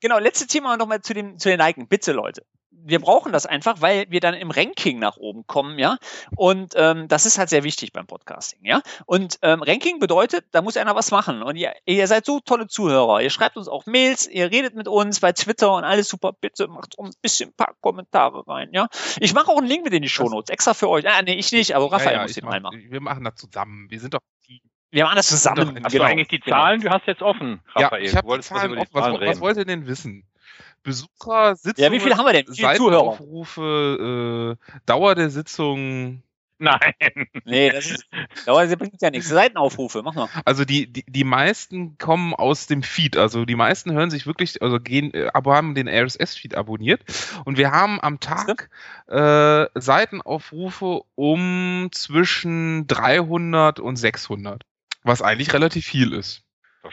[0.00, 1.88] genau, letzte Thema nochmal zu dem, zu den Liken.
[1.88, 2.44] Bitte, Leute.
[2.88, 5.98] Wir brauchen das einfach, weil wir dann im Ranking nach oben kommen, ja.
[6.36, 8.80] Und ähm, das ist halt sehr wichtig beim Podcasting, ja.
[9.04, 11.42] Und ähm, Ranking bedeutet, da muss einer was machen.
[11.42, 13.20] Und ihr, ihr seid so tolle Zuhörer.
[13.20, 16.32] Ihr schreibt uns auch Mails, ihr redet mit uns bei Twitter und alles super.
[16.32, 18.88] Bitte macht auch ein bisschen ein paar Kommentare rein, ja.
[19.20, 21.06] Ich mache auch einen Link mit in die Shownotes, extra für euch.
[21.06, 22.86] Ah, nee, ich nicht, aber Raphael ja, ja, muss ich den mach, reinmachen.
[22.90, 23.90] Wir machen das zusammen.
[23.90, 24.20] Wir sind doch.
[24.90, 25.80] Wir machen das zusammen.
[25.84, 26.04] Hast genau.
[26.04, 26.40] du eigentlich die.
[26.40, 26.80] Zahlen?
[26.80, 28.04] Du hast jetzt offen, Raphael.
[28.04, 28.94] Ja, ich habe die Zahlen offen.
[28.94, 30.24] Was, was wollt ihr denn wissen?
[30.88, 32.46] Besucher, Sitzungen, Ja, wie viel haben wir denn?
[32.48, 33.12] Wie viele Zuhörer?
[33.12, 36.22] Seitenaufrufe, äh, Dauer der Sitzung.
[36.58, 36.92] Nein.
[37.44, 38.06] Nee, das ist,
[38.46, 39.28] das bringt ja nichts.
[39.28, 40.28] Seitenaufrufe, mach mal.
[40.44, 43.16] Also die, die, die meisten kommen aus dem Feed.
[43.16, 47.04] Also die meisten hören sich wirklich, also gehen, äh, aber haben den RSS-Feed abonniert.
[47.44, 48.70] Und wir haben am Tag
[49.06, 54.64] äh, Seitenaufrufe um zwischen 300 und 600.
[55.04, 56.42] Was eigentlich relativ viel ist.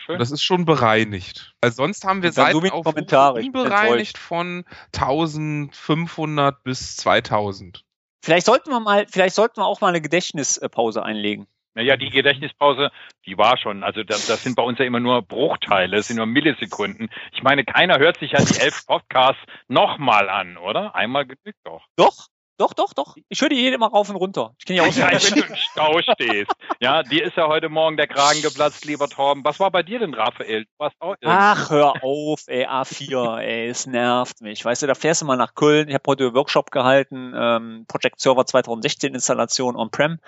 [0.08, 1.56] Das ist schon bereinigt.
[1.62, 3.40] Also sonst haben wir dann so Seitenaufrufe Kommentare.
[3.42, 7.84] Ich bin unbereinigt von 1500 bis 2000.
[8.24, 11.48] Vielleicht sollten wir mal, vielleicht sollten wir auch mal eine Gedächtnispause einlegen.
[11.76, 12.90] Naja, die Gedächtnispause,
[13.26, 13.84] die war schon.
[13.84, 17.10] Also das, das sind bei uns ja immer nur Bruchteile, das sind nur Millisekunden.
[17.34, 20.96] Ich meine, keiner hört sich ja die elf Podcasts nochmal an, oder?
[20.96, 21.86] Einmal genügt doch.
[21.98, 22.28] Doch,
[22.58, 23.18] doch, doch, doch.
[23.30, 24.54] Ich höre die jede mal rauf und runter.
[24.58, 26.52] Ich kenne ja auch Ja, wenn du im Stau stehst.
[26.80, 29.44] Ja, dir ist ja heute Morgen der Kragen geplatzt, lieber Torben.
[29.44, 30.64] Was war bei dir denn, Raphael?
[30.64, 34.64] Du warst auch Ach, hör auf, ey, A4, ey, es nervt mich.
[34.64, 35.90] Weißt du, da fährst du mal nach Köln.
[35.90, 40.20] Ich habe heute einen Workshop gehalten, ähm, Project Server 2016 Installation on-prem.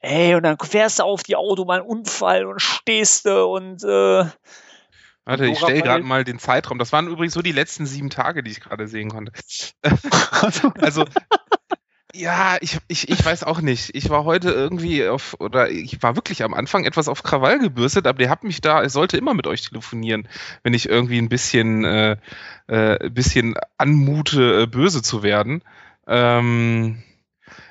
[0.00, 4.24] Ey, und dann fährst du auf die Autobahn, Unfall und stehst du und äh,
[5.28, 6.78] Warte, ich stelle gerade mal den Zeitraum.
[6.78, 9.32] Das waren übrigens so die letzten sieben Tage, die ich gerade sehen konnte.
[10.80, 11.04] also,
[12.18, 13.94] ja, ich, ich, ich weiß auch nicht.
[13.94, 18.06] Ich war heute irgendwie auf, oder ich war wirklich am Anfang etwas auf Krawall gebürstet,
[18.06, 20.28] aber ihr habt mich da, ich sollte immer mit euch telefonieren,
[20.62, 22.16] wenn ich irgendwie ein bisschen, äh,
[22.66, 25.62] äh, bisschen anmute, äh, böse zu werden.
[26.06, 27.02] Ähm,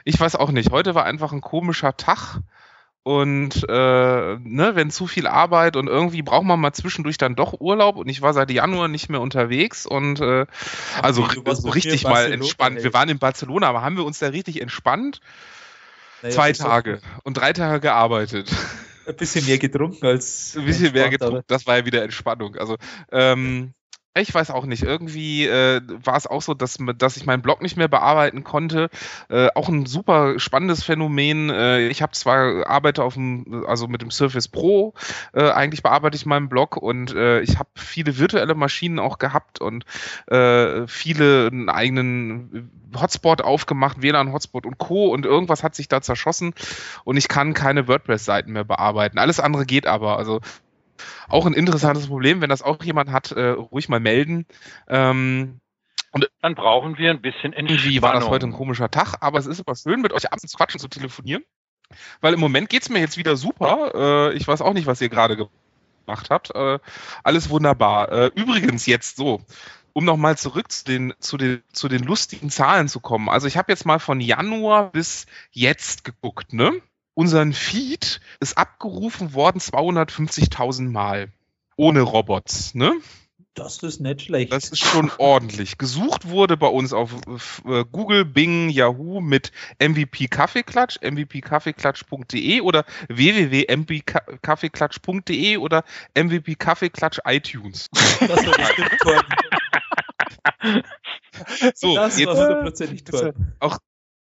[0.06, 0.72] ich weiß auch nicht.
[0.72, 2.40] Heute war einfach ein komischer Tag
[3.08, 7.62] und äh, ne, wenn zu viel Arbeit und irgendwie braucht man mal zwischendurch dann doch
[7.62, 10.46] Urlaub und ich war seit Januar nicht mehr unterwegs und äh,
[11.02, 12.84] also so richtig mal entspannt.
[12.84, 15.22] Wir waren in Barcelona, aber haben wir uns da richtig entspannt?
[16.22, 18.52] Naja, Zwei Tage und drei Tage gearbeitet.
[19.08, 20.58] Ein bisschen mehr getrunken als.
[20.58, 22.58] Ein bisschen mehr getrunken, das war ja wieder Entspannung.
[22.58, 22.76] Also,
[23.10, 23.74] ähm,
[24.20, 24.84] ich weiß auch nicht.
[24.84, 28.90] Irgendwie äh, war es auch so, dass, dass ich meinen Blog nicht mehr bearbeiten konnte.
[29.30, 31.50] Äh, auch ein super spannendes Phänomen.
[31.50, 34.94] Äh, ich habe zwar arbeite auf dem, also mit dem Surface Pro,
[35.34, 39.62] äh, eigentlich bearbeite ich meinen Blog und äh, ich habe viele virtuelle Maschinen auch gehabt
[39.62, 39.86] und
[40.28, 45.08] äh, viele einen eigenen Hotspot aufgemacht, WLAN-Hotspot und Co.
[45.08, 46.54] und irgendwas hat sich da zerschossen
[47.04, 49.18] und ich kann keine WordPress-Seiten mehr bearbeiten.
[49.20, 50.18] Alles andere geht aber.
[50.18, 50.42] Also
[51.28, 54.46] auch ein interessantes Problem, wenn das auch jemand hat, äh, ruhig mal melden.
[54.88, 55.60] Ähm,
[56.12, 57.70] und dann brauchen wir ein bisschen Entspannung.
[57.70, 60.56] Irgendwie war das heute ein komischer Tag, aber es ist aber schön, mit euch abends
[60.56, 61.44] quatschen zu telefonieren.
[62.22, 64.32] Weil im Moment geht es mir jetzt wieder super.
[64.32, 66.54] Äh, ich weiß auch nicht, was ihr gerade gemacht habt.
[66.56, 66.80] Äh,
[67.24, 68.12] alles wunderbar.
[68.12, 69.42] Äh, übrigens jetzt so,
[69.94, 73.30] um nochmal zurück zu den, zu, den, zu den lustigen Zahlen zu kommen.
[73.30, 76.82] Also ich habe jetzt mal von Januar bis jetzt geguckt, ne?
[77.18, 81.30] Unseren Feed ist abgerufen worden 250.000 Mal.
[81.76, 82.94] Ohne Robots, ne?
[83.56, 84.54] Das ist nicht schlecht.
[84.54, 85.80] Das ist schon ordentlich.
[85.80, 87.16] Gesucht wurde bei uns auf
[87.66, 89.52] äh, Google, Bing, Yahoo mit
[89.82, 97.90] MVP Kaffeeklatsch, mvpkaffeeklatsch.de oder www.mvpkaffeeklatsch.de oder MVP Kaffeeklatsch iTunes.
[98.20, 99.22] Das war bestimmt toll.
[101.74, 103.34] so, das jetzt, war hundertprozentig toll.
[103.60, 103.80] Auch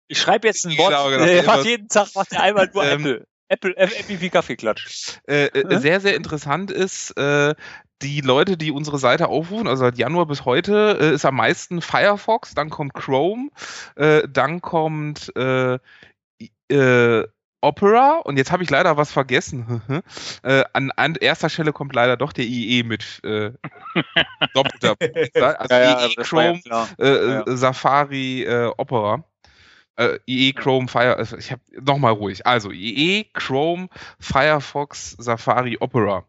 [0.09, 2.85] ich schreibe jetzt ein Wort, genau, genau, äh, fast jeden Tag macht er einmal nur
[2.85, 3.27] ähm, Apple.
[3.49, 5.19] Apple, Apple wie Kaffeeklatsch.
[5.29, 7.55] Äh, äh, sehr, sehr interessant ist, äh,
[8.03, 11.81] die Leute, die unsere Seite aufrufen, also seit Januar bis heute, äh, ist am meisten
[11.81, 13.51] Firefox, dann kommt Chrome,
[13.97, 15.79] äh, dann kommt äh,
[16.69, 17.27] äh,
[17.61, 19.83] Opera und jetzt habe ich leider was vergessen.
[20.43, 23.53] äh, an, an, erster Stelle kommt leider doch der IE mit äh,
[24.55, 24.97] doppelter.
[25.59, 29.25] also ja, ja, IE, Chrome, ja äh, Safari, äh, Opera.
[29.97, 32.47] Äh, IE, Chrome, Fire, also ich habe nochmal ruhig.
[32.47, 33.89] Also IE, Chrome,
[34.19, 36.25] Firefox, Safari, Opera.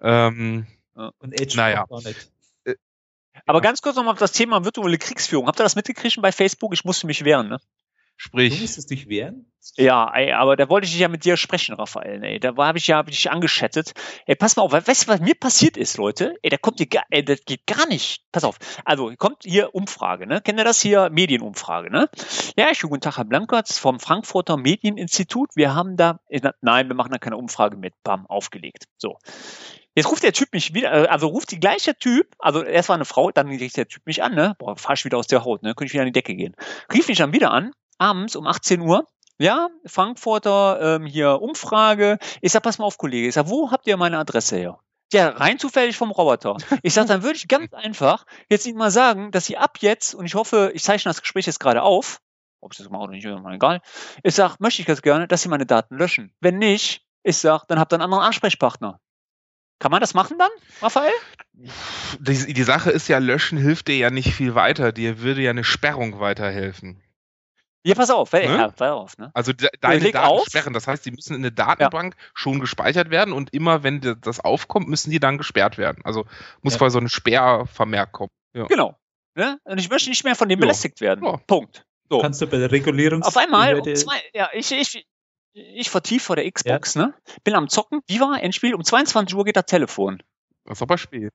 [0.00, 1.86] Ähm, und Edge naja.
[2.64, 2.74] Äh,
[3.46, 5.46] Aber ganz kurz nochmal auf das Thema virtuelle Kriegsführung.
[5.46, 6.72] Habt ihr das mitgekriegt bei Facebook?
[6.72, 7.60] Ich musste mich wehren, ne?
[8.22, 8.54] Sprich.
[8.54, 9.50] Du musstest dich wehren?
[9.76, 12.22] Ja, ey, aber da wollte ich ja mit dir sprechen, Raphael.
[12.22, 12.38] Ey.
[12.38, 13.94] Da habe ich ja hab ich angeschattet.
[14.26, 16.36] Ey, pass mal auf, weißt du, was mir passiert ist, Leute?
[16.42, 18.22] Ey, da kommt ihr gar, ey, das geht gar nicht.
[18.30, 18.58] Pass auf.
[18.84, 20.42] Also, kommt hier Umfrage, ne?
[20.42, 21.08] Kennt ihr das hier?
[21.08, 22.10] Medienumfrage, ne?
[22.58, 25.56] Ja, schönen guten Tag, Herr Blankertz vom Frankfurter Medieninstitut.
[25.56, 26.20] Wir haben da,
[26.60, 27.94] nein, wir machen da keine Umfrage mit.
[28.02, 28.84] Bam, aufgelegt.
[28.98, 29.16] So.
[29.94, 32.96] Jetzt ruft der Typ mich wieder, äh, also ruft die gleiche Typ, also erst war
[32.96, 34.56] eine Frau, dann rief der Typ mich an, ne?
[34.58, 35.74] Boah, fahr ich wieder aus der Haut, ne?
[35.74, 36.54] Könnte ich wieder an die Decke gehen.
[36.92, 39.06] Rief mich dann wieder an, abends um 18 Uhr.
[39.38, 42.18] Ja, Frankfurter ähm, hier Umfrage.
[42.40, 43.28] Ich sag, pass mal auf, Kollege.
[43.28, 44.80] Ich sag, wo habt ihr meine Adresse her?
[45.12, 46.56] Ja, rein zufällig vom Roboter.
[46.82, 50.14] Ich sag, dann würde ich ganz einfach jetzt Ihnen mal sagen, dass Sie ab jetzt,
[50.14, 52.20] und ich hoffe, ich zeichne das Gespräch jetzt gerade auf,
[52.60, 53.80] ob ich das mache oder nicht, ist mir egal.
[54.22, 56.32] Ich sag, möchte ich das gerne, dass Sie meine Daten löschen.
[56.40, 59.00] Wenn nicht, ich sag, dann habt ihr einen anderen Ansprechpartner.
[59.78, 60.50] Kann man das machen dann,
[60.82, 61.12] Raphael?
[62.18, 64.92] Die, die Sache ist ja, löschen hilft dir ja nicht viel weiter.
[64.92, 67.02] Dir würde ja eine Sperrung weiterhelfen.
[67.82, 68.44] Ja, pass auf, ne?
[68.44, 69.18] ja, pass auf.
[69.18, 69.30] Ne?
[69.32, 70.46] Also de deine Daten auf.
[70.46, 70.74] sperren.
[70.74, 72.24] Das heißt, die müssen in eine Datenbank ja.
[72.34, 76.04] schon gespeichert werden und immer, wenn das aufkommt, müssen die dann gesperrt werden.
[76.04, 76.26] Also
[76.60, 76.78] muss ja.
[76.78, 78.30] quasi so ein Sperrvermerk kommen.
[78.54, 78.66] Ja.
[78.66, 78.98] Genau.
[79.34, 79.58] Ne?
[79.64, 81.24] Und ich möchte nicht mehr von dem belästigt werden.
[81.46, 81.86] Punkt.
[82.10, 82.20] So.
[82.20, 83.22] Kannst du bei der Regulierung.
[83.22, 85.06] Auf einmal, um zwei, ja, ich, ich,
[85.52, 87.14] ich vertief vor der Xbox, ne?
[87.44, 88.00] Bin am Zocken.
[88.08, 88.74] Wie war Endspiel?
[88.74, 90.22] Um 22 Uhr geht das Telefon.
[90.64, 91.32] Das ist aber spät.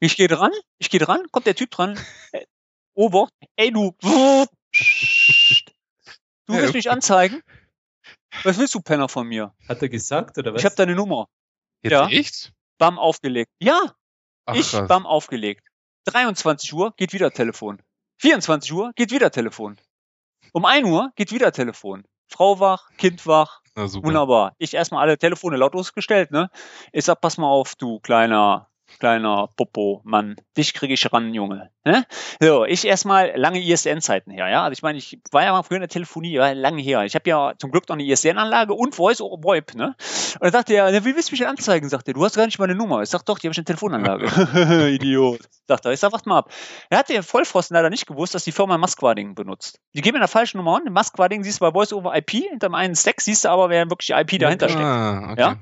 [0.00, 1.98] Ich gehe dran, ich gehe dran, kommt der Typ dran.
[2.32, 2.44] Äh,
[2.94, 3.94] Ober, ey du.
[6.46, 7.42] Du willst mich anzeigen?
[8.44, 9.54] Was willst du, Penner, von mir?
[9.68, 10.60] Hat er gesagt, oder was?
[10.60, 11.28] Ich habe deine Nummer.
[11.82, 12.08] Jetzt ja.
[12.08, 12.52] echt?
[12.78, 13.50] Bam aufgelegt.
[13.58, 13.94] Ja.
[14.44, 14.88] Ach, ich, krass.
[14.88, 15.66] bam aufgelegt.
[16.04, 17.82] 23 Uhr geht wieder Telefon.
[18.20, 19.78] 24 Uhr geht wieder Telefon.
[20.52, 22.04] Um 1 Uhr geht wieder Telefon.
[22.28, 23.62] Frau wach, Kind wach.
[23.74, 24.54] Wunderbar.
[24.58, 26.50] Ich erstmal alle Telefone lautlos gestellt, ne?
[26.92, 31.70] Ich sag, pass mal auf, du kleiner kleiner Popo, Mann, dich kriege ich ran, Junge.
[31.84, 32.04] Ne?
[32.40, 34.64] So, ich erstmal lange ISDN-Zeiten her, ja.
[34.64, 37.04] Also ich meine, ich war ja mal früher in der Telefonie, ja, lange her.
[37.04, 39.94] Ich habe ja zum Glück noch eine ISDN-Anlage und Voice over VoIP, ne?
[40.34, 41.88] Und dann sagte er, wie willst du mich denn anzeigen?
[41.88, 43.02] Sagt er, du hast gar nicht meine Nummer.
[43.02, 44.26] Ich sag doch, die habe ich eine Telefonanlage.
[44.94, 45.40] Idiot.
[45.68, 46.52] Sagt er, ich sag, warte mal ab.
[46.90, 49.80] Er hat den Vollpfosten leider nicht gewusst, dass die Firma Masquading benutzt.
[49.94, 50.92] Die geben mir eine falsche Nummer an.
[50.92, 53.88] Masquading siehst du bei Voice over IP, hinter einem einen Stack siehst du aber, wer
[53.90, 54.84] wirklich die IP dahinter steckt.
[54.84, 55.40] Ah, okay.
[55.40, 55.56] Ja?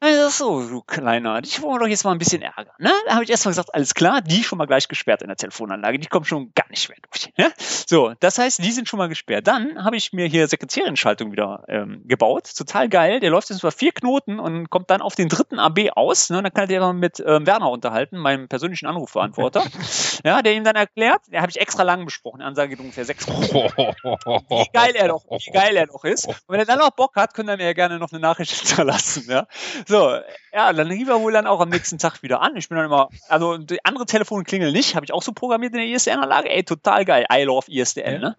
[0.00, 2.72] Also so, du Kleiner, dich wollen wir doch jetzt mal ein bisschen ärgern.
[2.78, 2.92] Ne?
[3.06, 5.98] Da habe ich erstmal gesagt, alles klar, die schon mal gleich gesperrt in der Telefonanlage,
[5.98, 7.32] die kommen schon gar nicht mehr durch.
[7.36, 7.52] Ne?
[7.58, 9.48] So, das heißt, die sind schon mal gesperrt.
[9.48, 13.18] Dann habe ich mir hier Sekretärinnenschaltung wieder ähm, gebaut, total geil.
[13.18, 16.30] Der läuft jetzt über vier Knoten und kommt dann auf den dritten AB aus.
[16.30, 16.42] Ne?
[16.42, 19.64] Dann kann er mit ähm, Werner unterhalten, meinem persönlichen Anrufverantworter.
[20.24, 23.26] ja, der ihm dann erklärt, der habe ich extra lang besprochen, Ansage geht ungefähr sechs
[23.26, 23.52] Minuten.
[23.52, 26.28] wie geil er doch, wie geil er doch ist.
[26.28, 28.52] Und wenn er dann noch Bock hat, können er mir ja gerne noch eine Nachricht
[28.60, 29.24] hinterlassen.
[29.28, 29.48] Ja?
[29.88, 30.18] So,
[30.52, 32.54] ja, dann rief er wohl dann auch am nächsten Tag wieder an.
[32.56, 35.72] Ich bin dann immer, also die andere Telefone klingeln nicht, habe ich auch so programmiert
[35.72, 36.50] in der ISDN-Anlage.
[36.50, 38.18] Ey, total geil, I love ISDN, ja.
[38.18, 38.36] ne?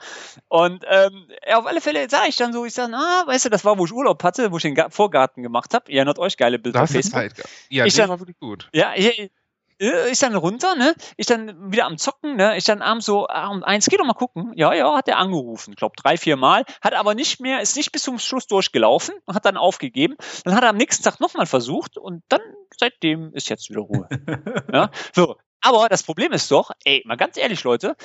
[0.47, 3.49] Und ähm, ja, auf alle Fälle sage ich dann so, ich sage, ah, weißt du,
[3.49, 5.91] das war, wo ich Urlaub hatte, wo ich den Vorgarten gemacht habe.
[5.91, 7.19] Ihr erinnert euch, geile Bilder auf Facebook.
[7.19, 7.33] Zeit.
[7.69, 8.69] Ja, ich das dann, war wirklich gut.
[8.71, 9.31] Ja, ich,
[9.79, 10.93] ich dann runter, ne?
[11.15, 12.57] Ich dann wieder am Zocken, ne?
[12.57, 14.51] Ich dann abends so, ah, um eins, geh doch mal gucken.
[14.55, 15.75] Ja, ja, hat er angerufen.
[15.75, 16.65] Glaub drei, vier Mal.
[16.81, 20.15] Hat aber nicht mehr, ist nicht bis zum Schluss durchgelaufen und hat dann aufgegeben.
[20.43, 22.41] Dann hat er am nächsten Tag nochmal versucht und dann
[22.77, 24.09] seitdem ist jetzt wieder Ruhe.
[24.73, 25.37] ja, so.
[25.61, 27.95] Aber das Problem ist doch, ey, mal ganz ehrlich, Leute,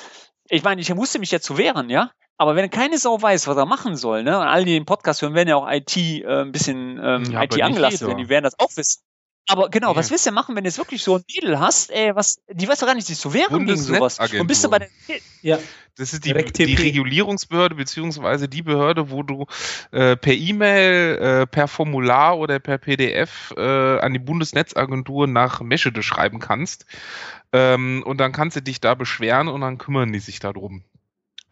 [0.49, 2.11] ich meine, ich musste mich ja zu wehren, ja?
[2.37, 5.21] Aber wenn keine Sau weiß, was er machen soll, ne, und alle, die den Podcast
[5.21, 8.59] hören, werden ja auch IT äh, ein bisschen ähm, ja, IT angelastet die werden das
[8.59, 9.01] auch wissen.
[9.47, 9.95] Aber genau, ja.
[9.95, 12.67] was willst du machen, wenn du jetzt wirklich so ein Mädel hast, ey, was, die
[12.67, 14.19] weiß doch gar nicht, sich zu wehren gegen sowas.
[14.19, 14.89] Und bist du bei der,
[15.41, 15.59] ja.
[15.97, 19.45] Das ist die, die Regulierungsbehörde, beziehungsweise die Behörde, wo du
[19.91, 26.03] äh, per E-Mail, äh, per Formular oder per PDF äh, an die Bundesnetzagentur nach Meschede
[26.03, 26.85] schreiben kannst.
[27.53, 30.83] Ähm, und dann kannst du dich da beschweren und dann kümmern die sich darum.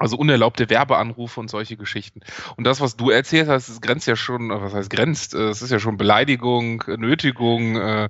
[0.04, 2.20] Also unerlaubte Werbeanrufe und solche Geschichten.
[2.58, 5.34] Und das, was du erzählt hast, das grenzt ja schon, was heißt grenzt?
[5.34, 8.10] Es ist ja schon Beleidigung, Nötigung, äh,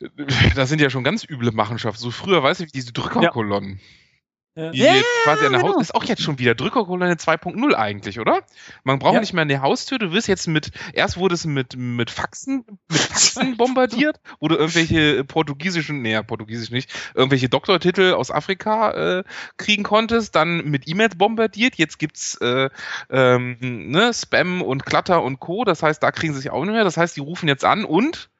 [0.54, 2.02] das sind ja schon ganz üble Machenschaften.
[2.02, 3.80] So früher, weißt du, wie diese Drückerkolonnen.
[3.80, 4.09] Ja.
[4.56, 4.70] Ja.
[4.72, 5.74] Die ja, quasi an der genau.
[5.74, 8.40] Haus ist auch jetzt schon wieder Drückerkolonne 2.0 eigentlich, oder?
[8.82, 9.20] Man braucht ja.
[9.20, 9.98] nicht mehr eine Haustür.
[9.98, 14.56] Du wirst jetzt mit, erst wurde es mit, mit Faxen, mit Faxen bombardiert, wo du
[14.56, 19.24] irgendwelche portugiesischen, nee, portugiesisch nicht, irgendwelche Doktortitel aus Afrika äh,
[19.56, 21.76] kriegen konntest, dann mit E-Mails bombardiert.
[21.76, 22.70] Jetzt gibt's äh,
[23.08, 25.64] ähm, ne, Spam und Klatter und Co.
[25.64, 26.84] Das heißt, da kriegen sie sich auch nicht mehr.
[26.84, 28.30] Das heißt, die rufen jetzt an und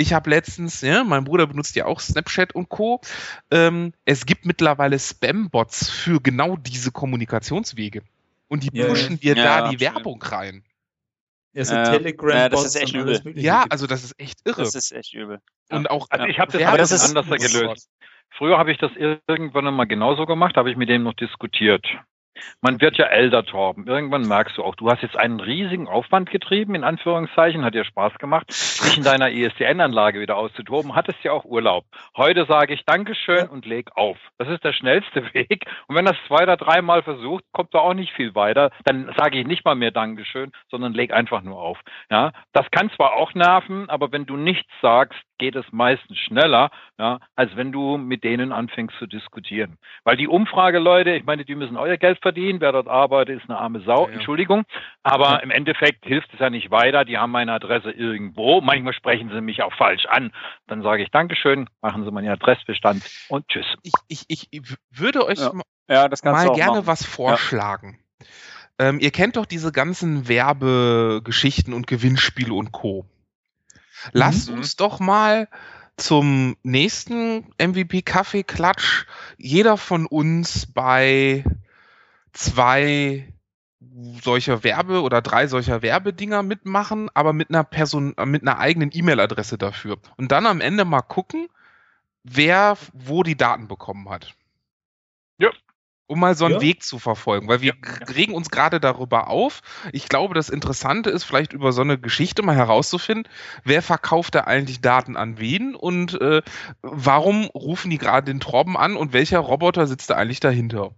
[0.00, 3.00] ich habe letztens, ja, mein Bruder benutzt ja auch Snapchat und Co.
[3.50, 8.02] Ähm, es gibt mittlerweile Spam-Bots für genau diese Kommunikationswege.
[8.48, 9.80] Und die pushen ja, dir ja, da ja, die absolut.
[9.80, 10.64] Werbung rein.
[11.52, 12.36] Ja, so äh, Telegram.
[12.36, 13.20] Ja, das ist echt übel.
[13.36, 14.62] Ja, also das ist echt irre.
[14.62, 15.40] Das ist echt übel.
[15.68, 17.90] Und auch, also ich habe das, ja, das ist anders gelöst.
[18.30, 21.84] Früher habe ich das irgendwann mal genauso gemacht, habe ich mit dem noch diskutiert.
[22.60, 23.86] Man wird ja älter, Torben.
[23.86, 27.84] Irgendwann merkst du auch, du hast jetzt einen riesigen Aufwand getrieben, in Anführungszeichen, hat dir
[27.84, 31.84] Spaß gemacht, dich in deiner ISDN-Anlage wieder auszutoben, hattest ja auch Urlaub.
[32.16, 34.18] Heute sage ich Dankeschön und leg auf.
[34.38, 35.64] Das ist der schnellste Weg.
[35.86, 38.70] Und wenn das zwei oder dreimal versucht, kommt da auch nicht viel weiter.
[38.84, 41.78] Dann sage ich nicht mal mehr Dankeschön, sondern leg einfach nur auf.
[42.10, 46.70] Ja, das kann zwar auch nerven, aber wenn du nichts sagst, geht es meistens schneller,
[46.98, 49.78] ja, als wenn du mit denen anfängst zu diskutieren.
[50.04, 52.29] Weil die Umfrageleute, ich meine, die müssen euer Geld verdienen.
[52.60, 54.04] Wer dort arbeitet, ist eine arme Sau.
[54.04, 54.14] Ja, ja.
[54.16, 54.64] Entschuldigung.
[55.02, 55.36] Aber ja.
[55.38, 57.04] im Endeffekt hilft es ja nicht weiter.
[57.04, 58.60] Die haben meine Adresse irgendwo.
[58.60, 60.32] Manchmal sprechen sie mich auch falsch an.
[60.66, 63.66] Dann sage ich Dankeschön, machen Sie meinen Adressbestand und tschüss.
[63.82, 66.86] Ich, ich, ich würde euch mal gerne machen.
[66.86, 67.98] was vorschlagen.
[68.78, 73.04] Ähm, ihr kennt doch diese ganzen Werbegeschichten und Gewinnspiele und Co.
[74.12, 74.58] Lasst mhm.
[74.58, 75.48] uns doch mal
[75.96, 79.04] zum nächsten MVP Kaffee Klatsch
[79.36, 81.44] jeder von uns bei
[82.32, 83.32] zwei
[84.22, 89.58] solcher Werbe- oder drei solcher Werbedinger mitmachen, aber mit einer Person, mit einer eigenen E-Mail-Adresse
[89.58, 89.98] dafür.
[90.16, 91.48] Und dann am Ende mal gucken,
[92.22, 94.34] wer wo die Daten bekommen hat.
[95.38, 95.50] Ja,
[96.10, 96.60] um mal so einen ja.
[96.60, 98.06] Weg zu verfolgen, weil wir ja.
[98.12, 99.60] regen uns gerade darüber auf.
[99.92, 103.32] Ich glaube, das Interessante ist vielleicht über so eine Geschichte mal herauszufinden,
[103.62, 106.42] wer verkauft da eigentlich Daten an wen und äh,
[106.82, 110.96] warum rufen die gerade den Torben an und welcher Roboter sitzt da eigentlich dahinter?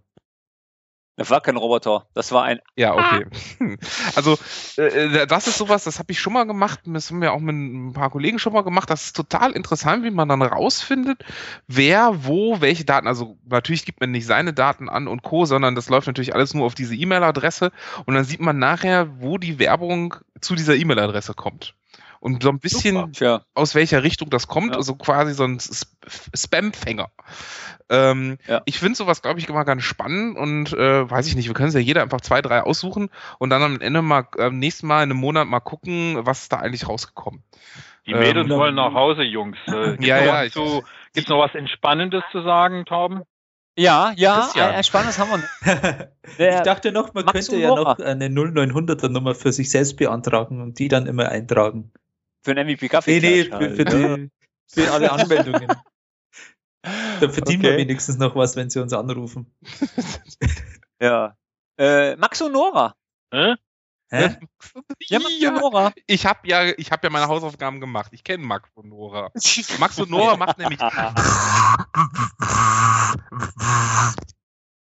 [1.15, 2.59] Das war kein Roboter, das war ein.
[2.75, 3.27] Ja, okay.
[4.15, 4.37] Also,
[4.77, 7.39] äh, äh, das ist sowas, das habe ich schon mal gemacht, das haben wir auch
[7.39, 8.89] mit ein paar Kollegen schon mal gemacht.
[8.89, 11.23] Das ist total interessant, wie man dann rausfindet,
[11.67, 13.07] wer, wo, welche Daten.
[13.07, 16.53] Also, natürlich gibt man nicht seine Daten an und Co., sondern das läuft natürlich alles
[16.55, 17.71] nur auf diese E-Mail-Adresse
[18.05, 21.75] und dann sieht man nachher, wo die Werbung zu dieser E-Mail-Adresse kommt
[22.23, 23.41] und so ein bisschen Super, ja.
[23.53, 24.77] aus welcher Richtung das kommt, ja.
[24.77, 25.59] also quasi so ein
[26.33, 27.09] Spamfänger.
[27.89, 28.61] Ähm, ja.
[28.63, 31.67] Ich finde sowas, glaube ich, immer ganz spannend und äh, weiß ich nicht, wir können
[31.67, 33.09] es ja jeder einfach zwei, drei aussuchen
[33.39, 36.43] und dann am Ende mal am äh, nächsten Mal in einem Monat mal gucken, was
[36.43, 37.43] ist da eigentlich rausgekommen.
[38.07, 39.57] Die Mädels ähm, wollen nach Hause, Jungs.
[39.67, 40.49] Äh, gibt's ja, ja.
[40.49, 40.83] Zu,
[41.13, 43.23] gibt's noch was Entspannendes zu sagen, Torben?
[43.75, 46.07] Ja, ja, äh, Spannendes haben wir noch.
[46.37, 50.79] ich dachte noch, man könnte ja noch eine 0900er Nummer für sich selbst beantragen und
[50.79, 51.91] die dann immer eintragen.
[52.43, 53.19] Für einen MVP Kaffee.
[53.19, 54.29] Nee, nee, für, für, die,
[54.67, 55.67] für alle Anmeldungen.
[56.83, 57.71] Dann verdienen Okay.
[57.71, 59.53] wir wenigstens noch was, wenn sie uns anrufen.
[61.01, 61.35] Ja.
[61.77, 62.95] Äh, Max und Nora.
[63.33, 63.55] Hä?
[64.09, 64.37] Hä?
[65.09, 65.91] Ja, Max Ja, und Nora.
[66.07, 68.13] ich habe ja, ich habe ja meine Hausaufgaben gemacht.
[68.13, 69.31] Ich kenne Max und Nora.
[69.79, 70.79] Max und Nora macht nämlich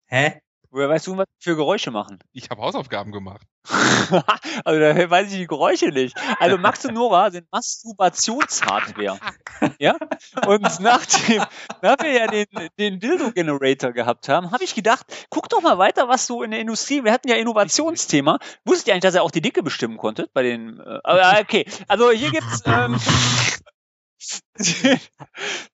[0.07, 0.41] Hä?
[0.73, 2.17] Woher weißt du, was für Geräusche machen?
[2.33, 3.45] Ich habe Hausaufgaben gemacht.
[4.65, 6.17] also da weiß ich die Geräusche nicht.
[6.39, 9.19] Also Max und Nora sind Masturbationshardware.
[9.77, 9.95] Ja?
[10.47, 11.43] Und nachdem,
[11.83, 12.47] nachdem wir ja den,
[12.79, 16.59] den Dildo-Generator gehabt haben, habe ich gedacht, guck doch mal weiter, was so in der
[16.59, 18.39] Industrie, wir hatten ja Innovationsthema.
[18.65, 21.65] Wusstet ihr eigentlich, dass er auch die Dicke bestimmen konnte bei den, äh, aber okay.
[21.87, 22.99] Also hier gibt's, ähm,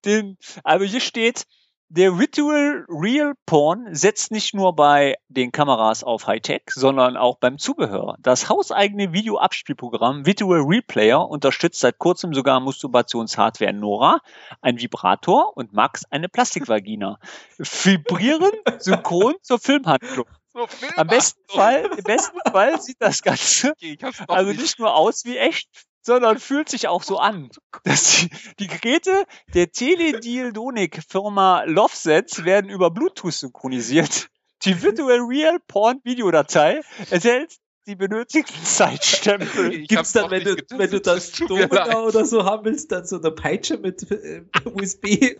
[0.05, 1.45] den, also hier steht,
[1.89, 7.57] der Virtual Real Porn setzt nicht nur bei den Kameras auf Hightech, sondern auch beim
[7.57, 8.15] Zubehör.
[8.19, 14.19] Das hauseigene Videoabspielprogramm Virtual Replayer unterstützt seit kurzem sogar Masturbationshardware Nora,
[14.61, 17.19] ein Vibrator und Max eine Plastikvagina.
[17.57, 20.27] Vibrieren synchron zur Filmhandlung.
[20.95, 23.97] Am besten Fall, im besten Fall sieht das Ganze Okay,
[24.27, 24.61] also nicht.
[24.61, 25.69] nicht nur aus wie echt,
[26.01, 27.49] sondern fühlt sich auch so an.
[27.83, 34.29] Das, die, die Geräte der Teledildonik-Firma Lovesets werden über Bluetooth synchronisiert.
[34.63, 37.57] Die Virtual Real Porn Videodatei enthält
[37.87, 39.73] die benötigten Zeitstempel.
[39.73, 41.95] Ich Gibt's hab's dann, wenn du, nicht wenn du getestet, das es leid.
[41.95, 45.35] oder so haben willst, dann so eine Peitsche mit äh, USB?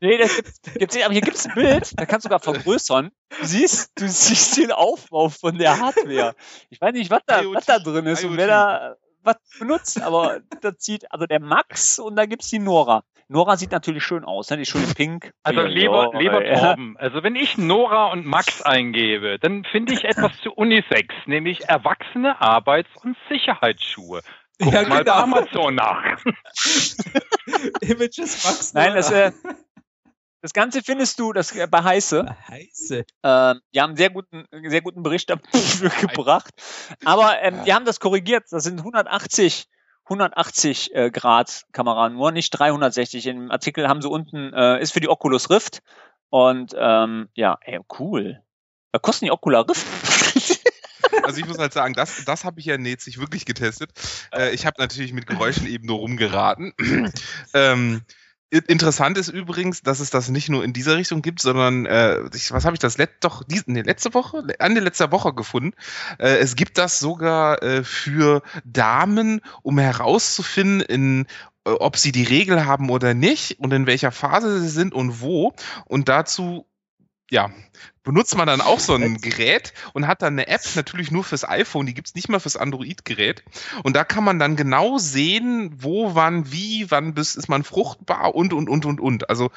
[0.00, 3.10] Nee, das gibt's, gibt's nicht, aber hier gibt's ein Bild, da kannst du sogar vergrößern.
[3.40, 6.34] Du siehst, du siehst den Aufbau von der Hardware.
[6.70, 10.00] Ich weiß nicht, was da, IoT, was da drin ist und wer da was benutzt,
[10.02, 13.02] aber das sieht, also der Max und da gibt's die Nora.
[13.28, 14.56] Nora sieht natürlich schön aus, ne?
[14.56, 15.32] Die ist schön in pink.
[15.44, 16.58] Also lieber, lieber ja.
[16.58, 21.68] Torben, also wenn ich Nora und Max eingebe, dann finde ich etwas zu Unisex, nämlich
[21.68, 24.22] erwachsene Arbeits- und Sicherheitsschuhe.
[24.60, 25.14] Guck Ja, mal bei genau.
[25.14, 26.02] Amazon nach.
[27.80, 29.32] Images Max Nein, das, äh,
[30.42, 32.36] das Ganze findest du das äh, bei Heiße.
[32.48, 33.04] Heiße.
[33.22, 36.52] Ähm, die haben einen sehr guten, sehr guten Bericht dafür gebracht.
[37.04, 38.44] Aber ähm, die haben das korrigiert.
[38.50, 39.68] Das sind 180,
[40.04, 43.26] 180 äh, Grad Kamera nur, nicht 360.
[43.26, 45.82] Im Artikel haben sie unten, äh, ist für die Oculus Rift.
[46.30, 48.42] Und ähm, ja, ey, cool.
[48.92, 50.60] Was kosten die Oculus Rift?
[51.22, 53.90] Also ich muss halt sagen, das, das habe ich ja jetzt nicht wirklich getestet.
[54.32, 56.72] Äh, ich habe natürlich mit Geräuschen eben nur rumgeraten.
[57.54, 58.02] ähm,
[58.50, 62.50] interessant ist übrigens, dass es das nicht nur in dieser Richtung gibt, sondern äh, ich,
[62.52, 65.72] was habe ich das let, doch dies, nee, letzte Woche, Ende letzter Woche gefunden.
[66.18, 71.26] Äh, es gibt das sogar äh, für Damen, um herauszufinden, in
[71.64, 75.20] äh, ob sie die Regel haben oder nicht und in welcher Phase sie sind und
[75.20, 75.52] wo.
[75.86, 76.66] Und dazu
[77.30, 77.50] ja,
[78.02, 81.48] benutzt man dann auch so ein Gerät und hat dann eine App, natürlich nur fürs
[81.48, 83.44] iPhone, die gibt's nicht mal fürs Android-Gerät.
[83.84, 88.34] Und da kann man dann genau sehen, wo, wann, wie, wann bis ist man fruchtbar
[88.34, 89.30] und, und, und, und, und.
[89.30, 89.50] Also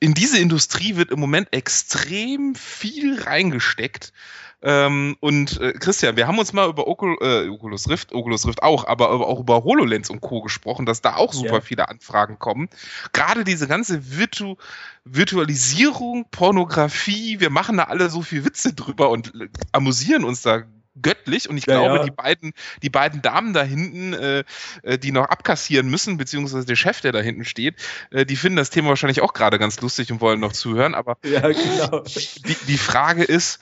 [0.00, 4.12] in diese Industrie wird im Moment extrem viel reingesteckt.
[4.60, 8.62] Ähm, und äh, Christian, wir haben uns mal über Ocul äh, Oculus Rift, Oculus Rift
[8.62, 10.42] auch, aber auch über HoloLens und Co.
[10.42, 11.60] gesprochen, dass da auch super Ja.
[11.60, 12.68] viele Anfragen kommen.
[13.12, 14.56] Gerade diese ganze Virtu
[15.04, 20.62] Virtualisierung, Pornografie, wir machen da alle so viel Witze drüber und äh, amüsieren uns da
[21.00, 22.04] göttlich und ich Ja, glaube, ja.
[22.04, 22.52] die beiden,
[22.82, 24.44] die beiden Damen da hinten, äh,
[24.82, 27.76] äh, die noch abkassieren müssen, beziehungsweise der Chef, der da hinten steht,
[28.10, 31.16] äh, die finden das Thema wahrscheinlich auch gerade ganz lustig und wollen noch zuhören, aber
[31.24, 32.00] Ja, genau.
[32.44, 33.60] die, die Frage ist,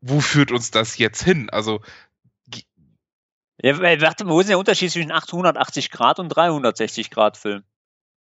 [0.00, 1.50] wo führt uns das jetzt hin?
[1.50, 1.80] Also,
[3.60, 7.64] Ja, warte mal, wo ist denn der Unterschied zwischen 880 Grad und 360 Grad Film?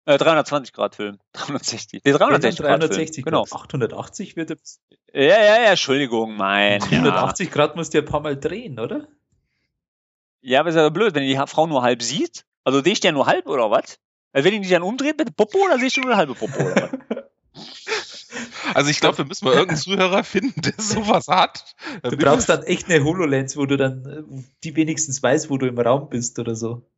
[0.05, 1.19] Äh, 320 Grad Film.
[1.33, 2.01] 360.
[2.05, 3.25] Nee, 360 Grad 360 Film.
[3.25, 3.43] Genau.
[3.43, 3.61] Grad.
[3.63, 4.79] 880 wird jetzt-
[5.13, 6.79] Ja, ja, ja, Entschuldigung, mein.
[6.81, 6.87] Ja.
[6.99, 9.07] 180 Grad musst du ja ein paar Mal drehen, oder?
[10.41, 12.45] ja, aber ist ja blöd, wenn die Frau nur halb sieht.
[12.63, 13.99] Also sehe ich der nur halb oder was?
[14.31, 16.61] Also wenn die dich dann umdreht mit Popo, dann sehe ich nur eine halbe Popo
[16.61, 17.16] oder was?
[18.77, 21.75] also ich glaube, wir müssen mal irgendeinen Zuhörer finden, der sowas hat.
[22.03, 25.67] Du brauchst dann echt eine HoloLens, wo du dann, äh, die wenigstens weiß, wo du
[25.67, 26.89] im Raum bist oder so.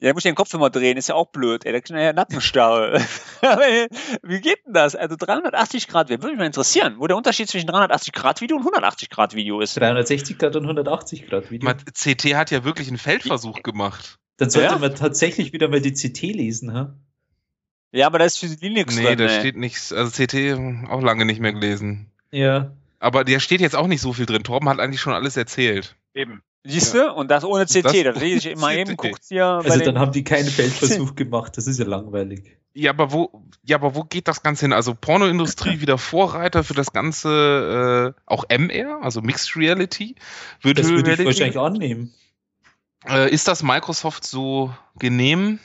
[0.00, 2.12] Ja, muss ich den Kopf immer drehen, ist ja auch blöd, ey, da kriegt ja
[2.12, 3.00] Nackenstarre.
[4.22, 4.94] Wie geht denn das?
[4.94, 8.62] Also 380 Grad, würde mich mal interessieren, wo der Unterschied zwischen 380 Grad Video und
[8.62, 9.76] 180 Grad Video ist.
[9.76, 11.64] 360 Grad und 180 Grad Video.
[11.68, 14.18] man, CT hat ja wirklich einen Feldversuch gemacht.
[14.36, 14.78] Dann sollte Ja.
[14.78, 16.94] man tatsächlich wieder mal die CT lesen, ha?
[17.92, 19.38] Ja, aber da ist für Linux Nee, drin, da ey.
[19.40, 22.10] steht nichts, also CT auch lange nicht mehr gelesen.
[22.30, 22.72] Ja.
[23.00, 24.42] Aber der steht jetzt auch nicht so viel drin.
[24.42, 25.96] Torben hat eigentlich schon alles erzählt.
[26.14, 26.42] Eben.
[26.64, 27.12] Siehst du?
[27.12, 28.76] Und das ohne CT, Das das, lese ich immer CT.
[28.78, 32.56] eben, guckt hier bei Also dann haben die keinen Feldversuch gemacht, das ist ja langweilig.
[32.74, 34.72] Ja, aber wo, ja, aber wo geht das Ganze hin?
[34.74, 40.88] Also Pornoindustrie wieder Vorreiter für das Ganze, äh, auch MR, also Mixed Reality, Das Virtual
[40.90, 41.24] würde ich Reality.
[41.26, 42.12] wahrscheinlich annehmen.
[43.08, 45.60] Äh, ist das Microsoft so genehm?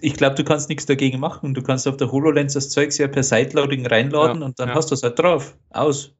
[0.00, 1.54] Ich glaube, du kannst nichts dagegen machen.
[1.54, 4.74] Du kannst auf der HoloLens das Zeug ja per Sideloading reinladen ja, und dann ja.
[4.74, 5.56] hast du es halt drauf.
[5.70, 6.14] Aus.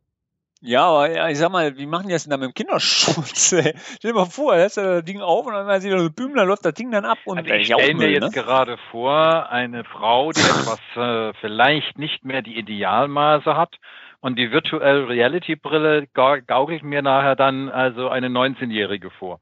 [0.65, 3.47] Ja, aber ja, ich sag mal, wie machen die das denn da mit dem Kinderschutz?
[3.49, 6.37] Stell dir mal vor, da ist das Ding auf und dann sieht er so Büm,
[6.37, 7.19] dann läuft das Ding dann ab.
[7.25, 8.31] Und also ich stelle mir jetzt ne?
[8.31, 13.77] gerade vor, eine Frau, die etwas äh, vielleicht nicht mehr die Idealmaße hat
[14.21, 19.41] und die Virtual Reality Brille gaukelt mir nachher dann also eine 19-Jährige vor.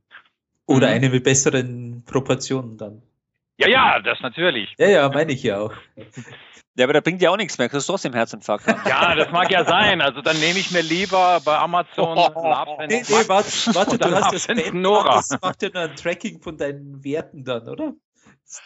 [0.64, 0.94] Oder mhm.
[0.94, 3.02] eine mit besseren Proportionen dann.
[3.61, 4.74] Ja, ja, das natürlich.
[4.78, 5.74] Ja, ja, meine ich ja auch.
[6.77, 7.69] Ja, aber da bringt ja auch nichts mehr.
[7.69, 8.66] Kriegst du trotzdem Herzinfarkt.
[8.89, 10.01] ja, das mag ja sein.
[10.01, 14.32] Also dann nehme ich mir lieber bei Amazon oh, nee, nee, warte, warte du hast
[14.32, 15.16] das Nora.
[15.16, 17.93] Das macht ja dann ein Tracking von deinen Werten dann, oder?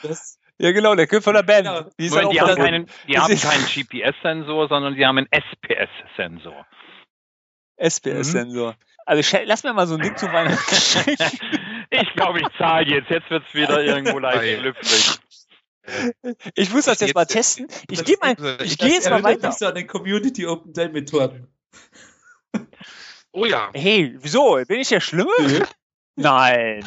[0.02, 1.66] Das ja, genau, der Köpf von der Band.
[1.66, 1.90] Genau.
[1.98, 6.66] Die, die, haben keinen, die haben keinen GPS-Sensor, sondern die haben einen SPS-Sensor.
[7.76, 8.72] SPS-Sensor.
[8.72, 8.76] Mhm.
[9.06, 11.16] Also lass mir mal so ein Ding zu Weihnachten.
[12.02, 13.10] ich glaube, ich zahle jetzt.
[13.10, 15.18] Jetzt wird es wieder irgendwo leicht glücklich.
[16.54, 17.68] Ich muss das jetzt mal testen.
[17.90, 19.52] Ich gehe mal, ich gehe jetzt mal weiter.
[19.52, 21.48] so an den Community Open Day Methoden.
[23.32, 23.70] Oh ja.
[23.74, 24.60] Hey, wieso?
[24.66, 25.32] Bin ich der Schlimme?
[26.16, 26.84] Nein.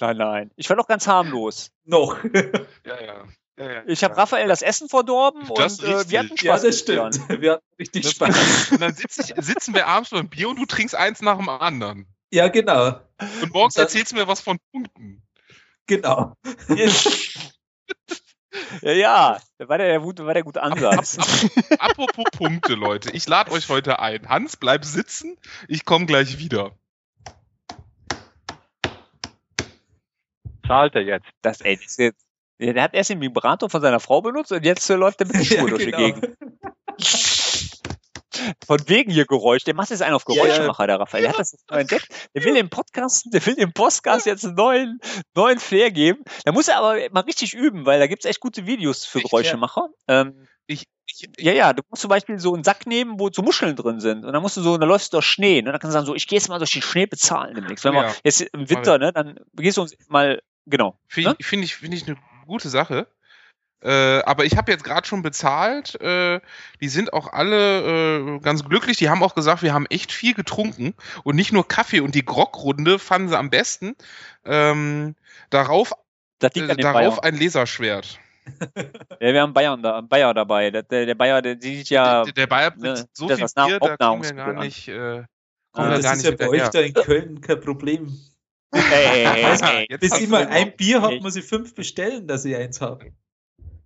[0.00, 0.50] Nein, nein.
[0.56, 1.70] Ich war doch ganz harmlos.
[1.84, 2.18] Noch.
[2.84, 3.24] Ja, ja.
[3.58, 6.62] Ja, ja, ich habe Raphael das Essen verdorben das und äh, wir hatten Spaß.
[6.62, 7.40] Ja, das stimmt.
[7.40, 8.70] Wir hatten richtig das Spaß.
[8.70, 11.48] Und dann sitz ich, sitzen wir abends beim Bier und du trinkst eins nach dem
[11.48, 12.06] anderen.
[12.30, 13.00] Ja, genau.
[13.42, 15.22] Und morgens und erzählst du mir was von Punkten.
[15.86, 16.34] Genau.
[18.82, 21.18] Ja, ja, da war der, war der gute Ansatz.
[21.78, 23.10] Apropos Punkte, Leute.
[23.12, 24.28] Ich lade euch heute ein.
[24.28, 25.36] Hans, bleib sitzen.
[25.68, 26.72] Ich komme gleich wieder.
[30.66, 31.26] Zahlt er jetzt?
[31.42, 32.26] Das, ey, das jetzt,
[32.60, 35.36] der hat erst den Vibrator von seiner Frau benutzt und jetzt äh, läuft er mit
[35.36, 35.98] dem Schuh ja, durch die genau.
[35.98, 36.36] Gegend.
[38.66, 39.64] Von wegen hier Geräusch.
[39.64, 41.22] Der macht jetzt einen auf Geräuschemacher, der Raphael.
[41.22, 42.08] Der hat das jetzt neu entdeckt.
[42.34, 45.00] Der will dem Podcast, der will dem Podcast jetzt einen neuen,
[45.34, 46.22] neuen Flair geben.
[46.44, 49.20] Da muss er aber mal richtig üben, weil da gibt es echt gute Videos für
[49.20, 49.88] Geräuschemacher.
[50.06, 53.42] Ähm, ich, ich, ja, ja, du musst zum Beispiel so einen Sack nehmen, wo so
[53.42, 54.24] Muscheln drin sind.
[54.24, 55.62] Und dann musst du so, dann läufst du durch Schnee.
[55.62, 55.72] Ne?
[55.72, 57.84] Dann kannst du sagen, so, ich gehe jetzt mal durch den Schnee bezahlen demnächst.
[57.84, 58.02] Wenn ja.
[58.02, 60.98] man jetzt im Winter, ne, dann gehst du uns mal, genau.
[61.08, 61.36] Finde ne?
[61.38, 63.08] ich, find ich, find ich eine gute Sache.
[63.80, 66.00] Äh, aber ich habe jetzt gerade schon bezahlt.
[66.00, 66.40] Äh,
[66.80, 68.96] die sind auch alle äh, ganz glücklich.
[68.96, 72.00] Die haben auch gesagt, wir haben echt viel getrunken und nicht nur Kaffee.
[72.00, 73.94] Und die Grogrunde fanden sie am besten.
[74.44, 75.14] Ähm,
[75.50, 75.92] darauf
[76.42, 78.18] äh, darauf ein Laserschwert.
[79.20, 80.70] ja, wir haben Bayern da, Bayer dabei.
[80.70, 82.24] Der, der, der Bayer, der sieht ja.
[82.24, 84.88] Der, der Bayer ne, so viel Bier, da kommen wir gar nicht.
[84.88, 85.24] Äh,
[85.72, 88.18] ah, wir gar ist nicht ja bei euch da in Köln kein Problem.
[88.72, 92.80] Hey, hey, hey, Bis immer ein Bier hat, muss ich fünf bestellen, dass ich eins
[92.80, 93.12] habe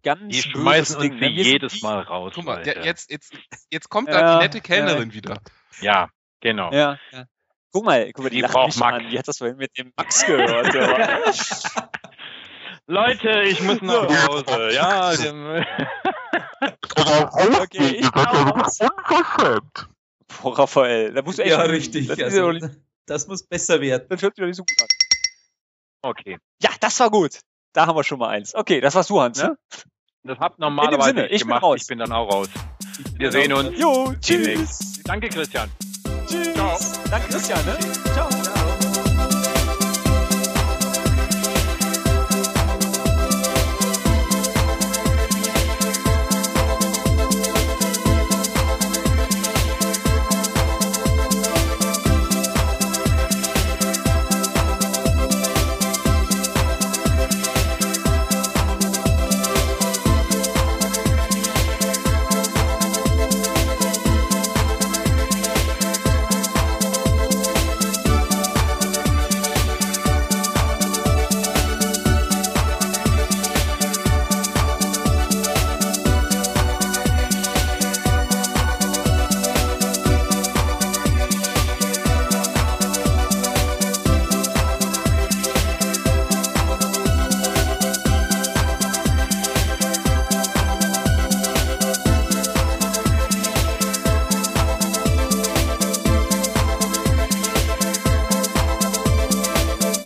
[0.02, 1.30] ganz Die schmeißen uns Ding.
[1.32, 2.32] jedes Mal raus.
[2.34, 3.32] Guck mal, der, jetzt, jetzt,
[3.70, 5.14] jetzt kommt ja, da die nette Kellnerin ja.
[5.14, 5.40] wieder.
[5.80, 6.08] Ja,
[6.40, 6.72] genau.
[6.72, 7.24] Ja, ja.
[7.72, 8.98] Guck mal, guck mal, die, die braucht Max.
[8.98, 9.08] An.
[9.10, 10.74] Die hat das vorhin mit dem Max gehört.
[12.86, 14.74] Leute, ich muss nach Hause.
[14.74, 15.46] ja, dem
[17.62, 19.88] okay, ich unverschämt.
[20.42, 21.52] Boah, Raphael, da musst du echt.
[21.52, 22.08] Ja, richtig.
[22.08, 22.52] Das, also,
[23.06, 24.06] das muss besser werden.
[24.08, 24.88] Das hört sich doch nicht so gut an.
[26.02, 26.38] Okay.
[26.60, 27.40] Ja, das war gut.
[27.72, 28.54] Da haben wir schon mal eins.
[28.54, 29.56] Okay, das warst du, Hans, ne?
[30.24, 31.62] Das habt normalerweise Sinne, ich gemacht.
[31.62, 32.48] Bin ich bin dann auch raus.
[33.16, 33.78] Wir sehen uns.
[33.78, 35.02] Jo, tschüss.
[35.04, 35.70] Danke, Christian.
[36.26, 36.54] Tschüss.
[36.54, 36.78] Ciao.
[37.10, 37.64] Danke, Christian.
[37.66, 37.78] Ne?
[38.14, 38.28] Ciao.